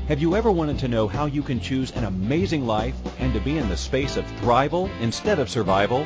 Have 0.08 0.22
you 0.22 0.38
ever 0.38 0.50
wanted 0.50 0.80
to 0.80 0.88
know 0.88 1.10
how 1.10 1.26
you 1.26 1.44
can 1.44 1.60
choose 1.60 1.92
an 1.92 2.06
amazing 2.06 2.66
life 2.66 2.96
and 3.20 3.34
to 3.34 3.42
be 3.42 3.58
in 3.58 3.68
the 3.68 3.76
space 3.76 4.16
of 4.16 4.24
thrival 4.40 4.90
instead 5.02 5.38
of 5.38 5.50
survival? 5.50 6.06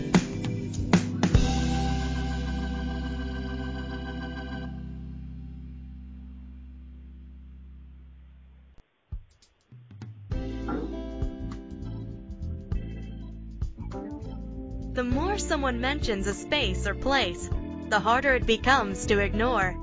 more 15.37 15.41
someone 15.47 15.83
mentions 15.83 16.27
a 16.27 16.33
space 16.33 16.87
or 16.87 16.95
place, 16.95 17.51
the 17.91 18.01
harder 18.01 18.33
it 18.37 18.47
becomes 18.47 19.05
to 19.05 19.19
ignore. 19.19 19.77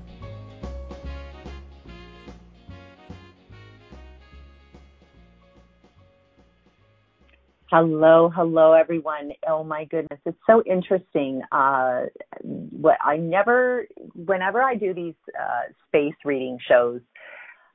Hello, 7.71 8.29
hello 8.35 8.73
everyone. 8.73 9.31
Oh 9.47 9.63
my 9.63 9.85
goodness, 9.85 10.19
it's 10.25 10.37
so 10.45 10.61
interesting. 10.69 11.41
Uh, 11.53 12.07
what 12.43 12.97
I 13.01 13.15
never, 13.15 13.85
whenever 14.13 14.61
I 14.61 14.75
do 14.75 14.93
these 14.93 15.13
uh, 15.39 15.71
space 15.87 16.15
reading 16.25 16.57
shows, 16.67 16.99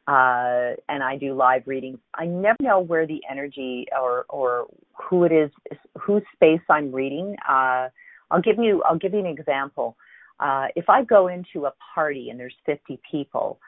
uh, 0.07 0.77
and 0.91 1.03
I 1.03 1.17
do 1.19 1.33
live 1.33 1.63
readings, 1.65 1.99
I 2.15 2.27
never 2.27 2.59
know 2.61 2.81
where 2.81 3.07
the 3.07 3.23
energy 3.31 3.87
or 3.99 4.27
or 4.29 4.67
who 4.93 5.25
it 5.25 5.33
is, 5.33 5.51
whose 5.99 6.25
space 6.35 6.61
I'm 6.69 6.93
reading. 6.93 7.35
Uh, 7.49 7.89
I'll 8.31 8.43
give 8.45 8.59
you, 8.59 8.83
I'll 8.83 8.99
give 8.99 9.15
you 9.15 9.21
an 9.21 9.25
example. 9.25 9.97
Uh, 10.39 10.67
if 10.77 10.91
I 10.91 11.05
go 11.05 11.29
into 11.29 11.65
a 11.65 11.73
party 11.95 12.29
and 12.29 12.39
there's 12.39 12.55
50 12.67 13.01
people, 13.11 13.59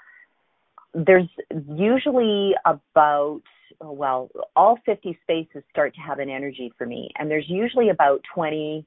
there's 0.93 1.31
usually 1.75 2.53
about 2.67 3.41
Oh, 3.81 3.93
well, 3.93 4.31
all 4.57 4.79
50 4.85 5.19
spaces 5.23 5.63
start 5.71 5.95
to 5.95 6.01
have 6.01 6.19
an 6.19 6.31
energy 6.31 6.73
for 6.77 6.87
me, 6.87 7.11
and 7.19 7.31
there's 7.31 7.49
usually 7.49 7.91
about 7.91 8.23
20 8.35 8.87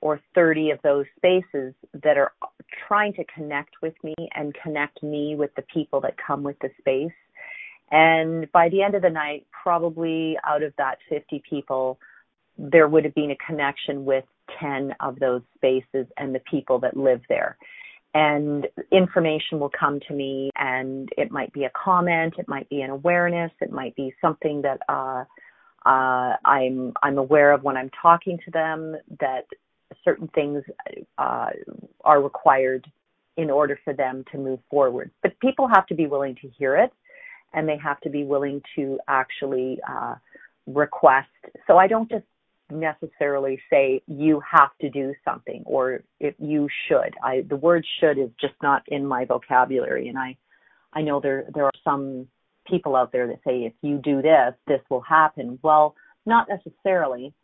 or 0.00 0.20
30 0.34 0.70
of 0.70 0.78
those 0.82 1.06
spaces 1.16 1.74
that 2.02 2.18
are 2.18 2.32
trying 2.86 3.14
to 3.14 3.24
connect 3.34 3.70
with 3.80 3.94
me 4.02 4.14
and 4.34 4.54
connect 4.62 5.02
me 5.02 5.34
with 5.34 5.54
the 5.54 5.62
people 5.62 6.00
that 6.02 6.14
come 6.18 6.42
with 6.42 6.58
the 6.60 6.68
space. 6.78 7.12
And 7.90 8.50
by 8.52 8.68
the 8.68 8.82
end 8.82 8.94
of 8.94 9.02
the 9.02 9.10
night, 9.10 9.46
probably 9.50 10.36
out 10.46 10.62
of 10.62 10.74
that 10.76 10.98
50 11.08 11.42
people, 11.48 11.98
there 12.58 12.86
would 12.88 13.04
have 13.04 13.14
been 13.14 13.30
a 13.30 13.46
connection 13.46 14.04
with 14.04 14.24
10 14.60 14.94
of 15.00 15.18
those 15.18 15.42
spaces 15.56 16.06
and 16.18 16.34
the 16.34 16.42
people 16.50 16.78
that 16.80 16.96
live 16.96 17.22
there. 17.28 17.56
And 18.14 18.68
information 18.92 19.58
will 19.58 19.72
come 19.76 19.98
to 20.06 20.14
me, 20.14 20.50
and 20.54 21.08
it 21.18 21.32
might 21.32 21.52
be 21.52 21.64
a 21.64 21.70
comment, 21.70 22.34
it 22.38 22.46
might 22.46 22.68
be 22.68 22.82
an 22.82 22.90
awareness, 22.90 23.50
it 23.60 23.72
might 23.72 23.96
be 23.96 24.14
something 24.20 24.62
that 24.62 24.78
uh, 24.88 25.24
uh, 25.84 26.36
I'm 26.44 26.92
I'm 27.02 27.18
aware 27.18 27.52
of 27.52 27.64
when 27.64 27.76
I'm 27.76 27.90
talking 28.00 28.38
to 28.44 28.50
them 28.52 28.96
that 29.20 29.46
certain 30.04 30.28
things 30.28 30.62
uh, 31.18 31.50
are 32.04 32.22
required 32.22 32.86
in 33.36 33.50
order 33.50 33.78
for 33.84 33.92
them 33.92 34.24
to 34.30 34.38
move 34.38 34.60
forward. 34.70 35.10
But 35.22 35.38
people 35.40 35.66
have 35.66 35.86
to 35.88 35.94
be 35.94 36.06
willing 36.06 36.36
to 36.36 36.48
hear 36.48 36.76
it, 36.76 36.92
and 37.52 37.68
they 37.68 37.78
have 37.78 38.00
to 38.02 38.10
be 38.10 38.24
willing 38.24 38.62
to 38.76 38.98
actually 39.08 39.78
uh, 39.88 40.14
request. 40.66 41.28
So 41.66 41.76
I 41.78 41.86
don't 41.86 42.08
just 42.08 42.24
necessarily 42.70 43.60
say 43.70 44.02
you 44.06 44.40
have 44.50 44.70
to 44.80 44.88
do 44.90 45.14
something 45.24 45.62
or 45.66 46.02
if 46.20 46.34
you 46.38 46.68
should. 46.88 47.14
I 47.22 47.44
the 47.48 47.56
word 47.56 47.84
should 48.00 48.18
is 48.18 48.30
just 48.40 48.54
not 48.62 48.82
in 48.88 49.06
my 49.06 49.24
vocabulary 49.24 50.08
and 50.08 50.18
I 50.18 50.36
I 50.92 51.02
know 51.02 51.20
there 51.20 51.44
there 51.54 51.64
are 51.64 51.72
some 51.82 52.26
people 52.66 52.96
out 52.96 53.12
there 53.12 53.26
that 53.26 53.40
say 53.46 53.64
if 53.64 53.74
you 53.82 53.98
do 53.98 54.22
this 54.22 54.54
this 54.66 54.80
will 54.88 55.02
happen. 55.02 55.58
Well, 55.62 55.94
not 56.26 56.48
necessarily. 56.48 57.34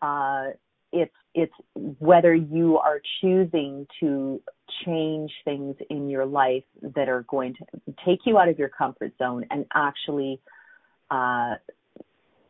Uh 0.00 0.48
it's 0.92 1.14
it's 1.34 1.52
whether 1.74 2.34
you 2.34 2.78
are 2.78 3.00
choosing 3.20 3.86
to 4.00 4.42
change 4.84 5.30
things 5.44 5.76
in 5.88 6.08
your 6.08 6.26
life 6.26 6.64
that 6.82 7.08
are 7.08 7.24
going 7.28 7.54
to 7.54 7.94
take 8.04 8.20
you 8.26 8.38
out 8.38 8.48
of 8.48 8.58
your 8.58 8.68
comfort 8.68 9.12
zone 9.18 9.46
and 9.50 9.66
actually 9.74 10.40
because 11.08 11.58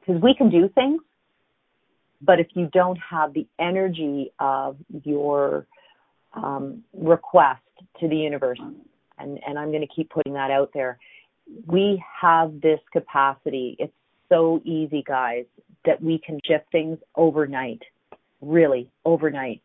uh, 0.08 0.20
we 0.22 0.34
can 0.34 0.50
do 0.50 0.68
things 0.74 1.00
but 2.20 2.38
if 2.38 2.48
you 2.54 2.68
don't 2.72 2.98
have 2.98 3.32
the 3.32 3.46
energy 3.58 4.32
of 4.38 4.76
your 5.04 5.66
um, 6.34 6.84
request 6.92 7.62
to 8.00 8.08
the 8.08 8.16
universe, 8.16 8.60
and, 9.18 9.38
and 9.46 9.58
I'm 9.58 9.70
going 9.70 9.86
to 9.86 9.94
keep 9.94 10.10
putting 10.10 10.34
that 10.34 10.50
out 10.50 10.70
there, 10.74 10.98
we 11.66 12.02
have 12.20 12.60
this 12.60 12.80
capacity. 12.92 13.76
It's 13.78 13.92
so 14.28 14.60
easy, 14.64 15.02
guys, 15.06 15.44
that 15.84 16.02
we 16.02 16.18
can 16.24 16.38
shift 16.44 16.70
things 16.70 16.98
overnight, 17.16 17.82
really 18.40 18.90
overnight. 19.04 19.60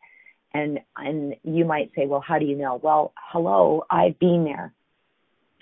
And 0.53 0.79
and 0.95 1.35
you 1.43 1.65
might 1.65 1.91
say, 1.95 2.05
well, 2.05 2.23
how 2.25 2.39
do 2.39 2.45
you 2.45 2.55
know? 2.55 2.79
Well, 2.81 3.13
hello, 3.31 3.85
I've 3.89 4.17
been 4.19 4.45
there. 4.45 4.73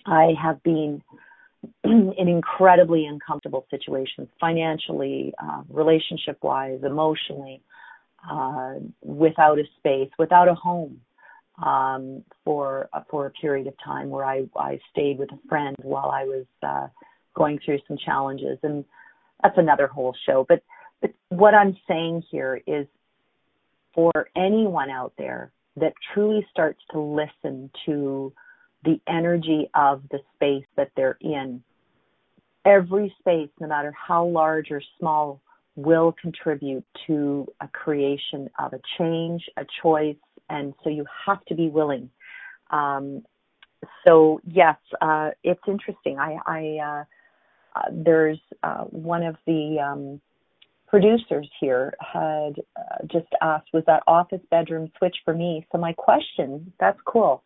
I 0.06 0.34
have 0.42 0.62
been 0.64 1.02
in 1.84 2.28
incredibly 2.28 3.06
uncomfortable 3.06 3.66
situations, 3.70 4.28
financially, 4.40 5.34
uh, 5.42 5.64
relationship 5.70 6.38
wise, 6.42 6.80
emotionally, 6.84 7.62
uh, 8.30 8.76
without 9.02 9.60
a 9.60 9.64
space, 9.78 10.10
without 10.18 10.48
a 10.48 10.56
home, 10.56 11.00
um, 11.64 12.24
for 12.44 12.90
uh, 12.94 13.02
for 13.10 13.28
a 13.28 13.32
period 13.32 13.68
of 13.68 13.74
time 13.84 14.10
where 14.10 14.26
I 14.26 14.46
I 14.56 14.80
stayed 14.92 15.20
with 15.20 15.32
a 15.32 15.48
friend 15.48 15.76
while 15.82 16.10
I 16.10 16.24
was 16.24 16.46
uh, 16.64 16.88
going 17.36 17.60
through 17.64 17.80
some 17.88 17.98
challenges, 18.04 18.58
and 18.64 18.86
that's 19.42 19.58
another 19.58 19.88
whole 19.88 20.16
show. 20.26 20.46
But 20.48 20.64
but 21.02 21.12
what 21.30 21.54
I'm 21.54 21.78
saying 21.88 22.24
here 22.32 22.62
is, 22.66 22.88
for 23.94 24.12
anyone 24.36 24.90
out 24.90 25.14
there 25.18 25.52
that 25.76 25.94
truly 26.14 26.46
starts 26.52 26.80
to 26.92 27.00
listen 27.00 27.70
to 27.86 28.34
the 28.84 29.00
energy 29.08 29.70
of 29.76 30.02
the 30.12 30.20
space 30.36 30.66
that 30.76 30.92
they're 30.96 31.18
in. 31.22 31.64
Every 32.66 33.14
space, 33.20 33.50
no 33.60 33.68
matter 33.68 33.94
how 33.94 34.26
large 34.26 34.72
or 34.72 34.82
small, 35.00 35.42
will 35.76 36.14
contribute 36.22 36.86
to 37.08 37.48
a 37.60 37.68
creation 37.68 38.50
of 38.60 38.74
a 38.74 38.80
change, 38.98 39.44
a 39.58 39.66
choice, 39.82 40.16
and 40.50 40.74
so 40.84 40.90
you 40.90 41.06
have 41.26 41.44
to 41.46 41.56
be 41.56 41.70
willing. 41.70 42.10
Um, 42.70 43.24
so 44.06 44.40
yes, 44.46 44.78
uh, 45.02 45.32
it's 45.44 45.62
interesting. 45.68 46.20
I, 46.20 46.38
I 46.46 46.78
uh, 46.78 47.04
uh, 47.80 47.90
there's 47.92 48.40
uh, 48.62 48.84
one 48.84 49.24
of 49.24 49.36
the 49.48 49.78
um, 49.80 50.22
producers 50.88 51.50
here 51.60 51.94
had 52.00 52.62
uh, 52.78 53.06
just 53.12 53.28
asked, 53.42 53.68
"Was 53.74 53.84
that 53.88 54.04
office 54.08 54.42
bedroom 54.52 54.90
switch 54.98 55.18
for 55.26 55.34
me?" 55.34 55.66
So 55.72 55.80
my 55.80 55.94
question, 55.94 56.72
that's 56.80 57.00
cool 57.06 57.44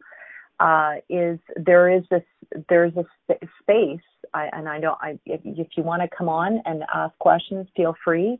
uh, 0.59 0.95
is 1.09 1.39
there 1.55 1.89
is 1.89 2.03
this 2.09 2.23
there's 2.69 2.93
a 2.95 3.03
sp- 3.23 3.43
space, 3.61 3.99
I, 4.33 4.49
and 4.53 4.67
I 4.67 4.77
know 4.79 4.95
I, 5.01 5.19
if, 5.25 5.41
if 5.43 5.67
you 5.75 5.83
want 5.83 6.01
to 6.01 6.09
come 6.15 6.29
on 6.29 6.61
and 6.65 6.83
ask 6.93 7.17
questions, 7.19 7.67
feel 7.75 7.95
free. 8.03 8.37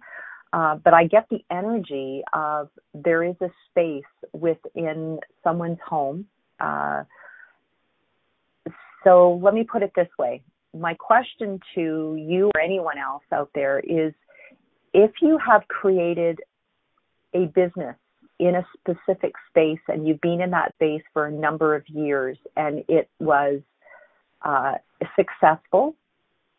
Uh, 0.54 0.76
but 0.76 0.94
I 0.94 1.06
get 1.06 1.28
the 1.30 1.44
energy 1.52 2.24
of 2.34 2.70
there 2.94 3.24
is 3.24 3.36
a 3.42 3.50
space 3.70 4.04
within 4.34 5.20
someone's 5.44 5.80
home. 5.86 6.26
Uh, 6.60 7.04
so 9.04 9.40
let 9.44 9.54
me 9.54 9.64
put 9.64 9.84
it 9.84 9.92
this 9.96 10.08
way. 10.18 10.42
My 10.74 10.94
question 10.94 11.60
to 11.76 12.16
you 12.18 12.50
or 12.56 12.62
anyone 12.62 12.98
else 12.98 13.24
out 13.32 13.50
there 13.54 13.80
is 13.80 14.14
if 14.94 15.12
you 15.22 15.38
have 15.46 15.68
created 15.68 16.40
a 17.34 17.46
business 17.48 17.96
in 18.40 18.56
a 18.56 18.66
specific 18.78 19.34
space 19.50 19.80
and 19.88 20.08
you've 20.08 20.22
been 20.22 20.42
in 20.42 20.52
that 20.52 20.74
space 20.76 21.02
for 21.14 21.26
a 21.26 21.32
number 21.32 21.76
of 21.76 21.88
years 21.88 22.38
and 22.56 22.84
it 22.88 23.10
was 23.20 23.62
uh, 24.44 24.74
successful 25.16 25.96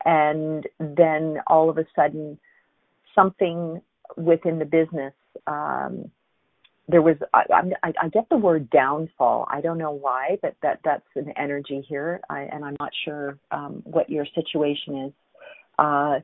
and 0.04 0.66
then 0.80 1.38
all 1.46 1.70
of 1.70 1.78
a 1.78 1.84
sudden 1.94 2.38
something 3.14 3.80
within 4.16 4.58
the 4.58 4.64
business 4.64 5.12
um, 5.46 6.10
there 6.88 7.02
was 7.02 7.16
I, 7.34 7.44
I, 7.82 7.92
I 8.00 8.08
get 8.08 8.28
the 8.30 8.36
word 8.36 8.70
downfall. 8.70 9.46
I 9.50 9.60
don't 9.60 9.76
know 9.76 9.92
why, 9.92 10.38
but 10.40 10.56
that 10.62 10.80
that's 10.84 11.04
an 11.16 11.32
energy 11.36 11.84
here, 11.86 12.20
I, 12.30 12.42
and 12.42 12.64
I'm 12.64 12.76
not 12.80 12.90
sure 13.04 13.38
um, 13.50 13.82
what 13.84 14.08
your 14.08 14.24
situation 14.34 15.04
is. 15.06 15.12
Uh, 15.78 16.20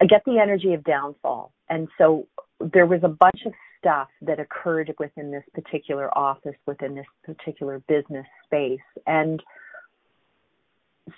I 0.00 0.06
get 0.08 0.22
the 0.24 0.38
energy 0.40 0.74
of 0.74 0.84
downfall, 0.84 1.52
and 1.68 1.88
so 1.98 2.28
there 2.60 2.86
was 2.86 3.00
a 3.02 3.08
bunch 3.08 3.40
of 3.46 3.52
stuff 3.80 4.08
that 4.22 4.38
occurred 4.38 4.94
within 4.98 5.30
this 5.30 5.44
particular 5.54 6.16
office, 6.16 6.54
within 6.66 6.94
this 6.94 7.06
particular 7.24 7.80
business 7.88 8.26
space. 8.46 8.80
And 9.06 9.42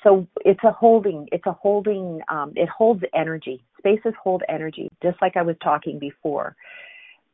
so 0.02 0.26
it's 0.44 0.62
a 0.64 0.72
holding, 0.72 1.28
it's 1.32 1.46
a 1.46 1.52
holding, 1.52 2.20
um, 2.28 2.52
it 2.56 2.68
holds 2.68 3.02
energy. 3.14 3.64
Spaces 3.78 4.14
hold 4.22 4.42
energy, 4.48 4.88
just 5.02 5.20
like 5.20 5.36
I 5.36 5.42
was 5.42 5.56
talking 5.62 5.98
before. 5.98 6.56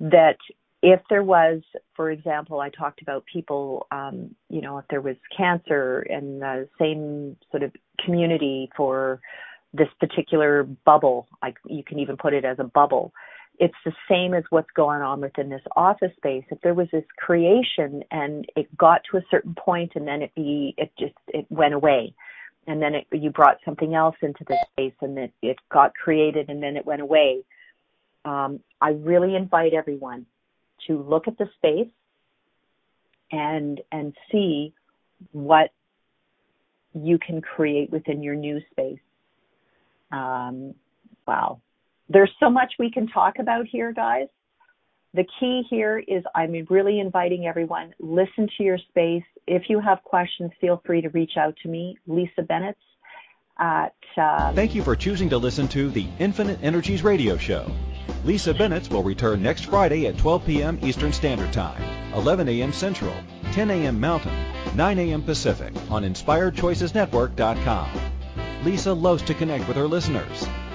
That 0.00 0.38
if 0.82 1.00
there 1.10 1.22
was, 1.22 1.60
for 1.94 2.10
example, 2.10 2.60
I 2.60 2.70
talked 2.70 3.02
about 3.02 3.24
people, 3.26 3.86
um, 3.90 4.34
you 4.48 4.60
know, 4.60 4.78
if 4.78 4.84
there 4.88 5.00
was 5.00 5.16
cancer 5.36 6.02
in 6.02 6.38
the 6.38 6.68
same 6.80 7.36
sort 7.50 7.62
of 7.62 7.72
community 8.04 8.70
for 8.76 9.20
this 9.74 9.88
particular 10.00 10.64
bubble, 10.86 11.28
like 11.42 11.56
you 11.66 11.82
can 11.84 11.98
even 11.98 12.16
put 12.16 12.32
it 12.32 12.44
as 12.44 12.58
a 12.58 12.64
bubble, 12.64 13.12
it's 13.58 13.74
the 13.84 13.92
same 14.08 14.34
as 14.34 14.44
what's 14.50 14.70
going 14.74 15.02
on 15.02 15.20
within 15.20 15.48
this 15.48 15.62
office 15.74 16.12
space. 16.16 16.44
If 16.50 16.60
there 16.60 16.74
was 16.74 16.88
this 16.92 17.04
creation 17.16 18.02
and 18.10 18.46
it 18.56 18.74
got 18.76 19.02
to 19.10 19.18
a 19.18 19.22
certain 19.30 19.54
point 19.54 19.92
and 19.96 20.06
then 20.06 20.22
it 20.22 20.34
be 20.34 20.74
it 20.76 20.92
just 20.98 21.14
it 21.28 21.46
went 21.50 21.74
away, 21.74 22.14
and 22.66 22.80
then 22.80 22.94
it, 22.94 23.06
you 23.12 23.30
brought 23.30 23.58
something 23.64 23.94
else 23.94 24.16
into 24.22 24.44
the 24.46 24.56
space 24.72 24.94
and 25.00 25.18
it 25.18 25.32
it 25.42 25.56
got 25.70 25.94
created 25.94 26.48
and 26.48 26.62
then 26.62 26.76
it 26.76 26.86
went 26.86 27.02
away. 27.02 27.42
Um, 28.24 28.60
I 28.80 28.90
really 28.90 29.34
invite 29.34 29.74
everyone 29.74 30.26
to 30.86 31.02
look 31.02 31.26
at 31.26 31.36
the 31.38 31.48
space 31.56 31.90
and 33.32 33.80
and 33.90 34.14
see 34.30 34.72
what 35.32 35.70
you 36.94 37.18
can 37.18 37.40
create 37.40 37.90
within 37.90 38.22
your 38.22 38.34
new 38.34 38.60
space. 38.70 39.00
Um, 40.12 40.74
wow, 41.26 41.60
there's 42.08 42.32
so 42.40 42.50
much 42.50 42.72
we 42.78 42.90
can 42.90 43.06
talk 43.08 43.38
about 43.38 43.66
here, 43.66 43.92
guys. 43.92 44.28
The 45.14 45.24
key 45.40 45.62
here 45.70 45.98
is 45.98 46.22
I'm 46.34 46.66
really 46.68 47.00
inviting 47.00 47.46
everyone, 47.46 47.94
listen 47.98 48.48
to 48.56 48.62
your 48.62 48.78
space. 48.78 49.24
If 49.46 49.64
you 49.68 49.80
have 49.80 50.02
questions, 50.04 50.50
feel 50.60 50.82
free 50.84 51.00
to 51.00 51.08
reach 51.10 51.32
out 51.38 51.56
to 51.62 51.68
me, 51.68 51.96
Lisa 52.06 52.42
Bennett. 52.42 52.76
At, 53.58 53.94
um, 54.16 54.54
Thank 54.54 54.74
you 54.74 54.82
for 54.82 54.94
choosing 54.94 55.30
to 55.30 55.38
listen 55.38 55.66
to 55.68 55.90
the 55.90 56.06
Infinite 56.18 56.60
Energies 56.62 57.02
radio 57.02 57.36
show. 57.36 57.68
Lisa 58.24 58.54
Bennett 58.54 58.88
will 58.90 59.02
return 59.02 59.42
next 59.42 59.64
Friday 59.64 60.06
at 60.06 60.18
12 60.18 60.46
p.m. 60.46 60.78
Eastern 60.82 61.12
Standard 61.12 61.52
Time, 61.52 61.82
11 62.14 62.48
a.m. 62.48 62.72
Central, 62.72 63.14
10 63.52 63.70
a.m. 63.70 63.98
Mountain, 63.98 64.34
9 64.76 64.98
a.m. 64.98 65.22
Pacific 65.22 65.72
on 65.90 66.04
InspiredChoicesNetwork.com. 66.04 67.90
Lisa 68.64 68.92
loves 68.92 69.22
to 69.22 69.34
connect 69.34 69.66
with 69.66 69.76
her 69.76 69.88
listeners 69.88 70.46